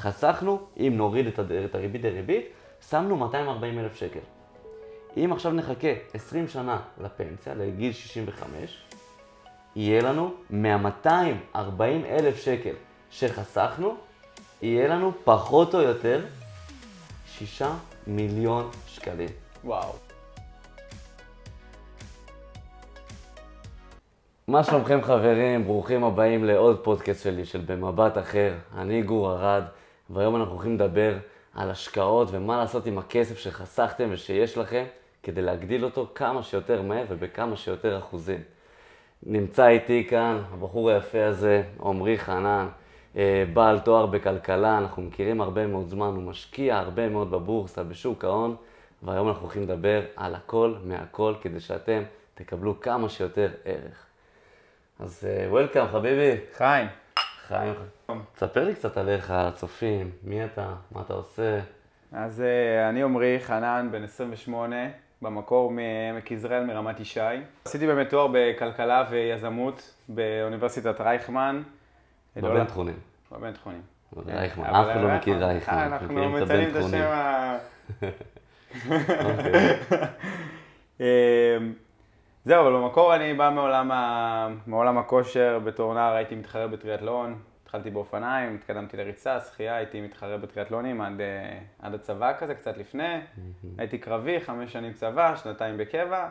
חסכנו, 0.00 0.60
אם 0.76 0.92
נוריד 0.96 1.26
את, 1.26 1.74
הריבית 1.74 2.02
דריבית, 2.02 2.46
שמנו 2.90 3.16
240 3.16 3.78
אלף 3.78 3.94
שקל. 3.94 4.20
אם 5.16 5.32
עכשיו 5.32 5.52
נחכה 5.52 5.88
20 6.14 6.48
שנה 6.48 6.80
לפנסיה, 7.00 7.54
לגיל 7.54 7.92
65, 7.92 8.84
יהיה 9.76 10.02
לנו 10.02 10.30
מה-240 10.50 11.82
אלף 12.08 12.36
שקל 12.36 12.74
שחסכנו, 13.10 13.96
יהיה 14.62 14.88
לנו 14.88 15.12
פחות 15.24 15.74
או 15.74 15.80
יותר 15.80 16.24
6 17.26 17.62
מיליון 18.06 18.70
שקלים. 18.86 19.28
וואו. 19.64 19.92
מה 24.48 24.64
שלומכם 24.64 25.02
חברים? 25.02 25.64
ברוכים 25.64 26.04
הבאים 26.04 26.44
לעוד 26.44 26.80
פודקאסט 26.84 27.24
שלי 27.24 27.44
של 27.44 27.60
במבט 27.66 28.18
אחר. 28.18 28.54
אני 28.78 29.02
גור 29.02 29.32
ארד, 29.32 29.62
והיום 30.12 30.36
אנחנו 30.36 30.52
הולכים 30.52 30.74
לדבר 30.74 31.14
על 31.54 31.70
השקעות 31.70 32.28
ומה 32.30 32.56
לעשות 32.56 32.86
עם 32.86 32.98
הכסף 32.98 33.38
שחסכתם 33.38 34.08
ושיש 34.10 34.58
לכם 34.58 34.84
כדי 35.22 35.42
להגדיל 35.42 35.84
אותו 35.84 36.06
כמה 36.14 36.42
שיותר 36.42 36.82
מהר 36.82 37.04
ובכמה 37.08 37.56
שיותר 37.56 37.98
אחוזים. 37.98 38.40
נמצא 39.22 39.68
איתי 39.68 40.06
כאן 40.10 40.42
הבחור 40.52 40.90
היפה 40.90 41.26
הזה, 41.26 41.62
עמרי 41.82 42.18
חנן, 42.18 42.68
אה, 43.16 43.44
בעל 43.52 43.78
תואר 43.78 44.06
בכלכלה, 44.06 44.78
אנחנו 44.78 45.02
מכירים 45.02 45.40
הרבה 45.40 45.66
מאוד 45.66 45.88
זמן, 45.88 46.06
הוא 46.06 46.22
משקיע 46.22 46.76
הרבה 46.78 47.08
מאוד 47.08 47.30
בבורסה, 47.30 47.82
בשוק 47.82 48.24
ההון, 48.24 48.56
והיום 49.02 49.28
אנחנו 49.28 49.42
הולכים 49.42 49.62
לדבר 49.62 50.02
על 50.16 50.34
הכל 50.34 50.74
מהכל 50.84 51.34
כדי 51.40 51.60
שאתם 51.60 52.02
תקבלו 52.34 52.80
כמה 52.80 53.08
שיותר 53.08 53.48
ערך. 53.64 54.06
אז 54.98 55.28
וולקאם, 55.48 55.86
חביבי. 55.88 56.36
חיים. 56.56 56.86
חיים, 57.50 57.74
תספר 58.34 58.64
לי 58.64 58.74
קצת 58.74 58.96
עליך, 58.96 59.30
על 59.30 59.46
הצופים, 59.46 60.10
מי 60.24 60.44
אתה, 60.44 60.74
מה 60.92 61.00
אתה 61.00 61.14
עושה. 61.14 61.60
אז 62.12 62.40
אה, 62.40 62.88
אני 62.88 63.02
עמרי 63.02 63.38
חנן, 63.40 63.88
בן 63.92 64.04
28, 64.04 64.76
במקור 65.22 65.70
מעמק 65.70 66.30
יזרעאל, 66.30 66.64
מרמת 66.64 67.00
ישי. 67.00 67.20
עשיתי 67.64 67.86
באמת 67.86 68.10
תואר 68.10 68.26
בכלכלה 68.32 69.04
ויזמות 69.10 69.94
באוניברסיטת 70.08 71.00
רייכמן. 71.00 71.62
בבין 72.36 72.64
תחונים. 72.64 72.96
בבין 73.32 73.52
תחונים. 73.52 73.82
רייכמן, 74.26 74.64
אף 74.64 74.86
אחד 74.90 75.00
לא 75.00 75.14
מכיר 75.16 75.44
רייכמן, 75.44 75.78
אה, 75.78 75.86
אנחנו 75.86 76.28
מציינים 76.28 76.70
את. 76.70 76.76
השם 76.76 77.02
ה... 77.02 77.58
זהו, 82.44 82.66
אבל 82.66 82.76
במקור 82.76 83.14
אני 83.14 83.34
בא 83.34 83.50
מעולם, 83.54 83.90
ה... 83.90 84.48
מעולם 84.66 84.98
הכושר, 84.98 85.58
בתור 85.64 85.94
נער 85.94 86.12
הייתי 86.14 86.34
מתחרה 86.34 86.66
בטריאטלון, 86.66 87.38
התחלתי 87.62 87.90
באופניים, 87.90 88.54
התקדמתי 88.54 88.96
לריצה, 88.96 89.40
שחייה, 89.40 89.76
הייתי 89.76 90.00
מתחרה 90.00 90.38
בטריאטלונים 90.38 91.00
עד, 91.00 91.20
אה, 91.20 91.58
עד 91.78 91.94
הצבא 91.94 92.38
כזה, 92.38 92.54
קצת 92.54 92.76
לפני, 92.76 93.20
הייתי 93.78 93.98
קרבי, 93.98 94.40
חמש 94.40 94.72
שנים 94.72 94.92
צבא, 94.92 95.36
שנתיים 95.36 95.76
בקבע, 95.76 96.28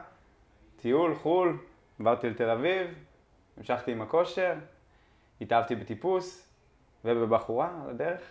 טיול, 0.75 1.16
חו"ל, 1.16 1.57
עברתי 1.99 2.29
לתל 2.29 2.49
אביב, 2.49 2.88
המשכתי 3.57 3.91
עם 3.91 4.01
הכושר, 4.01 4.53
התאהבתי 5.41 5.75
בטיפוס 5.75 6.53
ובבחורה 7.05 7.69
על 7.83 7.89
הדרך. 7.89 8.21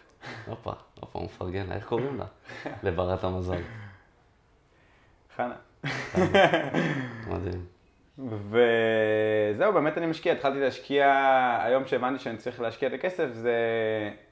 הופה, 0.47 0.73
הופה, 1.01 1.21
מפרגן 1.25 1.67
לה, 1.67 1.75
איך 1.75 1.87
קוראים 1.87 2.19
לה? 2.19 2.25
לברת 2.83 3.25
המזל. 3.25 3.61
חנה. 5.37 5.68
מדהים. 7.31 7.65
וזהו, 8.29 9.73
באמת 9.73 9.99
אני 9.99 10.07
משקיע, 10.07 10.33
התחלתי 10.33 10.61
להשקיע, 10.61 11.07
היום 11.65 11.87
שהבנתי 11.87 12.23
שאני 12.23 12.37
צריך 12.37 12.61
להשקיע 12.61 12.89
את 12.89 12.93
הכסף, 12.95 13.29
זה 13.33 13.57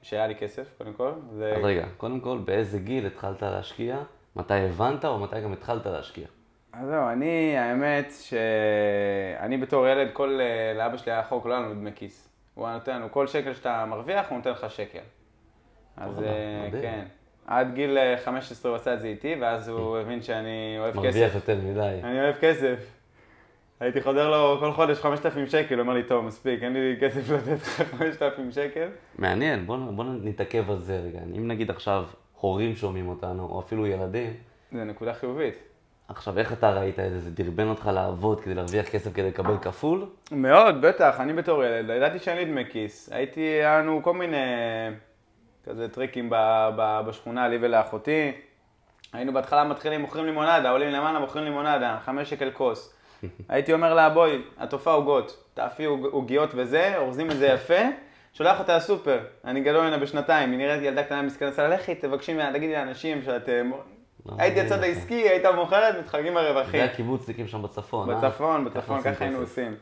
שהיה 0.01 0.27
לי 0.27 0.35
כסף, 0.35 0.67
קודם 0.77 0.93
כל. 0.93 1.11
זה... 1.31 1.53
אז 1.57 1.63
רגע, 1.63 1.85
קודם 1.97 2.19
כל, 2.19 2.37
באיזה 2.45 2.79
גיל 2.79 3.05
התחלת 3.05 3.41
להשקיע? 3.41 3.97
מתי 4.35 4.53
הבנת 4.53 5.05
או 5.05 5.19
מתי 5.19 5.41
גם 5.41 5.53
התחלת 5.53 5.85
להשקיע? 5.85 6.27
אז 6.73 6.87
זהו, 6.87 7.09
אני, 7.09 7.57
האמת 7.57 8.11
שאני 8.21 9.57
בתור 9.57 9.87
ילד, 9.87 10.07
כל, 10.13 10.39
אה, 10.41 10.73
לאבא 10.77 10.97
שלי 10.97 11.11
היה 11.11 11.23
חוק, 11.23 11.45
לא 11.45 11.53
היה 11.53 11.61
לנו 11.61 11.73
דמי 11.73 11.91
כיס. 11.95 12.29
הוא 12.53 12.67
היה 12.67 12.75
נותן 12.75 12.95
לנו, 12.95 13.11
כל 13.11 13.27
שקל 13.27 13.53
שאתה 13.53 13.85
מרוויח, 13.85 14.29
הוא 14.29 14.37
נותן 14.37 14.51
לך 14.51 14.71
שקל. 14.71 14.99
אז 15.97 16.23
אה. 16.23 16.69
כן. 16.81 17.05
עד 17.47 17.73
גיל 17.73 17.97
אה, 17.97 18.17
15 18.25 18.71
הוא 18.71 18.75
עשה 18.75 18.93
את 18.93 19.01
זה 19.01 19.07
איתי, 19.07 19.35
ואז 19.41 19.69
הוא 19.69 19.97
הבין 19.99 20.21
שאני 20.21 20.75
אוהב 20.79 20.93
כסף. 20.93 21.03
מרוויח 21.03 21.35
יותר 21.35 21.57
מדי. 21.63 21.99
אני 22.03 22.21
אוהב 22.21 22.35
כסף. 22.35 22.75
הייתי 23.79 24.01
חוזר 24.01 24.29
לו 24.29 24.57
כל 24.59 24.71
חודש 24.71 24.99
5,000 24.99 25.47
שקל, 25.47 25.75
הוא 25.75 25.81
אומר 25.81 25.93
לי, 25.93 26.03
טוב, 26.03 26.25
מספיק, 26.25 26.63
אין 26.63 26.73
לי 26.73 26.97
כסף 27.01 27.29
לתת 27.33 27.61
לך 27.61 27.81
5,000 27.97 28.51
שקל. 28.51 28.87
מעניין, 29.17 29.65
בוא, 29.65 29.77
בוא 29.77 30.05
נתעכב 30.23 30.71
על 30.71 30.77
זה 30.77 30.99
רגע. 30.99 31.19
אם 31.37 31.47
נגיד 31.47 31.69
עכשיו 31.69 32.05
הורים 32.41 32.75
שומעים 32.75 33.09
אותנו, 33.09 33.45
או 33.45 33.59
אפילו 33.59 33.87
ילדים, 33.87 34.33
זה 34.71 34.83
נקודה 34.83 35.13
חיובית. 35.13 35.55
עכשיו 36.07 36.39
איך 36.39 36.53
אתה 36.53 36.71
ראית 36.71 36.99
את 36.99 37.11
זה? 37.11 37.19
זה 37.19 37.31
דרבן 37.31 37.67
אותך 37.67 37.89
לעבוד 37.93 38.41
כדי 38.41 38.53
להרוויח 38.53 38.89
כסף 38.89 39.13
כדי 39.13 39.27
לקבל 39.27 39.57
כפול? 39.61 40.05
מאוד, 40.31 40.81
בטח, 40.81 41.19
אני 41.19 41.33
בתור 41.33 41.63
ילד, 41.63 41.89
ידעתי 41.89 42.19
שאין 42.19 42.37
לי 42.37 42.45
דמי 42.45 42.65
כיס. 42.69 43.09
הייתי, 43.11 43.41
היה 43.41 43.79
לנו 43.79 44.03
כל 44.03 44.13
מיני 44.13 44.37
כזה 45.69 45.89
טריקים 45.89 46.29
ב- 46.29 46.35
ב- 46.75 47.01
בשכונה, 47.07 47.47
לי 47.47 47.57
ולאחותי. 47.61 48.31
היינו 49.13 49.33
בהתחלה 49.33 49.63
מתחילים, 49.63 50.01
מוכרים 50.01 50.25
לימונדה, 50.25 50.69
עולים 50.69 50.89
למעלה, 50.89 51.19
מוכרים 51.19 51.43
לימונדה, 51.45 51.97
חמש 52.05 52.29
שקל 52.29 52.51
כוס. 52.53 52.93
הייתי 53.49 53.73
אומר 53.73 53.93
לה, 53.93 54.09
בואי, 54.09 54.41
התופעה 54.57 54.93
עוגות, 54.93 55.43
תאפי 55.53 55.85
עוג- 55.85 56.05
עוגיות 56.11 56.49
וזה, 56.55 56.97
אורזים 56.97 57.31
את 57.31 57.37
זה 57.37 57.47
יפה, 57.47 57.79
שולח 58.33 58.59
אותה 58.59 58.77
לסופר. 58.77 59.19
אני 59.45 59.61
גדול 59.61 59.81
ממנה 59.83 59.97
בשנתיים, 59.97 60.51
היא 60.51 60.57
נראית 60.57 60.81
ילדה 60.83 61.03
קטנה 61.03 61.21
מסכנה, 61.21 61.49
עושה 61.49 61.67
לה, 61.67 61.75
לכי, 61.75 61.95
תבקשי 61.95 62.33
ממנה, 62.33 62.53
תגידי 62.53 62.73
לאנשים 62.73 63.21
שאת... 63.21 63.49
אה, 63.49 63.61
לא, 64.25 64.33
הייתי 64.37 64.61
הצד. 64.61 64.83
העסקי, 64.83 65.29
היית 65.29 65.45
מוכרת, 65.45 65.95
מתחלקים 65.99 66.33
ברווחים. 66.33 66.79
זה 66.79 66.91
הקיבוצניקים 66.91 67.47
שם 67.47 67.61
בצפון, 67.61 68.09
אה? 68.09 68.15
בצפון, 68.15 68.65
בצפון, 68.65 69.01
ככה 69.01 69.23
היינו. 69.25 69.39
עושים. 69.39 69.75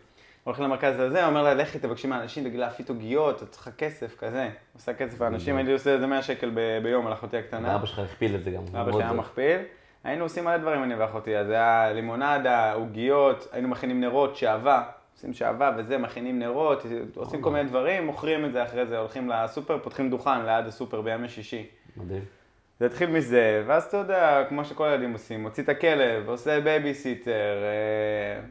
הולך 0.46 0.60
למרכז 0.60 1.00
הזה, 1.00 1.26
אומר 1.26 1.44
לה, 1.44 1.54
לכי 1.54 1.80
תבקשי 1.80 2.08
מהאנשים, 2.08 2.44
תגיד 2.44 2.60
לה, 2.60 2.70
עוגיות, 2.90 3.44
את 3.44 3.52
צריכה 3.52 3.72
כסף, 3.72 4.16
כזה. 4.20 4.50
עושה 4.74 4.94
כסף 4.94 5.22
לאנשים, 5.22 5.58
הייתי 5.58 5.74
עושה 5.74 5.94
איזה 5.94 6.08
100 6.08 6.24
שקל 6.24 6.52
ביום 6.84 7.08
על 7.08 7.14
אחותי 7.14 7.38
הקטנה. 7.38 7.70
ואבא 7.74 7.86
שלך 7.86 8.00
הכפיל 8.00 8.36
את 8.36 8.44
זה 8.44 8.52
גם. 8.52 8.64
אבא 8.82 8.92
שלי 8.92 9.04
היה. 9.04 9.14
מכפיל. 9.14 9.58
היינו 10.04 10.24
עושים 10.24 10.44
מלא 10.44 10.58
דברים, 10.58 10.84
אני 10.84 10.96
ואחותי, 10.96 11.38
אז 11.38 11.48
זה 11.48 11.54
היה 11.54 11.94
לימונדה, 11.94 12.74
עוגיות, 12.74 13.48
היינו 13.52 13.68
מכינים 13.68 14.02
נרות, 14.02 14.36
שעווה, 14.36 14.84
עושים 15.16 15.34
שעווה 15.34 15.72
וזה, 15.78 15.98
מכינים 15.98 16.40
נרות, 16.40 16.84
עושים 17.16 17.42
כל 17.42 17.52
מיני 17.52 17.70
דברים, 17.70 18.06
מוכרים 18.06 18.46
את 18.46 18.54
זה 18.54 18.64
אחרי 18.64 18.86
זה, 18.86 18.98
הולכים 18.98 19.30
לסופר, 19.30 19.78
פותחים 19.84 20.10
דוכן 20.10 20.46
ליד 20.46 20.66
הסופר 20.68 21.02
בימי 21.02 21.30
שישי. 21.30 21.68
מדהים. 21.98 22.24
זה 22.80 22.86
התחיל 22.86 23.10
מזה, 23.10 23.64
ואז 23.68 23.84
אתה 23.84 23.98
יודע, 23.98 24.44
כמו 24.50 24.66
שכל 24.66 24.88
הילדים 24.88 25.14
עושים, 25.14 25.42
מוציא 25.42 25.64
את 25.64 25.70
הכלב, 25.70 26.30
עושה 26.30 26.62
בייביסיטר, 26.62 27.32
אה, 27.32 28.42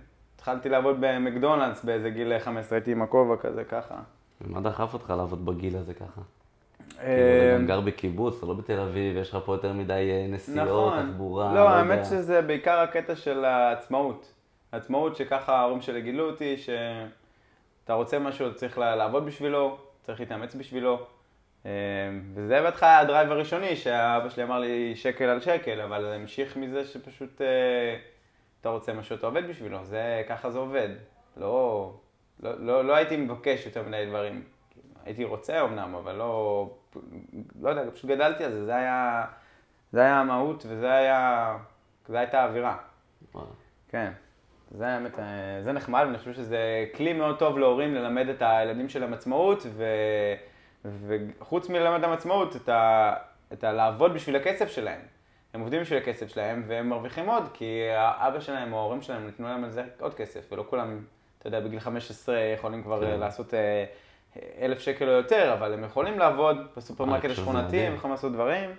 התחלתי 0.44 0.68
לעבוד 0.68 0.96
במקדונלדס 1.00 1.84
באיזה 1.84 2.10
גיל 2.10 2.38
15, 2.38 2.78
הייתי 2.78 2.92
עם 2.92 3.02
הכובע 3.02 3.36
כזה, 3.36 3.64
ככה. 3.64 3.94
מה 4.40 4.60
דחף 4.60 4.94
אותך 4.94 5.10
לעבוד 5.10 5.46
בגיל 5.46 5.76
הזה 5.76 5.94
ככה? 5.94 6.04
כאילו, 6.04 7.02
אה, 7.02 7.48
אתה 7.48 7.58
גם 7.58 7.66
גר 7.66 7.80
בקיבוץ, 7.80 8.36
אתה 8.38 8.46
לא 8.46 8.54
בתל 8.54 8.80
אביב, 8.80 9.16
יש 9.16 9.30
לך 9.30 9.38
פה 9.44 9.54
יותר 9.54 9.72
מדי 9.72 9.92
אה, 9.92 10.26
נסיעות, 10.28 10.94
תחבורה, 10.94 11.54
לא, 11.54 11.68
האמת 11.68 11.90
יודע. 11.90 12.04
שזה 12.04 12.42
בעיקר 12.42 12.78
הקטע 12.78 13.16
של 13.16 13.44
העצמאות. 13.44 14.32
העצמאות 14.72 15.16
שככה 15.16 15.56
ההורים 15.56 15.80
שלי 15.80 16.02
גילו 16.02 16.30
אותי, 16.30 16.56
שאתה 16.56 17.92
רוצה 17.94 18.18
משהו, 18.18 18.46
אתה 18.46 18.54
צריך 18.54 18.78
לעבוד 18.78 19.26
בשבילו, 19.26 19.76
צריך 20.02 20.20
להתאמץ 20.20 20.54
בשבילו. 20.54 21.06
אה, 21.66 21.70
וזה 22.34 22.62
בהתחלה 22.62 22.98
הדרייב 22.98 23.32
הראשוני, 23.32 23.76
שהאבא 23.76 24.28
שלי 24.28 24.42
אמר 24.42 24.58
לי 24.58 24.92
שקל 24.96 25.24
על 25.24 25.40
שקל, 25.40 25.80
אבל 25.80 26.02
זה 26.02 26.14
המשיך 26.14 26.56
מזה 26.56 26.84
שפשוט 26.84 27.40
אה, 27.40 27.96
אתה 28.64 28.72
רוצה 28.72 28.92
משהו, 28.92 29.16
אתה 29.16 29.26
עובד 29.26 29.48
בשבילו, 29.48 29.84
זה, 29.84 30.22
ככה 30.28 30.50
זה 30.50 30.58
עובד. 30.58 30.88
לא, 31.36 31.92
לא, 32.40 32.50
לא, 32.60 32.84
לא 32.84 32.96
הייתי 32.96 33.16
מבקש 33.16 33.66
יותר 33.66 33.82
מדי 33.82 34.06
דברים. 34.08 34.42
הייתי 35.04 35.24
רוצה 35.24 35.64
אמנם, 35.64 35.94
אבל 35.94 36.14
לא, 36.14 36.70
לא 37.60 37.68
יודע, 37.68 37.90
פשוט 37.94 38.10
גדלתי 38.10 38.44
על 38.44 38.52
זה, 38.52 38.64
זה 38.64 38.76
היה, 38.76 39.24
זה 39.92 40.00
היה 40.00 40.20
המהות 40.20 40.66
וזה 40.68 40.92
היה, 40.92 41.56
זו 42.08 42.16
הייתה 42.16 42.42
האווירה. 42.42 42.76
וואלה. 43.34 43.48
כן. 43.88 44.12
זה 44.70 44.86
האמת, 44.86 45.18
אה, 45.18 45.24
זה 45.60 45.72
נחמד, 45.72 46.04
ואני 46.06 46.18
חושב 46.18 46.32
שזה 46.32 46.86
כלי 46.94 47.12
מאוד 47.12 47.38
טוב 47.38 47.58
להורים 47.58 47.94
ללמד 47.94 48.28
את 48.28 48.42
הילדים 48.42 48.88
שלהם 48.88 49.12
עצמאות, 49.12 49.66
ו... 49.66 49.84
וחוץ 50.84 51.68
מללמד 51.68 51.96
אותם 51.96 52.12
עצמאות, 52.12 52.56
את, 52.56 52.68
ה... 52.68 53.14
את 53.52 53.64
הלעבוד 53.64 54.14
בשביל 54.14 54.36
הכסף 54.36 54.68
שלהם. 54.68 55.13
הם 55.54 55.60
עובדים 55.60 55.80
בשביל 55.80 55.98
הכסף 55.98 56.28
שלהם, 56.28 56.62
והם 56.66 56.88
מרוויחים 56.88 57.28
עוד, 57.28 57.44
כי 57.52 57.88
האבא 57.96 58.40
שלהם 58.40 58.72
או 58.72 58.78
ההורים 58.78 59.02
שלהם 59.02 59.28
נתנו 59.28 59.48
להם 59.48 59.64
על 59.64 59.70
זה 59.70 59.82
עוד 60.00 60.14
כסף, 60.14 60.52
ולא 60.52 60.64
כולם, 60.70 61.04
אתה 61.38 61.46
יודע, 61.46 61.60
בגיל 61.60 61.80
15 61.80 62.38
יכולים 62.38 62.82
כבר 62.82 63.00
כן. 63.00 63.10
כן. 63.10 63.20
לעשות 63.20 63.54
אה, 63.54 63.84
אלף 64.60 64.78
שקל 64.78 65.08
או 65.08 65.12
יותר, 65.12 65.54
אבל 65.58 65.72
הם 65.72 65.84
יכולים 65.84 66.18
לעבוד 66.18 66.56
בסופרמרקט 66.76 67.22
שזה 67.22 67.32
השכונתי. 67.32 67.80
הם 67.80 67.94
יכולים 67.94 68.12
לעשות 68.12 68.32
דברים. 68.32 68.70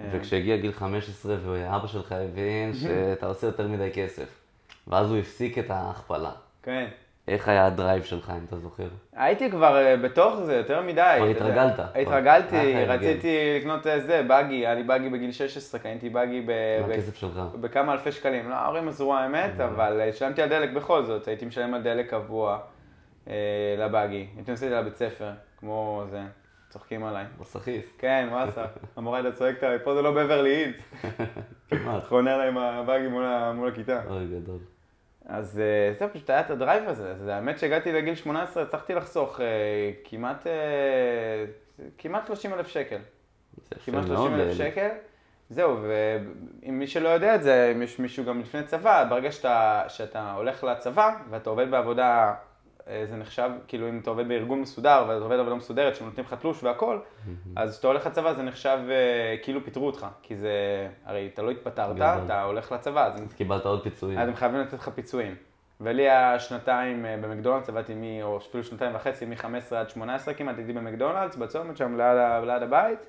אה, 0.00 0.06
וכשהגיע 0.12 0.56
גיל 0.56 0.72
15 0.72 1.36
ואבא 1.42 1.86
שלך 1.86 2.12
הבין 2.12 2.74
שאתה 2.80 3.26
עושה 3.26 3.46
יותר 3.46 3.68
מדי 3.68 3.90
כסף, 3.94 4.40
ואז 4.86 5.10
הוא 5.10 5.18
הפסיק 5.18 5.58
את 5.58 5.70
ההכפלה. 5.70 6.32
כן. 6.62 6.88
איך 7.28 7.48
היה 7.48 7.66
ה 7.66 7.72
drive 7.72 8.02
שלך, 8.02 8.32
אם 8.38 8.44
אתה 8.44 8.56
זוכר? 8.58 8.88
הייתי 9.12 9.50
כבר 9.50 9.76
אה, 9.76 9.96
בתוך 9.96 10.36
זה 10.44 10.56
יותר 10.56 10.82
מדי. 10.82 11.14
כבר. 11.18 11.26
התרגלת. 11.26 11.78
התרגלתי, 11.94 12.56
לך 12.56 12.90
הרגל. 12.90 12.92
רציתי 12.92 13.58
לקנות 13.60 13.86
אה, 13.86 14.00
זה, 14.00 14.22
באגי, 14.22 14.54
היה 14.54 14.74
לי 14.74 14.82
באגי 14.82 15.08
בגיל 15.08 15.32
16, 15.32 15.80
קניתי 15.80 16.08
באגי 16.08 16.40
ב... 16.46 16.52
מהכסף 16.88 17.16
שלך. 17.16 17.40
בכמה 17.60 17.92
אלפי 17.92 18.12
שקלים. 18.12 18.50
לא, 18.50 18.54
ההורים 18.54 18.88
עזרו 18.88 19.14
האמת, 19.14 19.60
אבל 19.60 20.00
אה, 20.00 20.12
שילמתי 20.12 20.42
על 20.42 20.48
דלק 20.48 20.70
בכל 20.70 21.04
זאת, 21.04 21.28
הייתי 21.28 21.46
משלם 21.46 21.74
על 21.74 21.82
דלק 21.82 22.10
קבוע 22.10 22.58
אה, 23.28 23.34
לבאגי. 23.78 24.26
הייתי 24.36 24.50
נוסע 24.50 24.80
לבית 24.80 24.96
ספר, 24.96 25.30
כמו 25.56 26.04
זה, 26.10 26.22
צוחקים 26.70 27.04
עליי. 27.04 27.24
בסחיס. 27.40 27.92
כן, 27.98 28.28
וואסה, 28.30 28.64
המורה 28.96 29.18
הייתה 29.18 29.32
צועקת 29.32 29.62
עליי, 29.62 29.78
פה 29.84 29.94
זה 29.94 30.02
לא 30.02 30.10
בברלי 30.10 30.50
הילס. 30.50 30.76
כמעט. 31.70 32.04
חונה 32.04 32.34
עליי 32.34 32.48
עם 32.48 32.58
הבאגי 32.58 33.06
מול 33.54 33.68
הכיתה. 33.68 34.00
אוי, 34.10 34.26
גדול. 34.26 34.58
זה 35.40 35.92
יפה 35.96 36.08
כמעט 43.84 44.06
מאוד. 44.08 44.16
30 44.16 44.34
אלף 44.34 44.58
לילד. 44.58 44.72
שקל. 44.72 44.88
זהו, 45.50 45.76
ואם 45.82 46.78
מי 46.78 46.86
שלא 46.86 47.08
יודע 47.08 47.34
את 47.34 47.42
זה, 47.42 47.72
אם 47.76 47.82
יש 47.82 47.98
מישהו 47.98 48.24
גם 48.24 48.40
לפני 48.40 48.62
צבא, 48.62 49.04
ברגע 49.04 49.32
שאתה, 49.32 49.82
שאתה 49.88 50.32
הולך 50.32 50.64
לצבא 50.64 51.16
ואתה 51.30 51.50
עובד 51.50 51.70
בעבודה, 51.70 52.04
אה, 52.06 52.34
זה 53.10 53.16
נחשב, 53.16 53.50
כאילו 53.68 53.88
אם 53.88 53.98
אתה 54.02 54.10
עובד 54.10 54.28
בארגון 54.28 54.60
מסודר 54.60 55.04
ואתה 55.08 55.24
עובד 55.24 55.36
בעבודה 55.36 55.56
מסודרת, 55.56 55.96
שנותנים 55.96 56.26
לך 56.26 56.34
תלוש 56.34 56.64
והכל, 56.64 56.98
אז 57.56 57.72
כשאתה 57.72 57.86
הולך 57.86 58.06
לצבא 58.06 58.32
זה 58.32 58.42
נחשב 58.42 58.78
אה, 58.90 59.36
כאילו 59.42 59.64
פיטרו 59.64 59.86
אותך, 59.86 60.06
כי 60.22 60.36
זה, 60.36 60.50
הרי 61.04 61.30
אתה 61.34 61.42
לא 61.42 61.50
התפטרת. 61.50 61.96
אתה 62.24 62.42
הולך 62.42 62.72
לצבא, 62.72 63.06
אז 63.06 63.34
קיבלת 63.34 63.66
עוד 63.66 63.82
פיצויים. 63.82 64.18
אז 64.18 64.28
הם 64.28 64.34
חייבים 64.34 64.60
לתת 64.60 64.72
לך 64.72 64.88
פיצויים. 64.88 65.34
ולי 65.80 66.02
היה 66.02 66.38
שנתיים 66.38 67.06
אה, 67.06 67.16
במקדונלדס, 67.22 67.68
עבדתי 67.68 67.94
מ... 67.94 68.02
או 68.22 68.36
אפילו 68.36 68.64
שנתיים 68.64 68.94
וחצי, 68.94 69.26
מ-15 69.26 69.74
עד 69.74 69.90
18 69.90 70.34
כמעט, 70.34 70.56
הייתי 70.58 70.72
במקדונלדס, 70.72 71.36
בצומת 71.36 71.76
שם 71.76 71.96
ליד, 71.96 72.16
ליד 72.46 72.62
הבית. 72.62 73.06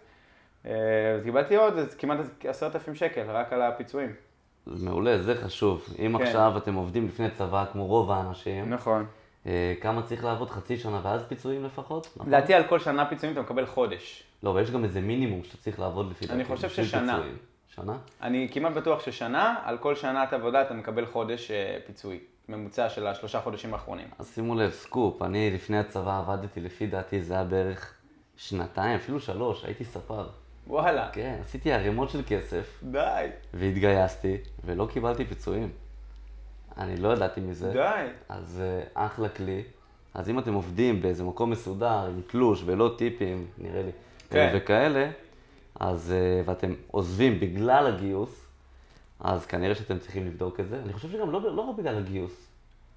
אה, 0.66 0.72
אז 1.16 1.24
קיבלתי 1.24 1.56
עוד 1.56 1.74
כמעט 1.98 2.18
עשרת 2.44 2.76
אלפים 2.76 2.96
שקל, 2.96 3.22
רק 3.28 3.54
על 3.54 3.62
הפיצויים. 3.62 4.14
מעולה, 4.68 5.22
זה 5.22 5.36
חשוב. 5.36 5.86
אם 6.00 6.18
כן. 6.18 6.24
עכשיו 6.24 6.54
אתם 6.58 6.74
עובדים 6.74 7.08
לפני 7.08 7.30
צבא, 7.30 7.66
כמו 7.72 7.86
רוב 7.86 8.12
האנשים, 8.12 8.70
נכון. 8.70 9.06
אה, 9.46 9.74
כמה 9.82 10.02
צריך 10.02 10.24
לעבוד? 10.24 10.50
חצי 10.50 10.78
שנה 10.78 11.00
ואז 11.04 11.22
פיצויים 11.28 11.66
לפחות? 11.66 12.10
נכון? 12.16 12.28
לדעתי 12.28 12.54
על 12.54 12.64
כל 12.64 12.80
שנה 12.80 13.06
פיצויים 13.06 13.34
אתה 13.34 13.42
מקבל 13.42 13.66
חודש. 13.66 14.24
לא, 14.44 14.52
אבל 14.52 14.62
יש 14.62 14.72
גם 14.72 14.84
איזה 14.84 15.02
מינימום 15.02 15.44
שאתה 15.44 15.58
צריך 15.58 15.80
לעבוד 15.80 16.12
לפי 16.12 16.26
אני 16.26 16.44
דעתי, 16.44 16.56
חושב 16.56 16.68
בשביל 16.68 16.86
ששנה. 16.86 17.16
פיצויים. 17.16 17.38
שנה? 17.76 17.98
אני 18.22 18.50
כמעט 18.52 18.74
בטוח 18.74 19.06
ששנה, 19.06 19.56
על 19.64 19.78
כל 19.78 19.96
שנת 19.96 20.34
עבודה 20.34 20.62
אתה 20.62 20.74
מקבל 20.74 21.06
חודש 21.06 21.52
אה, 21.52 21.78
פיצוי. 21.88 22.20
ממוצע 22.50 22.90
של 22.90 23.08
השלושה 23.08 23.42
חודשים 23.42 23.74
האחרונים. 23.74 24.08
אז 24.20 24.32
שימו 24.36 24.56
לב, 24.56 24.72
סקופ, 24.72 25.22
אני 25.22 25.52
לפני 25.52 25.78
הצבא 25.78 26.18
עבדתי, 26.20 26.60
לפי 26.60 26.88
דעתי 26.88 27.22
זה 27.22 27.34
היה 27.34 27.44
בערך 27.44 27.94
שנתיים, 28.38 28.96
אפילו 28.96 29.20
שלוש, 29.20 29.66
הייתי 29.66 29.86
ספר. 29.86 30.28
וואלה. 30.68 31.10
כן, 31.14 31.40
עשיתי 31.44 31.72
ערימות 31.72 32.10
של 32.10 32.22
כסף, 32.28 32.80
די. 32.84 33.28
והתגייסתי, 33.54 34.38
ולא 34.66 34.88
קיבלתי 34.94 35.26
פיצויים. 35.26 35.70
אני 36.80 36.98
לא 36.98 37.14
ידעתי 37.14 37.42
מזה. 37.42 37.72
די. 37.74 38.08
אז 38.30 38.62
אה, 38.62 39.06
אחלה 39.06 39.30
כלי. 39.30 39.64
אז 40.14 40.30
אם 40.30 40.40
אתם 40.40 40.54
עובדים 40.54 41.02
באיזה 41.02 41.24
מקום 41.24 41.50
מסודר, 41.50 42.06
עם 42.06 42.22
תלוש 42.28 42.64
ולא 42.66 42.96
טיפים, 42.98 43.48
נראה 43.58 43.82
לי, 43.82 43.92
כן. 44.30 44.54
וכאלה, 44.56 45.12
אז, 45.80 46.12
אה, 46.12 46.42
ואתם 46.46 46.74
עוזבים 46.92 47.40
בגלל 47.40 47.88
הגיוס, 47.88 48.46
אז 49.20 49.46
כנראה 49.46 49.76
שאתם 49.76 50.00
צריכים 50.00 50.26
לבדוק 50.26 50.60
את 50.60 50.70
זה. 50.70 50.80
אני 50.84 50.94
חושב 50.94 51.12
שגם 51.12 51.32
לא, 51.32 51.56
לא 51.56 51.62
רק 51.62 51.76
בגלל 51.78 51.98
הגיוס. 51.98 52.49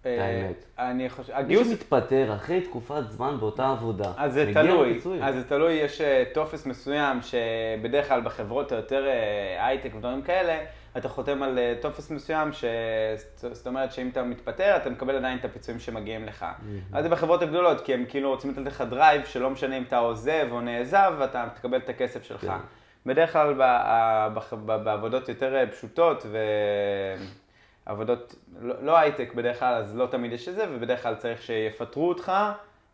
אה, 0.06 0.24
האמת. 0.24 0.64
אני 0.78 1.10
חושב, 1.10 1.32
מי 1.32 1.38
הגיוס 1.38 1.68
שמתפטר 1.68 2.34
אחרי 2.34 2.60
תקופת 2.60 3.10
זמן 3.10 3.36
באותה 3.40 3.70
עבודה, 3.70 4.12
אז 4.16 4.32
זה 4.32 4.50
תלוי. 4.54 5.00
אז 5.22 5.34
זה 5.34 5.44
תלוי, 5.48 5.72
יש 5.72 6.00
אה, 6.00 6.24
טופס 6.34 6.66
מסוים 6.66 7.18
שבדרך 7.22 8.08
כלל 8.08 8.20
בחברות 8.20 8.72
היותר 8.72 9.06
אה, 9.06 9.66
הייטק 9.66 9.94
ודברים 9.94 10.22
כאלה, 10.22 10.58
אתה 10.96 11.08
חותם 11.08 11.42
על 11.42 11.58
טופס 11.80 12.10
מסוים, 12.10 12.52
ש... 12.52 12.64
זאת 13.36 13.66
אומרת 13.66 13.92
שאם 13.92 14.08
אתה 14.08 14.22
מתפטר, 14.22 14.76
אתה 14.76 14.90
מקבל 14.90 15.16
עדיין 15.16 15.38
את 15.38 15.44
הפיצויים 15.44 15.80
שמגיעים 15.80 16.24
לך. 16.24 16.46
אז 16.92 17.04
זה 17.04 17.08
בחברות 17.10 17.42
הגדולות, 17.42 17.80
כי 17.80 17.94
הם 17.94 18.04
כאילו 18.08 18.30
רוצים 18.30 18.50
לתת 18.50 18.66
לך 18.66 18.84
drive, 18.90 19.24
שלא 19.24 19.50
משנה 19.50 19.78
אם 19.78 19.82
אתה 19.82 19.98
עוזב 19.98 20.48
או 20.50 20.60
נעזב, 20.60 21.12
אתה 21.24 21.48
תקבל 21.54 21.78
את 21.78 21.88
הכסף 21.88 22.22
שלך. 22.22 22.40
כן. 22.40 22.52
בדרך 23.06 23.32
כלל 23.32 23.54
בעבודות 24.64 25.28
יותר 25.28 25.64
פשוטות 25.70 26.26
ועבודות, 27.86 28.34
לא 28.60 28.74
לא 28.84 28.98
הייטק 28.98 29.34
בדרך 29.34 29.58
כלל, 29.58 29.74
אז 29.74 29.96
לא 29.96 30.06
תמיד 30.06 30.32
יש 30.32 30.48
את 30.48 30.54
זה, 30.54 30.66
ובדרך 30.70 31.02
כלל 31.02 31.14
צריך 31.14 31.42
שיפטרו 31.42 32.08
אותך 32.08 32.32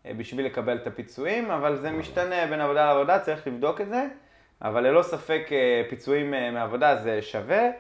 אה, 0.07 0.15
בשביל 0.17 0.47
לקבל 0.47 0.77
את 0.77 0.87
הפיצויים, 0.87 1.51
אבל 1.51 1.77
זה 1.77 1.91
משתנה 1.91 2.47
בין 2.51 2.61
עבודה 2.61 2.87
לעבודה, 2.87 3.19
צריך 3.19 3.47
לבדוק 3.47 3.81
את 3.81 3.89
זה, 3.89 4.07
אבל 4.63 4.87
ללא 4.87 5.03
ספק 5.03 5.49
אה, 5.53 5.83
פיצויים 5.89 6.35
אה, 6.35 6.51
מעבודה 6.51 6.97
זה 6.97 7.23
שווה. 7.23 7.71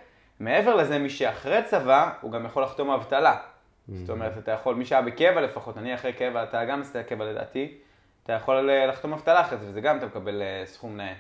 מעבר 0.40 0.74
לזה, 0.74 0.98
מי 0.98 1.10
שאחרי 1.10 1.62
צבא, 1.64 2.10
הוא 2.20 2.32
גם 2.32 2.46
יכול 2.46 2.62
לחתום 2.62 2.90
אבטלה. 2.90 3.36
זאת 3.92 4.10
אומרת, 4.10 4.38
אתה 4.38 4.50
יכול, 4.52 4.74
מי 4.74 4.84
שהיה 4.84 5.02
בקבע 5.02 5.40
לפחות, 5.40 5.78
אני 5.78 5.94
אחרי 5.94 6.12
קבע, 6.12 6.42
אתה 6.42 6.64
גם 6.64 6.80
עשית 6.80 7.06
קבע 7.06 7.24
לדעתי, 7.24 7.74
אתה 8.24 8.32
יכול 8.32 8.70
לחתום 8.72 9.12
אבטלה 9.12 9.40
אחרי 9.40 9.58
זה, 9.58 9.66
וזה 9.68 9.80
גם 9.80 9.98
אתה 9.98 10.06
מקבל 10.06 10.42
סכום 10.64 10.96
נאה. 10.96 11.14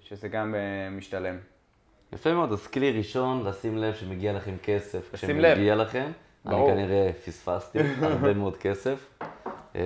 שזה 0.00 0.28
גם 0.28 0.54
משתלם. 0.90 1.38
יפה 2.12 2.34
מאוד, 2.34 2.52
אז 2.52 2.66
כלי 2.66 2.90
ראשון, 2.98 3.44
לשים 3.44 3.78
לב 3.78 3.94
שמגיע 3.94 4.32
לכם 4.32 4.54
כסף. 4.62 5.14
לשים 5.14 5.40
לב. 5.40 5.54
כשמגיע 5.54 5.74
לכם, 5.74 6.10
ברור. 6.44 6.72
אני 6.72 6.76
כנראה 6.76 7.10
פספסתי 7.26 7.78
הרבה 8.02 8.34
מאוד 8.40 8.56
כסף. 8.56 9.20
אה, 9.76 9.80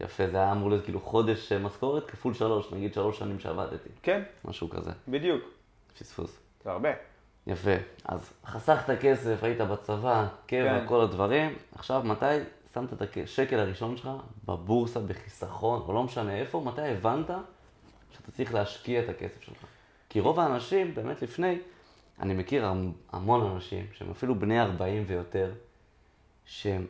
יפה, 0.00 0.26
זה 0.30 0.36
היה 0.36 0.52
אמור 0.52 0.70
להיות 0.70 0.84
כאילו 0.84 1.00
חודש 1.00 1.52
אה, 1.52 1.58
משכורת 1.58 2.10
כפול 2.10 2.34
שלוש, 2.34 2.72
נגיד 2.72 2.94
שלוש 2.94 3.18
שנים 3.18 3.38
שעבדתי, 3.40 3.88
כן, 4.02 4.22
משהו 4.44 4.70
כזה, 4.70 4.90
בדיוק. 5.08 5.42
פספוס. 5.98 6.38
זה 6.64 6.70
הרבה. 6.70 6.90
יפה, 7.46 7.74
אז 8.04 8.32
חסכת 8.46 8.98
כסף, 9.00 9.42
היית 9.42 9.60
בצבא, 9.60 10.26
קבע, 10.46 10.80
כן. 10.80 10.86
כל 10.86 11.00
הדברים, 11.00 11.54
עכשיו 11.74 12.02
מתי 12.04 12.24
שמת 12.74 12.92
את 12.92 13.02
השקל 13.24 13.58
הראשון 13.58 13.96
שלך 13.96 14.08
בבורסה, 14.44 15.00
בחיסכון, 15.00 15.82
או 15.88 15.92
לא 15.92 16.02
משנה 16.02 16.34
איפה, 16.34 16.62
מתי 16.64 16.82
הבנת 16.82 17.30
שאתה 18.10 18.32
צריך 18.32 18.54
להשקיע 18.54 19.00
את 19.04 19.08
הכסף 19.08 19.42
שלך? 19.42 19.64
כי 20.08 20.20
רוב 20.20 20.40
האנשים, 20.40 20.94
באמת 20.94 21.22
לפני, 21.22 21.58
אני 22.20 22.34
מכיר 22.34 22.66
המ- 22.66 22.92
המון 23.12 23.50
אנשים, 23.54 23.86
שהם 23.92 24.10
אפילו 24.10 24.34
בני 24.34 24.60
40 24.60 25.04
ויותר, 25.06 25.52
שהם 26.44 26.86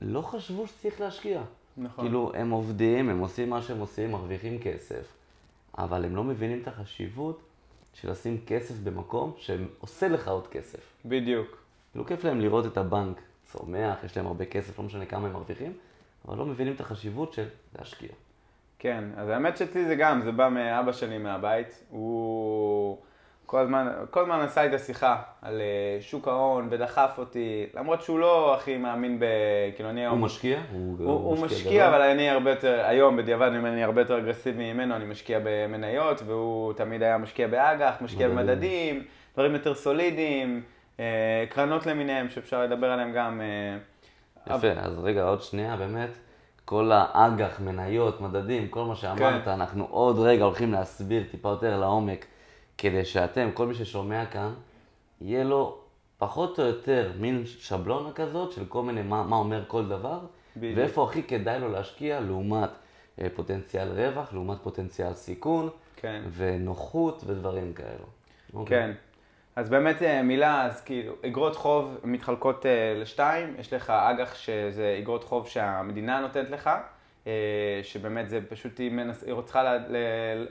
לא 0.00 0.22
חשבו 0.22 0.66
שצריך 0.66 1.00
להשקיע. 1.00 1.42
נכון. 1.76 2.04
כאילו, 2.04 2.32
הם 2.34 2.50
עובדים, 2.50 3.08
הם 3.08 3.18
עושים 3.18 3.50
מה 3.50 3.62
שהם 3.62 3.78
עושים, 3.80 4.12
מרוויחים 4.12 4.58
כסף, 4.58 5.06
אבל 5.78 6.04
הם 6.04 6.16
לא 6.16 6.24
מבינים 6.24 6.60
את 6.62 6.68
החשיבות 6.68 7.40
של 7.94 8.10
לשים 8.10 8.40
כסף 8.46 8.74
במקום 8.84 9.32
שעושה 9.38 10.08
לך 10.08 10.28
עוד 10.28 10.46
כסף. 10.46 10.80
בדיוק. 11.04 11.58
כאילו, 11.92 12.06
כיף 12.06 12.24
להם 12.24 12.40
לראות 12.40 12.66
את 12.66 12.76
הבנק 12.76 13.20
צומח, 13.44 14.04
יש 14.04 14.16
להם 14.16 14.26
הרבה 14.26 14.44
כסף, 14.44 14.78
לא 14.78 14.84
משנה 14.84 15.06
כמה 15.06 15.26
הם 15.26 15.32
מרוויחים, 15.32 15.72
אבל 16.28 16.38
לא 16.38 16.46
מבינים 16.46 16.74
את 16.74 16.80
החשיבות 16.80 17.32
של 17.32 17.46
להשקיע. 17.78 18.08
כן, 18.78 19.04
אז 19.16 19.28
האמת 19.28 19.56
שאצלי 19.56 19.84
זה 19.84 19.94
גם, 19.94 20.20
זה 20.22 20.32
בא 20.32 20.48
מאבא 20.48 20.92
שלי 20.92 21.18
מהבית. 21.18 21.84
הוא 21.90 22.98
כל 23.48 23.58
הזמן, 23.58 23.88
כל 24.10 24.20
הזמן 24.20 24.40
עשה 24.40 24.62
איתה 24.62 24.78
שיחה 24.78 25.22
על 25.42 25.60
אה, 25.60 25.98
שוק 26.00 26.28
ההון 26.28 26.68
ודחף 26.70 27.14
אותי, 27.18 27.66
למרות 27.74 28.02
שהוא 28.02 28.18
לא 28.18 28.54
הכי 28.54 28.76
מאמין 28.76 29.18
ב... 29.20 29.24
כאילו 29.76 29.90
אני 29.90 30.06
הוא 30.06 30.12
היום... 30.12 30.24
משקיע? 30.24 30.58
הוא, 30.72 30.96
הוא, 30.98 31.12
הוא 31.12 31.38
משקיע, 31.38 31.88
אבל 31.88 32.00
אני 32.02 32.30
הרבה 32.30 32.50
יותר, 32.50 32.80
היום 32.84 33.16
בדיעבד 33.16 33.46
אני 33.46 33.58
אומר, 33.58 33.68
אני 33.68 33.84
הרבה 33.84 34.00
יותר 34.00 34.18
אגרסיבי 34.18 34.72
ממנו, 34.72 34.96
אני 34.96 35.04
משקיע 35.04 35.38
במניות, 35.44 36.22
והוא 36.26 36.72
תמיד 36.72 37.02
היה 37.02 37.18
משקיע 37.18 37.48
באג"ח, 37.48 37.94
משקיע. 38.00 38.28
במדדים, 38.28 39.04
דברים 39.34 39.52
יותר 39.52 39.74
סולידיים, 39.74 40.62
אה, 41.00 41.44
קרנות 41.48 41.86
למיניהם 41.86 42.28
שאפשר 42.28 42.62
לדבר 42.62 42.90
עליהם 42.90 43.12
גם. 43.12 43.40
אה, 43.40 44.56
יפה, 44.56 44.68
אז 44.80 44.98
רגע, 44.98 45.22
עוד 45.22 45.42
שנייה, 45.42 45.76
באמת, 45.76 46.10
כל 46.68 46.92
האג"ח, 46.94 47.60
מניות, 47.60 48.20
מדדים, 48.20 48.68
כל 48.68 48.84
מה 48.84 48.96
שאמרת, 48.96 49.44
כן. 49.44 49.50
אנחנו 49.50 49.86
עוד 49.90 50.18
רגע 50.18 50.44
הולכים 50.44 50.72
להסביר 50.72 51.24
טיפה 51.30 51.48
יותר 51.48 51.80
לעומק, 51.80 52.26
כדי 52.78 53.04
שאתם, 53.04 53.50
כל 53.54 53.66
מי 53.66 53.74
ששומע 53.74 54.26
כאן, 54.26 54.54
יהיה 55.20 55.44
לו 55.44 55.78
פחות 56.18 56.60
או 56.60 56.64
יותר 56.64 57.12
מין 57.18 57.42
שבלונה 57.46 58.12
כזאת 58.12 58.52
של 58.52 58.64
כל 58.64 58.82
מיני, 58.82 59.02
מה, 59.02 59.22
מה 59.22 59.36
אומר 59.36 59.64
כל 59.66 59.88
דבר, 59.88 60.20
בדיוק. 60.56 60.78
ואיפה 60.78 61.04
הכי 61.04 61.22
כדאי 61.22 61.60
לו 61.60 61.68
להשקיע 61.68 62.20
לעומת 62.20 62.70
אה, 63.20 63.26
פוטנציאל 63.34 63.88
רווח, 63.88 64.32
לעומת 64.32 64.58
פוטנציאל 64.62 65.14
סיכון, 65.14 65.68
כן. 65.96 66.22
ונוחות 66.36 67.22
ודברים 67.26 67.72
כאלו. 67.72 68.06
אוקיי. 68.54 68.94
אז 69.58 69.70
באמת 69.70 70.02
אה, 70.02 70.22
מילה, 70.22 70.66
אז 70.66 70.80
כאילו, 70.80 71.12
אגרות 71.26 71.56
חוב 71.56 71.98
מתחלקות 72.04 72.66
אה, 72.66 72.94
לשתיים, 72.96 73.54
יש 73.58 73.72
לך 73.72 73.90
אג"ח 73.90 74.34
שזה 74.34 74.96
אגרות 74.98 75.24
חוב 75.24 75.48
שהמדינה 75.48 76.20
נותנת 76.20 76.50
לך, 76.50 76.70
אה, 77.26 77.32
שבאמת 77.82 78.28
זה 78.28 78.40
פשוט, 78.48 78.78
היא, 78.78 78.92
מנס, 78.92 79.24
היא 79.24 79.34
צריכה 79.44 79.76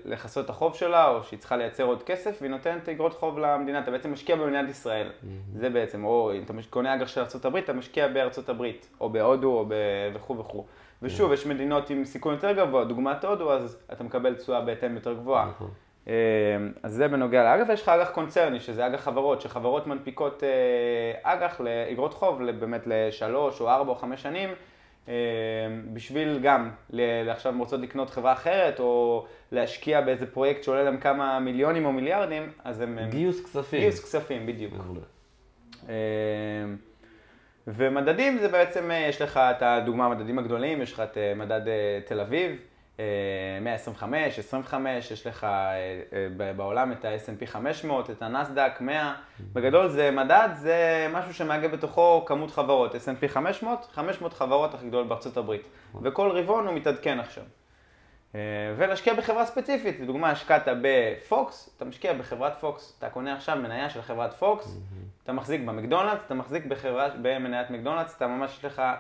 לכסות 0.06 0.46
את 0.46 0.50
החוב 0.50 0.76
שלה, 0.76 1.08
או 1.08 1.24
שהיא 1.24 1.40
צריכה 1.40 1.58
לייצר 1.58 1.84
עוד 1.84 2.04
כסף, 2.04 2.38
והיא 2.42 2.52
נותנת 2.52 2.90
אגרות 2.90 3.14
חוב 3.14 3.40
למדינה, 3.40 3.80
אתה 3.80 3.92
בעצם 3.92 4.14
משקיע 4.14 4.36
במדינת 4.36 4.70
ישראל. 4.70 5.10
זה 5.56 5.70
בעצם, 5.70 6.06
או 6.06 6.32
אם 6.36 6.44
אתה 6.44 6.54
קונה 6.70 6.96
אג"ח 6.96 7.08
של 7.08 7.22
ארה"ב, 7.22 7.56
אתה 7.56 7.74
משקיע 7.74 8.08
בארצות 8.08 8.50
הברית, 8.50 8.90
או 9.02 9.10
בהודו, 9.10 9.60
או 9.60 9.66
ב... 9.68 9.74
וכו' 10.14 10.38
וכו'. 10.38 10.66
ושוב, 11.02 11.34
יש 11.34 11.46
מדינות 11.46 11.90
עם 11.90 12.06
סיכון 12.06 12.34
יותר 12.34 12.52
גבוה, 12.52 12.84
דוגמת 12.84 13.26
הודו, 13.26 13.54
אז 13.54 13.78
אתה 13.94 14.04
מקבל 14.04 14.36
תשואה 14.36 14.62
בהתאם 14.62 14.96
יותר 14.96 15.14
גבוהה. 15.14 15.46
נכון. 15.46 15.72
אה, 16.08 16.14
אז 16.84 16.94
זה 16.94 17.08
בנוגע 17.08 17.44
לאג"ח, 17.44 17.70
ויש 17.70 17.82
לך 17.82 17.90
אג"ח 17.90 18.10
קונצרני, 18.10 18.60
שזה 18.60 18.88
אג"ח 18.88 19.02
חברות, 19.02 19.42
שחברות 19.42 19.88
מנפיקות 19.88 20.44
אה, 20.44 21.34
אג"ח 21.34 21.62
לאגרות 21.62 22.14
חוב, 22.14 22.52
באמת 22.52 22.82
לשלוש 22.86 23.62
או 23.62 23.70
ארבע 23.70 23.90
או 23.90 23.96
חמש 23.96 24.22
שנים, 24.22 24.50
אה, 25.08 25.14
בשביל 25.94 26.40
גם, 26.44 26.70
עכשיו 27.30 27.54
הן 27.54 27.60
רוצות 27.60 27.80
לקנות 27.80 28.10
חברה 28.10 28.34
אחרת, 28.34 28.80
או 28.80 29.26
להשקיע 29.52 30.02
באיזה 30.02 30.26
פרויקט 30.26 30.64
שעולה 30.64 30.84
להם 30.84 30.98
כמה 30.98 31.40
מיליונים 31.40 31.86
או 31.86 31.92
מיליארדים, 31.92 32.52
אז 32.64 32.82
הם... 32.82 33.00
גיוס 33.10 33.46
כספים. 33.46 33.80
גיוס 33.80 34.04
כספים, 34.04 34.46
בדיוק. 34.46 34.74
ומדדים 37.68 38.38
זה 38.38 38.48
בעצם, 38.48 38.92
יש 39.10 39.22
לך 39.22 39.38
את 39.38 39.62
הדוגמה 39.62 40.06
המדדים 40.06 40.40
הגדולים, 40.40 40.82
יש 40.82 40.94
לך 40.94 41.00
את 41.00 41.18
מדד 41.36 41.62
תל 42.06 42.20
אביב, 42.20 42.52
125, 43.62 44.40
25, 44.40 45.12
יש 45.12 45.28
לך 45.28 45.44
אה, 45.44 45.50
אה, 46.14 46.54
בעולם 46.54 46.92
את 46.92 47.06
ה-S&P 47.06 47.46
500, 47.46 48.10
את 48.10 48.22
הנסדק 48.22 48.72
100. 48.80 49.16
בגדול 49.54 49.88
זה 49.88 50.12
מדד, 50.12 50.50
זה 50.56 51.08
משהו 51.14 51.34
שמאגד 51.34 51.72
בתוכו 51.72 52.24
כמות 52.26 52.52
חברות, 52.52 52.96
S&P 52.96 53.28
500, 53.28 53.88
500 53.94 54.34
חברות 54.34 54.74
הכי 54.74 54.88
גדולות 54.88 55.08
בארצות 55.08 55.38
הברית. 55.38 55.68
וכל 56.02 56.30
רבעון 56.32 56.68
הוא 56.68 56.76
מתעדכן 56.76 57.20
עכשיו. 57.20 57.44
אה, 58.36 58.40
ולהשקיע 58.78 59.14
בחברה 59.14 59.46
ספציפית, 59.46 60.00
לדוגמה 60.00 60.32
השקעת 60.32 60.68
בפוקס, 60.82 61.70
אתה 61.78 61.86
משקיע 61.86 62.14
בחברת 62.14 62.60
פוקס, 62.60 62.96
אתה 62.98 63.10
קונה 63.10 63.34
עכשיו 63.34 63.58
מניה 63.58 63.90
של 63.90 64.02
חברת 64.02 64.34
פוקס, 64.34 64.78
אתה 65.24 65.34
מחזיק 65.34 65.62
במקדונלדס, 65.62 66.22
אתה 66.26 66.34
מחזיק 66.34 66.66
בחברה, 66.66 67.10
במניית 67.22 67.70
מקדונלדס, 67.70 68.16
אתה 68.18 68.28
ממש 68.28 68.58
יש 68.58 68.66
לך 68.66 68.80
אה, 68.80 68.94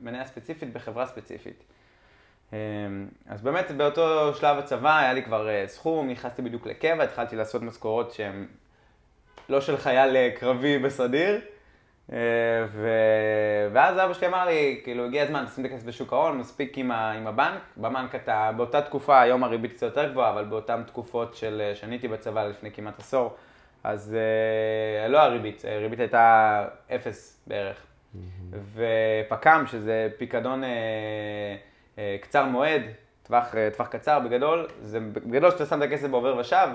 מניה 0.00 0.24
ספציפית 0.24 0.72
בחברה 0.72 1.06
ספציפית. 1.06 1.64
אה, 2.52 2.58
אז 3.28 3.42
באמת 3.42 3.70
באותו 3.70 4.34
שלב 4.34 4.58
הצבא 4.58 4.98
היה 4.98 5.12
לי 5.12 5.22
כבר 5.22 5.48
אה, 5.48 5.64
סכום, 5.66 6.08
נכנסתי 6.08 6.42
בדיוק 6.42 6.66
לקבע, 6.66 7.02
התחלתי 7.02 7.36
לעשות 7.36 7.62
משכורות 7.62 8.12
שהן 8.12 8.46
לא 9.48 9.60
של 9.60 9.76
חייל 9.76 10.16
אה, 10.16 10.30
קרבי 10.36 10.78
בסדיר. 10.78 11.40
אה, 12.12 12.18
ו... 12.72 12.88
ואז 13.72 13.98
אבא 13.98 14.14
שלי 14.14 14.26
אמר 14.26 14.44
לי, 14.46 14.80
כאילו, 14.84 15.04
הגיע 15.04 15.22
הזמן, 15.22 15.44
תשים 15.46 15.66
את 15.66 15.70
הכסף 15.70 15.86
בשוק 15.86 16.12
ההון, 16.12 16.38
מספיק 16.38 16.78
עם, 16.78 16.90
ה... 16.90 17.12
עם 17.12 17.26
הבנק. 17.26 17.60
בבנק 17.76 18.14
אתה, 18.14 18.50
באותה 18.56 18.82
תקופה, 18.82 19.20
היום 19.20 19.44
הריבית 19.44 19.72
קצת 19.72 19.82
יותר 19.82 20.10
גבוהה, 20.10 20.30
אבל 20.30 20.44
באותן 20.44 20.82
תקופות 20.86 21.34
של 21.34 21.70
שאני 21.74 21.94
הייתי 21.94 22.08
בצבא 22.08 22.46
לפני 22.46 22.70
כמעט 22.70 22.98
עשור, 22.98 23.36
אז 23.84 24.16
אה, 25.02 25.08
לא 25.08 25.18
הריבית, 25.18 25.64
הריבית 25.64 26.00
הייתה 26.00 26.64
אפס 26.94 27.42
בערך. 27.46 27.86
ופק"ם, 28.74 29.64
שזה 29.66 30.08
פיקדון 30.18 30.62
קצר 32.20 32.44
מועד, 32.44 32.82
טווח, 33.22 33.54
אה, 33.54 33.68
טווח 33.76 33.88
קצר 33.88 34.18
בגדול, 34.20 34.66
זה 34.82 35.00
בגדול 35.00 35.50
שאתה 35.50 35.66
שם 35.66 35.82
את 35.82 35.88
הכסף 35.88 36.08
בעובר 36.08 36.36
ושב, 36.36 36.68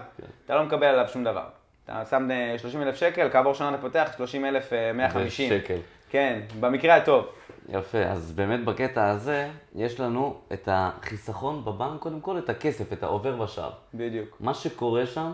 אתה 0.46 0.56
לא 0.56 0.64
מקבל 0.64 0.88
עליו 0.88 1.08
שום 1.08 1.24
דבר. 1.24 1.46
אתה 1.86 2.06
שם 2.10 2.30
30 2.58 2.82
אלף 2.82 2.96
שקל, 2.96 3.30
כעבור 3.32 3.54
שנה 3.54 3.70
אתה 3.70 3.78
פותח 3.78 4.12
30 4.18 4.46
אלף 4.46 4.74
150. 4.94 5.50
שקל. 5.50 5.78
כן, 6.10 6.40
במקרה 6.60 6.96
הטוב. 6.96 7.26
יפה, 7.70 7.98
אז 7.98 8.32
באמת 8.32 8.66
בקטע 8.66 9.10
הזה, 9.10 9.50
יש 9.76 10.00
לנו 10.00 10.38
את 10.54 10.70
החיסכון 10.72 11.66
בבנק, 11.66 12.00
קודם 12.00 12.22
כל 12.22 12.38
את 12.38 12.50
הכסף, 12.50 12.94
את 12.94 13.04
העובר 13.04 13.42
ושב. 13.42 13.70
בדיוק. 13.94 14.38
מה 14.40 14.54
שקורה 14.54 15.06
שם, 15.06 15.32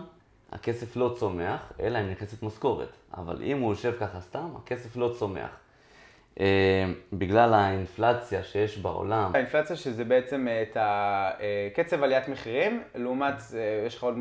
הכסף 0.52 0.96
לא 0.96 1.14
צומח, 1.18 1.72
אלא 1.80 1.98
אם 2.00 2.10
נכנסת 2.10 2.42
משכורת. 2.42 2.88
אבל 3.16 3.42
אם 3.42 3.60
הוא 3.60 3.72
יושב 3.72 3.92
ככה 4.00 4.20
סתם, 4.20 4.48
הכסף 4.56 4.96
לא 4.96 5.14
צומח. 5.18 5.50
אה, 6.40 6.84
בגלל 7.12 7.54
האינפלציה 7.54 8.42
שיש 8.42 8.78
בעולם, 8.78 9.30
האינפלציה 9.34 9.76
שזה 9.76 10.04
בעצם 10.04 10.48
אה, 10.48 10.62
את 10.62 10.76
הקצב 10.80 12.02
עליית 12.02 12.28
מחירים, 12.28 12.82
לעומת, 12.94 13.34
אה, 13.54 13.84
יש 13.86 13.96
לך 13.96 14.02
עוד, 14.02 14.14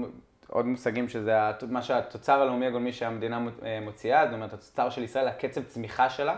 עוד 0.47 0.65
מושגים 0.65 1.09
שזה 1.09 1.37
מה 1.69 1.81
שהתוצר 1.81 2.41
הלאומי 2.41 2.65
הגולמי 2.65 2.93
שהמדינה 2.93 3.39
אה, 3.65 3.79
מוציאה, 3.81 4.25
זאת 4.25 4.33
אומרת 4.33 4.53
התוצר 4.53 4.89
של 4.89 5.03
ישראל, 5.03 5.27
הקצב 5.27 5.63
צמיחה 5.63 6.09
שלה. 6.09 6.35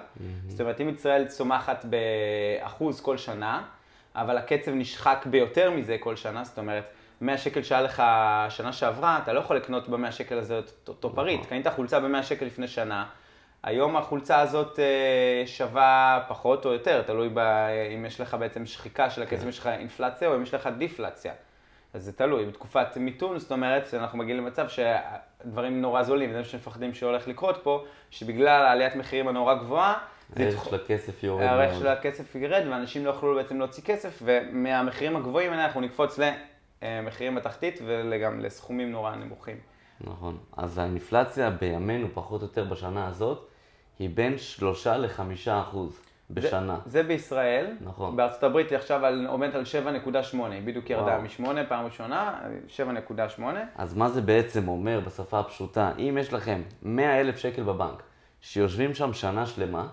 זאת 0.47 0.61
אומרת 0.61 0.81
אם 0.81 0.89
ישראל 0.89 1.25
צומחת 1.27 1.85
באחוז 1.85 3.01
כל 3.01 3.17
שנה, 3.17 3.63
אבל 4.15 4.37
הקצב 4.37 4.71
נשחק 4.73 5.25
ביותר 5.29 5.71
מזה 5.71 5.97
כל 5.99 6.15
שנה, 6.15 6.43
זאת 6.43 6.57
אומרת 6.59 6.83
100 7.21 7.37
שקל 7.37 7.63
שהיה 7.63 7.81
לך 7.81 8.03
שנה 8.49 8.73
שעברה, 8.73 9.19
אתה 9.23 9.33
לא 9.33 9.39
יכול 9.39 9.55
לקנות 9.55 9.89
ב-100 9.89 10.11
שקל 10.11 10.37
הזה 10.37 10.59
אותו 10.87 11.15
פריט. 11.15 11.45
קנית 11.45 11.67
חולצה 11.67 11.99
ב-100 11.99 12.23
שקל 12.23 12.45
לפני 12.45 12.67
שנה. 12.67 13.05
היום 13.63 13.97
החולצה 13.97 14.39
הזאת 14.39 14.79
אה, 14.79 15.43
שווה 15.45 16.23
פחות 16.27 16.65
או 16.65 16.73
יותר, 16.73 17.01
תלוי 17.01 17.29
ב, 17.33 17.39
אם 17.95 18.05
יש 18.05 18.21
לך 18.21 18.33
בעצם 18.39 18.65
שחיקה 18.65 19.09
של 19.09 19.21
הכסף, 19.21 19.43
כן. 19.43 19.49
יש 19.49 19.59
לך 19.59 19.67
אינפלציה 19.67 20.27
או 20.27 20.35
אם 20.35 20.43
יש 20.43 20.53
לך 20.53 20.69
דיפלציה. 20.77 21.33
אז 21.93 22.03
זה 22.03 22.13
תלוי. 22.13 22.45
בתקופת 22.45 22.97
מיתון, 22.97 23.39
זאת 23.39 23.51
אומרת, 23.51 23.87
שאנחנו 23.87 24.17
מגיעים 24.17 24.37
למצב 24.37 24.69
שהדברים 24.69 25.81
נורא 25.81 26.03
זולים, 26.03 26.29
וזה 26.29 26.39
מה 26.39 26.45
שמפחדים 26.45 26.93
שהולך 26.93 27.27
לקרות 27.27 27.59
פה, 27.63 27.83
שבגלל 28.09 28.65
העליית 28.65 28.95
מחירים 28.95 29.27
הנורא 29.27 29.53
גבוהה, 29.53 29.97
הערך 30.35 30.65
של 30.65 30.75
הכסף 30.75 31.23
יורד 31.23 31.43
הערך. 31.43 31.79
של 31.79 31.87
הכסף 31.87 32.35
ירד, 32.35 32.63
ואנשים 32.69 33.05
לא 33.05 33.09
יוכלו 33.09 33.35
בעצם 33.35 33.59
להוציא 33.59 33.83
כסף, 33.83 34.21
ומהמחירים 34.21 35.15
הגבוהים 35.15 35.51
האלה 35.51 35.65
אנחנו 35.65 35.81
נקפוץ 35.81 36.19
למחירים 36.81 37.35
בתחתית 37.35 37.79
וגם 37.85 38.39
לסכומים 38.39 38.91
נורא 38.91 39.15
נמוכים. 39.15 39.57
נכון. 40.01 40.37
אז 40.57 40.77
האינפלציה 40.77 41.49
בימינו, 41.49 42.07
פחות 42.13 42.41
או 42.41 42.47
יותר 42.47 42.63
בשנה 42.63 43.07
הזאת, 43.07 43.49
היא 43.99 44.09
בין 44.13 44.37
3 44.37 44.87
ל-5 44.87 45.19
אחוז 45.51 45.99
בשנה. 46.29 46.77
זה, 46.85 46.91
זה 46.91 47.03
בישראל. 47.03 47.65
נכון. 47.81 48.15
בארצות 48.15 48.43
הברית 48.43 48.69
היא 48.69 48.77
עכשיו 48.77 49.05
על- 49.05 49.27
עומדת 49.29 49.55
על 49.55 49.63
7.8, 49.63 50.37
היא 50.51 50.61
בדיוק 50.65 50.89
ירדה 50.89 51.17
וואו. 51.39 51.53
מ-8 51.55 51.63
פעם 51.69 51.85
ראשונה, 51.85 52.39
7.8. 52.77 53.41
אז 53.75 53.93
מה 53.97 54.09
זה 54.09 54.21
בעצם 54.21 54.67
אומר 54.67 54.99
בשפה 54.99 55.39
הפשוטה? 55.39 55.91
אם 55.99 56.17
יש 56.21 56.33
לכם 56.33 56.61
100 56.83 57.19
אלף 57.21 57.37
שקל 57.37 57.63
בבנק, 57.63 58.03
שיושבים 58.41 58.93
שם 58.93 59.13
שנה 59.13 59.45
שלמה, 59.45 59.87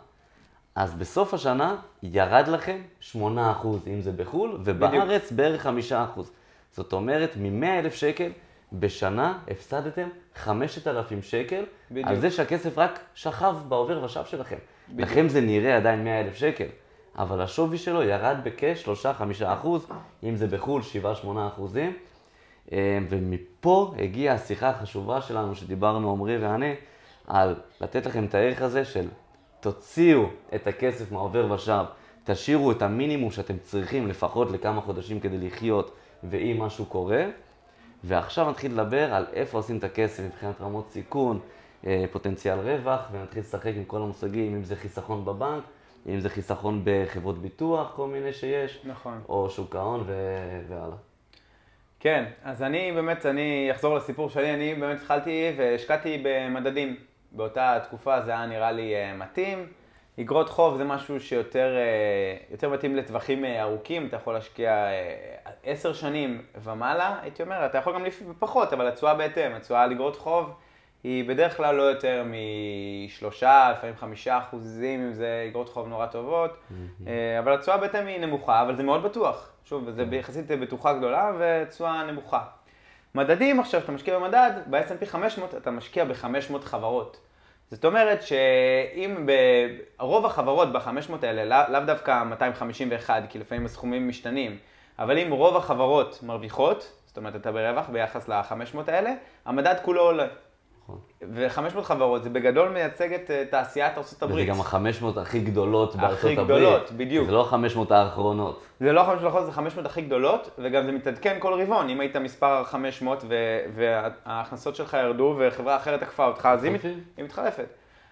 אז 0.75 0.95
בסוף 0.95 1.35
השנה 1.35 1.76
ירד 2.02 2.49
לכם 2.49 2.76
8 3.00 3.50
אחוז, 3.50 3.88
אם 3.88 4.00
זה 4.00 4.12
בחו"ל, 4.12 4.59
ובארץ 4.64 5.33
בערך 5.33 5.62
5 5.62 5.92
אחוז. 5.92 6.30
זאת 6.73 6.92
אומרת, 6.92 7.37
מ-100 7.37 7.66
אלף 7.78 7.95
שקל 7.95 8.30
בשנה 8.73 9.39
הפסדתם 9.49 10.09
5,000 10.35 11.23
שקל, 11.23 11.65
בדיוק. 11.91 12.07
על 12.07 12.21
זה 12.21 12.31
שהכסף 12.31 12.79
רק 12.79 13.00
שכב 13.15 13.57
בעובר 13.69 14.05
ושב 14.05 14.25
שלכם. 14.25 14.57
לכם 14.99 15.29
זה 15.29 15.41
נראה 15.41 15.77
עדיין 15.77 16.05
100 16.05 16.21
אלף 16.21 16.35
שקל, 16.35 16.67
אבל 17.19 17.41
השווי 17.41 17.79
שלו 17.79 18.03
ירד 18.03 18.37
בכ-3-5 18.45 19.45
אחוז, 19.45 19.87
אם 20.23 20.37
זה 20.37 20.47
בחו"ל 20.47 20.83
7-8 21.25 21.27
אחוזים. 21.49 21.97
אה, 22.73 22.99
ומפה 23.09 23.93
הגיעה 23.99 24.35
השיחה 24.35 24.69
החשובה 24.69 25.21
שלנו, 25.21 25.55
שדיברנו 25.55 26.12
עמרי 26.12 26.39
ואני, 26.39 26.75
על 27.27 27.55
לתת 27.81 28.07
לכם 28.07 28.25
את 28.25 28.35
הערך 28.35 28.62
הזה 28.62 28.85
של 28.85 29.09
תוציאו 29.61 30.27
את 30.55 30.67
הכסף 30.67 31.12
מהעובר 31.12 31.53
ושב, 31.53 31.85
תשאירו 32.25 32.73
את 32.73 32.83
המינימום 32.83 33.31
שאתם 33.31 33.59
צריכים 33.59 34.09
לפחות 34.09 34.50
לכמה 34.50 34.81
חודשים 34.81 35.21
כדי 35.21 35.39
לחיות, 35.39 35.97
ואם 36.25 36.57
משהו 36.62 36.87
קורה. 36.87 37.25
ועכשיו 38.04 38.50
נתחיל 38.50 38.73
לדבר 38.73 39.14
על 39.14 39.26
איפה 39.33 39.59
עושים 39.59 39.78
את 39.78 39.85
הכסף 39.85 40.23
מבחינת 40.23 40.61
רמות 40.61 40.90
סיכון, 40.90 41.40
אה, 41.87 42.04
פוטנציאל 42.12 42.59
רווח, 42.59 43.09
ונתחיל 43.12 43.42
לשחק 43.42 43.73
עם 43.76 43.85
כל 43.85 43.97
המושגים, 43.97 44.54
אם 44.54 44.64
זה 44.64 44.76
חיסכון 44.76 45.25
בבנק, 45.25 45.62
אם 46.07 46.21
זה 46.21 46.28
חיסכון 46.28 46.83
בחברות 46.85 47.38
ביטוח, 47.38 47.92
כל 47.97 48.07
מיני 48.07 48.33
שיש, 48.33 48.80
נכון. 48.85 49.21
או 49.28 49.50
שוק 49.50 49.76
ההון 49.76 50.02
ו- 50.07 50.61
והלאה. 50.69 50.97
כן, 52.00 52.25
אז 52.45 52.62
אני 52.62 52.92
באמת, 52.92 53.26
אני 53.26 53.69
אחזור 53.73 53.97
לסיפור 53.97 54.30
שלי, 54.30 54.54
אני 54.54 54.75
באמת 54.75 55.00
התחלתי 55.00 55.52
והשקעתי 55.57 56.23
במדדים. 56.25 56.97
באותה 57.33 57.78
תקופה 57.85 58.21
זה 58.21 58.30
היה 58.30 58.47
נראה 58.47 58.73
לי 58.73 58.95
אה, 58.95 59.14
מתאים. 59.16 59.66
אגרות 60.21 60.49
חוב 60.49 60.77
זה 60.77 60.85
משהו 60.85 61.21
שיותר 61.21 61.77
אה, 61.77 62.37
יותר 62.50 62.69
מתאים 62.69 62.97
לטווחים 62.97 63.45
אה, 63.45 63.62
ארוכים, 63.62 64.07
אתה 64.07 64.17
יכול 64.17 64.35
להשקיע 64.35 64.71
אה, 64.73 65.35
עשר 65.65 65.93
שנים 65.93 66.43
ומעלה, 66.62 67.19
הייתי 67.23 67.43
אומר, 67.43 67.67
אתה 67.67 67.79
יכול 67.79 67.95
גם 67.95 68.05
פחות, 68.39 68.73
אבל 68.73 68.89
התשואה 68.89 69.15
בהתאם, 69.15 69.53
התשואה 69.53 69.83
על 69.83 69.93
אגרות 69.93 70.17
חוב 70.17 70.55
היא 71.05 71.29
בדרך 71.29 71.57
כלל 71.57 71.75
לא 71.75 71.83
יותר 71.83 72.25
משלושה, 73.07 73.73
לפעמים 73.77 73.97
חמישה 73.97 74.39
אחוזים, 74.39 75.00
אם 75.00 75.12
זה 75.12 75.47
אגרות 75.50 75.69
חוב 75.69 75.89
נורא 75.89 76.07
טובות, 76.07 76.50
אבל 77.39 77.55
התשואה 77.55 77.77
בהתאם 77.77 78.07
היא 78.07 78.21
נמוכה, 78.21 78.62
אבל 78.62 78.77
זה 78.77 78.83
מאוד 78.83 79.03
בטוח. 79.03 79.50
שוב, 79.65 79.91
זה 79.91 80.05
יחסית 80.12 80.47
בטוחה 80.47 80.93
גדולה 80.93 81.33
ותשואה 81.39 82.07
נמוכה. 82.07 82.41
מדדים 83.15 83.61
עכשיו, 83.61 83.81
אתה 83.81 83.93
משקיע 83.93 84.19
במדד, 84.19 84.50
ב-S&P 84.71 85.07
500 85.07 85.55
אתה 85.55 85.71
משקיע 85.71 86.05
ב-500 86.05 86.59
חברות. 86.62 87.21
זאת 87.71 87.85
אומרת 87.85 88.23
שאם 88.23 89.27
ברוב 89.99 90.27
החברות 90.27 90.73
ב-500 90.73 91.12
האלה, 91.23 91.45
לאו 91.45 91.73
לאו 91.73 91.87
דווקא 91.87 92.25
251, 92.25 93.23
כי 93.29 93.39
לפעמים 93.39 93.65
הסכומים 93.65 94.09
משתנים, 94.09 94.59
אבל 94.99 95.19
אם 95.19 95.33
רוב 95.33 95.57
החברות 95.57 96.23
מרוויחות, 96.23 96.93
זאת 97.07 97.17
אומרת 97.17 97.37
אתה 97.37 97.53
ברווח 97.53 97.89
ביחס 97.89 98.29
ל-500 98.29 98.79
האלה, 98.87 99.15
המדד 99.45 99.75
כולו 99.83 100.03
עולה. 100.03 100.27
נכון. 100.90 101.35
ו-500 101.35 101.82
חברות, 101.82 102.23
זה 102.23 102.30
בגדול 102.30 102.68
מייצג 102.68 103.12
את 103.12 103.30
אה, 103.30 103.44
תעשיית 103.50 103.99
ארצות 103.99 104.23
וזה. 104.23 104.44
גם 104.44 104.61
ה-500 104.61 105.20
הכי 105.20 105.40
גדולות 105.40 105.97
בארצות 105.97 106.30
הברית. 106.38 106.38
גדולות, 106.61 106.90
בדיוק. 106.92 107.26
זה 107.26 107.32
לא 107.32 107.49
ה-500 107.52 107.94
האחרונות. 107.94 108.62
זה 108.80 108.92
לא 108.92 109.02
500 109.04 109.23
לחודש, 109.25 109.44
זה 109.47 109.52
500 109.52 109.87
הכי 109.87 110.02
גדולות, 110.02 110.50
וגם 110.59 110.85
זה 110.87 110.92
מתעדכן 110.92 111.37
כל 111.38 111.62
רבעון. 111.62 111.88
אם 111.88 112.00
היית 112.00 112.16
מספר 112.16 112.64
500 112.64 113.25
ו- 113.28 113.35
וההכנסות 113.75 114.76
שלך 114.76 114.97
ירדו 115.02 115.37
וחברה 115.38 115.76
אחרת 115.76 116.02
עקפה 116.02 116.26
אותך, 116.26 116.47
אז 116.52 116.64
היא, 116.64 116.73
מת- 116.73 116.76
מתחלפים. 116.76 117.00
היא 117.16 117.25
מתחלפת. 117.25 117.66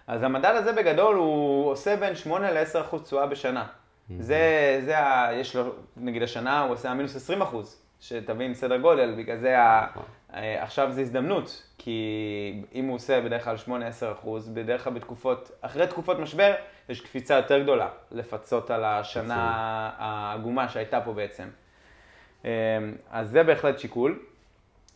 אז 0.07 0.23
המדד 0.23 0.53
הזה 0.55 0.73
בגדול 0.73 1.15
הוא 1.15 1.71
עושה 1.71 1.95
בין 1.95 2.15
8 2.15 2.51
ל-10 2.51 2.81
אחוז 2.81 3.01
תשואה 3.01 3.25
בשנה. 3.25 3.65
זה, 4.19 4.39
זה 4.85 4.99
ה... 4.99 5.33
יש 5.33 5.55
לו, 5.55 5.63
נגיד 5.97 6.23
השנה 6.23 6.61
הוא 6.63 6.73
עושה 6.73 6.93
מינוס 6.93 7.15
20 7.15 7.41
אחוז, 7.41 7.81
שתבין 7.99 8.53
סדר 8.53 8.77
גודל, 8.77 9.13
בגלל 9.17 9.37
זה 9.37 9.59
ה... 9.59 9.87
נכון. 9.89 10.03
אה, 10.33 10.63
עכשיו 10.63 10.91
זה 10.91 11.01
הזדמנות, 11.01 11.63
כי 11.77 12.63
אם 12.75 12.85
הוא 12.85 12.95
עושה 12.95 13.21
בדרך 13.21 13.43
כלל 13.43 13.55
8-10 13.67 13.69
אחוז, 14.11 14.49
בדרך 14.49 14.83
כלל 14.83 14.93
בתקופות, 14.93 15.51
אחרי 15.61 15.87
תקופות 15.87 16.19
משבר, 16.19 16.53
יש 16.89 17.01
קפיצה 17.01 17.35
יותר 17.35 17.63
גדולה 17.63 17.87
לפצות 18.11 18.71
על 18.71 18.83
השנה 18.83 19.91
העגומה 19.97 20.69
שהייתה 20.69 21.01
פה 21.01 21.13
בעצם. 21.13 21.47
אה, 22.45 22.51
אז 23.11 23.29
זה 23.29 23.43
בהחלט 23.43 23.79
שיקול. 23.79 24.19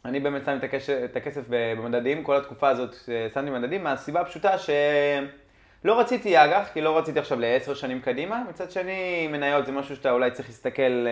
אני 0.06 0.20
באמת 0.20 0.46
שמתי 0.46 0.66
את 1.06 1.16
הכסף 1.16 1.44
במדדים, 1.50 2.24
כל 2.24 2.36
התקופה 2.36 2.70
הזאת 2.70 2.96
אה, 3.10 3.28
שמתי 3.34 3.52
במדדים, 3.52 3.84
מהסיבה 3.84 4.22
הפשוטה 4.22 4.58
שלא 4.58 6.00
רציתי 6.00 6.38
אג"ח, 6.38 6.70
כי 6.74 6.82
לא 6.82 6.98
רציתי 6.98 7.20
עכשיו 7.20 7.40
לעשר 7.40 7.74
שנים 7.74 8.02
קדימה. 8.02 8.44
מצד 8.50 8.72
שני, 8.72 9.28
מניות 9.28 9.66
זה 9.66 9.72
משהו 9.72 9.96
שאתה 9.96 10.12
אולי 10.12 10.32
צריך 10.32 10.50
להסתכל, 10.50 11.08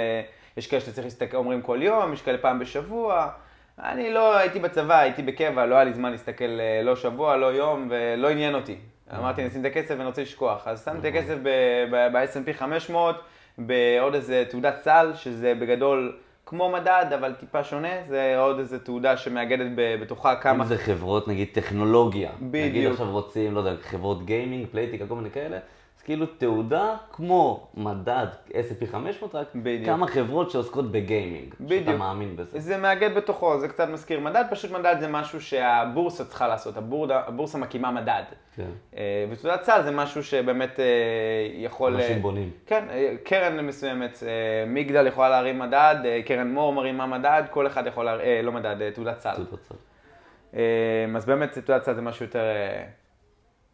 יש 0.58 0.68
כאלה 0.68 0.80
שאתה 0.82 0.92
צריך 0.92 1.06
להסתכל, 1.06 1.38
אומרים 1.38 1.62
כל 1.62 1.80
יום, 1.82 2.14
יש 2.14 2.22
כאלה 2.22 2.38
פעם 2.38 2.60
בשבוע. 2.60 3.30
אני 3.80 4.14
לא 4.14 4.38
הייתי 4.38 4.60
בצבא, 4.60 5.00
הייתי 5.00 5.22
בקבע, 5.22 5.66
לא 5.66 5.76
היה 5.76 5.84
לי 5.84 5.94
זמן 5.94 6.12
להסתכל 6.12 6.60
אה, 6.60 6.82
לא 6.84 6.96
שבוע, 6.96 7.38
לא 7.38 7.46
יום, 7.46 7.88
ולא 7.90 8.30
עניין 8.30 8.56
אותי. 8.56 8.76
אמרתי, 9.20 9.42
אני 9.42 9.50
אשים 9.50 9.62
את 9.62 9.66
הכסף 9.66 9.90
ואני 9.90 10.06
רוצה 10.06 10.22
לשכוח. 10.22 10.68
אז 10.68 10.86
שמתי 10.86 11.10
את 11.10 11.16
הכסף 11.16 11.36
ב-S&P 11.92 12.54
500, 12.54 13.16
בעוד 13.58 14.16
איזה 14.16 14.44
תעודת 14.50 14.80
סל, 14.84 15.12
שזה 15.16 15.54
בגדול 15.60 16.18
כמו 16.46 16.70
מדד, 16.70 17.06
אבל 17.20 17.34
טיפה 17.34 17.64
שונה. 17.64 17.94
זה 18.08 18.36
עוד 18.38 18.60
איזה 18.60 18.80
תעודה 18.80 19.18
שמאגדת 19.18 19.66
בתוכה 19.76 20.36
כמה... 20.36 20.64
אם 20.64 20.70
זה 20.70 20.78
חברות, 20.78 21.28
נגיד, 21.28 21.48
טכנולוגיה. 21.52 22.32
נגיד 22.42 22.72
בדיוק. 22.72 22.92
עכשיו 22.92 23.12
רוצים, 23.12 23.54
לא 23.54 23.60
יודע, 23.60 23.74
חברות 23.82 24.26
גיימינג, 24.26 24.68
פלייטיקה, 24.72 25.08
כל 25.08 25.16
מיני 25.16 25.32
כאלה. 25.32 25.58
אז 26.02 26.06
כאילו 26.06 26.26
תעודה 26.26 26.96
כמו 27.12 27.68
מדד 27.74 28.28
S&P 28.50 28.86
500, 28.92 29.36
רק 29.36 29.48
בדיוק. 29.56 29.86
כמה 29.86 30.08
חברות 30.08 30.52
שעוסקות 30.52 30.92
בגיימינג. 30.92 31.54
שאתה 31.54 31.64
בדיוק. 31.64 32.00
מאמין 32.00 32.36
בזה. 32.36 32.60
זה 32.60 32.78
מאגד 32.78 33.16
בתוכו, 33.16 33.60
זה 33.60 33.68
קצת 33.68 33.90
מזכיר 33.90 34.20
מדד, 34.20 34.44
פשוט 34.52 34.72
מדד 34.72 34.96
זה 35.00 35.08
משהו 35.08 35.42
שהבורסה 35.42 36.26
צריכה 36.26 36.48
לעשות, 36.48 36.78
הבורדה, 36.78 37.22
הבורסה 37.28 37.58
מקימה 37.58 37.92
מדד. 37.92 38.24
כן. 38.56 38.70
אה, 38.98 39.26
ותעודת 39.32 39.64
סל 39.64 39.82
זה 39.84 39.92
משהו 39.92 40.24
שבאמת 40.24 40.80
אה, 40.80 40.86
יכול... 41.54 41.96
אנשים 41.96 42.16
אה, 42.16 42.22
בונים. 42.22 42.50
כן, 42.66 42.86
קרן 43.24 43.66
מסוימת, 43.66 44.24
מגדל 44.68 45.08
יכולה 45.08 45.30
להרים 45.30 45.60
מדד, 45.60 45.96
קרן 46.26 46.54
מור 46.54 46.74
מרימה 46.74 47.06
מדד, 47.06 47.44
כל 47.50 47.68
אחד 47.68 47.88
יכול 47.88 48.06
להרים, 48.06 48.26
אה, 48.26 48.42
לא 48.42 48.52
מדד, 48.52 48.90
תעודת 48.90 49.20
סל. 49.20 49.36
תעודות 49.36 49.64
סל. 49.64 49.76
אז 51.16 51.26
באמת 51.26 51.58
תעודת 51.58 51.84
סל 51.84 51.94
זה 51.94 52.02
משהו 52.02 52.26
יותר, 52.26 52.46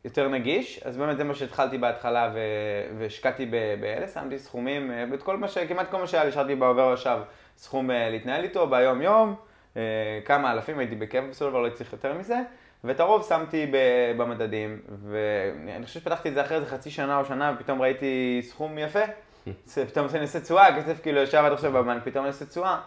יותר 0.08 0.28
נגיש, 0.28 0.80
אז 0.86 0.98
באמת 0.98 1.18
זה 1.18 1.24
מה 1.24 1.36
שהתחלתי 1.36 1.78
בהתחלה 1.78 2.32
ו- 2.34 2.98
והשקעתי 2.98 3.46
ב- 3.46 3.76
באלה, 3.82 4.08
שמתי 4.08 4.40
סכומים, 4.40 4.92
אה, 4.92 5.06
את 5.14 5.24
כל 5.24 5.38
מה 5.38 5.48
ש... 5.48 5.58
כמעט 5.58 5.92
כל 5.92 5.98
מה 5.98 6.08
שהיה 6.08 6.24
לי, 6.24 6.30
השארתי 6.30 6.56
בעובר 6.56 6.92
ושב 6.94 7.18
סכום 7.58 7.92
אה, 7.92 8.10
להתנהל 8.10 8.44
איתו 8.44 8.68
ביום 8.68 9.02
יום, 9.02 9.36
אה, 9.78 9.82
כמה 10.26 10.52
אלפים, 10.52 10.80
הייתי 10.80 10.96
בקבע 10.96 11.28
בסופו 11.28 11.46
של 11.46 11.50
דבר, 11.52 11.62
לא 11.62 11.70
צריך 11.70 11.94
יותר 11.94 12.14
מזה, 12.14 12.38
ואת 12.84 13.00
הרוב 13.00 13.26
שמתי 13.30 13.66
ב- 13.66 14.18
במדדים, 14.18 14.80
ואני 15.10 15.86
חושב 15.86 16.00
שפתחתי 16.00 16.30
את 16.30 16.34
זה 16.34 16.42
אחרי 16.42 16.58
איזה 16.58 16.68
חצי 16.68 16.90
שנה 16.92 17.20
או 17.20 17.26
שנה, 17.26 17.54
ופתאום 17.56 17.82
ראיתי 17.82 18.42
סכום 18.44 18.78
יפה, 18.78 19.04
פתאום 19.90 20.08
אני 20.14 20.22
עושה 20.22 20.40
תשואה, 20.40 20.68
הכסף 20.68 21.02
כאילו 21.02 21.22
ישב 21.22 21.44
עד 21.46 21.52
עכשיו 21.52 21.72
בבנק, 21.72 22.04
פתאום 22.04 22.26
אני 22.26 22.34
עושה 22.34 22.46
תשואה, 22.46 22.80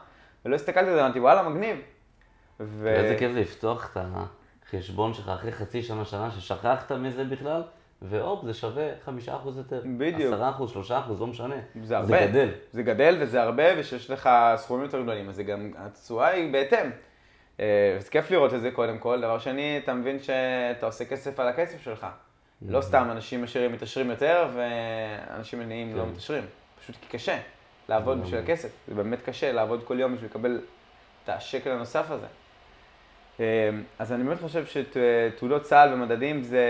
ולא 0.45 0.55
הסתכלתי 0.55 0.89
על 0.89 0.95
זה, 0.95 1.05
אמרתי 1.05 1.21
וואלה 1.21 1.49
מגניב. 1.49 1.77
ו... 2.61 2.85
ואיזה 2.85 3.17
כיף 3.19 3.33
לפתוח 3.35 3.93
את 3.93 3.97
החשבון 4.75 5.15
שלך 5.15 5.29
אחרי 5.29 5.53
חצי 5.53 5.83
שנה, 5.83 6.05
שנה, 6.05 6.31
ששכחת 6.31 6.93
מזה 6.93 7.25
בכלל, 7.25 7.63
והופ, 8.03 8.45
זה 8.45 8.55
שווה 8.55 8.89
חמישה 9.05 9.37
אחוז 9.37 9.57
יותר. 9.57 9.83
בדיוק. 9.99 10.35
עשרה 10.35 10.51
אחוז, 10.51 10.71
שלושה 10.71 10.99
אחוז, 10.99 11.21
לא 11.21 11.27
משנה. 11.27 11.55
זה 11.83 11.97
הרבה. 11.97 12.09
זה 12.09 12.27
גדל. 12.27 12.49
זה 12.73 12.83
גדל 12.83 13.17
וזה 13.21 13.43
הרבה, 13.43 13.65
ושיש 13.79 14.11
לך 14.11 14.31
סכומים 14.57 14.85
יותר 14.85 15.03
גדולים, 15.03 15.29
אז 15.29 15.37
זה 15.37 15.43
גם, 15.43 15.71
התשואה 15.77 16.29
היא 16.29 16.53
בהתאם. 16.53 16.91
אה, 17.61 17.97
וזה 17.99 18.11
כיף 18.11 18.31
לראות 18.31 18.55
את 18.55 18.61
זה 18.61 18.71
קודם 18.71 18.99
כל. 18.99 19.21
דבר 19.21 19.39
שני, 19.39 19.81
אתה 19.85 19.95
מבין 19.95 20.19
שאתה 20.19 20.87
עושה 20.87 21.05
כסף 21.05 21.41
על 21.41 21.49
הכסף 21.49 21.83
שלך. 21.83 22.07
לא 22.69 22.81
סתם 22.81 23.09
אנשים 23.11 23.45
עשירים 23.45 23.73
מתעשרים 23.73 24.11
יותר, 24.11 24.49
ואנשים 24.55 25.61
עניים 25.61 25.97
לא 25.97 26.03
כן. 26.03 26.09
מתעשרים. 26.09 26.45
פשוט 26.81 26.97
כי 27.01 27.09
קשה 27.09 27.39
לעבוד 27.89 28.23
בשביל 28.23 28.41
הכסף. 28.41 28.69
זה 28.89 28.95
באמת 28.95 29.23
קשה 29.23 29.53
לעבוד 29.53 29.85
כל 29.85 30.01
יום 30.01 30.15
בשביל 30.15 30.31
לקבל 30.31 30.61
את 31.25 31.29
השקל 31.29 31.71
הנוסף 31.71 32.11
הזה. 32.11 32.27
אה, 33.41 33.71
אז 33.99 34.13
אני 34.13 34.25
באמת 34.25 34.41
חושב 34.41 34.65
שתעודות 34.67 35.63
צה"ל 35.63 35.93
ומדדים 35.93 36.43
זה, 36.43 36.67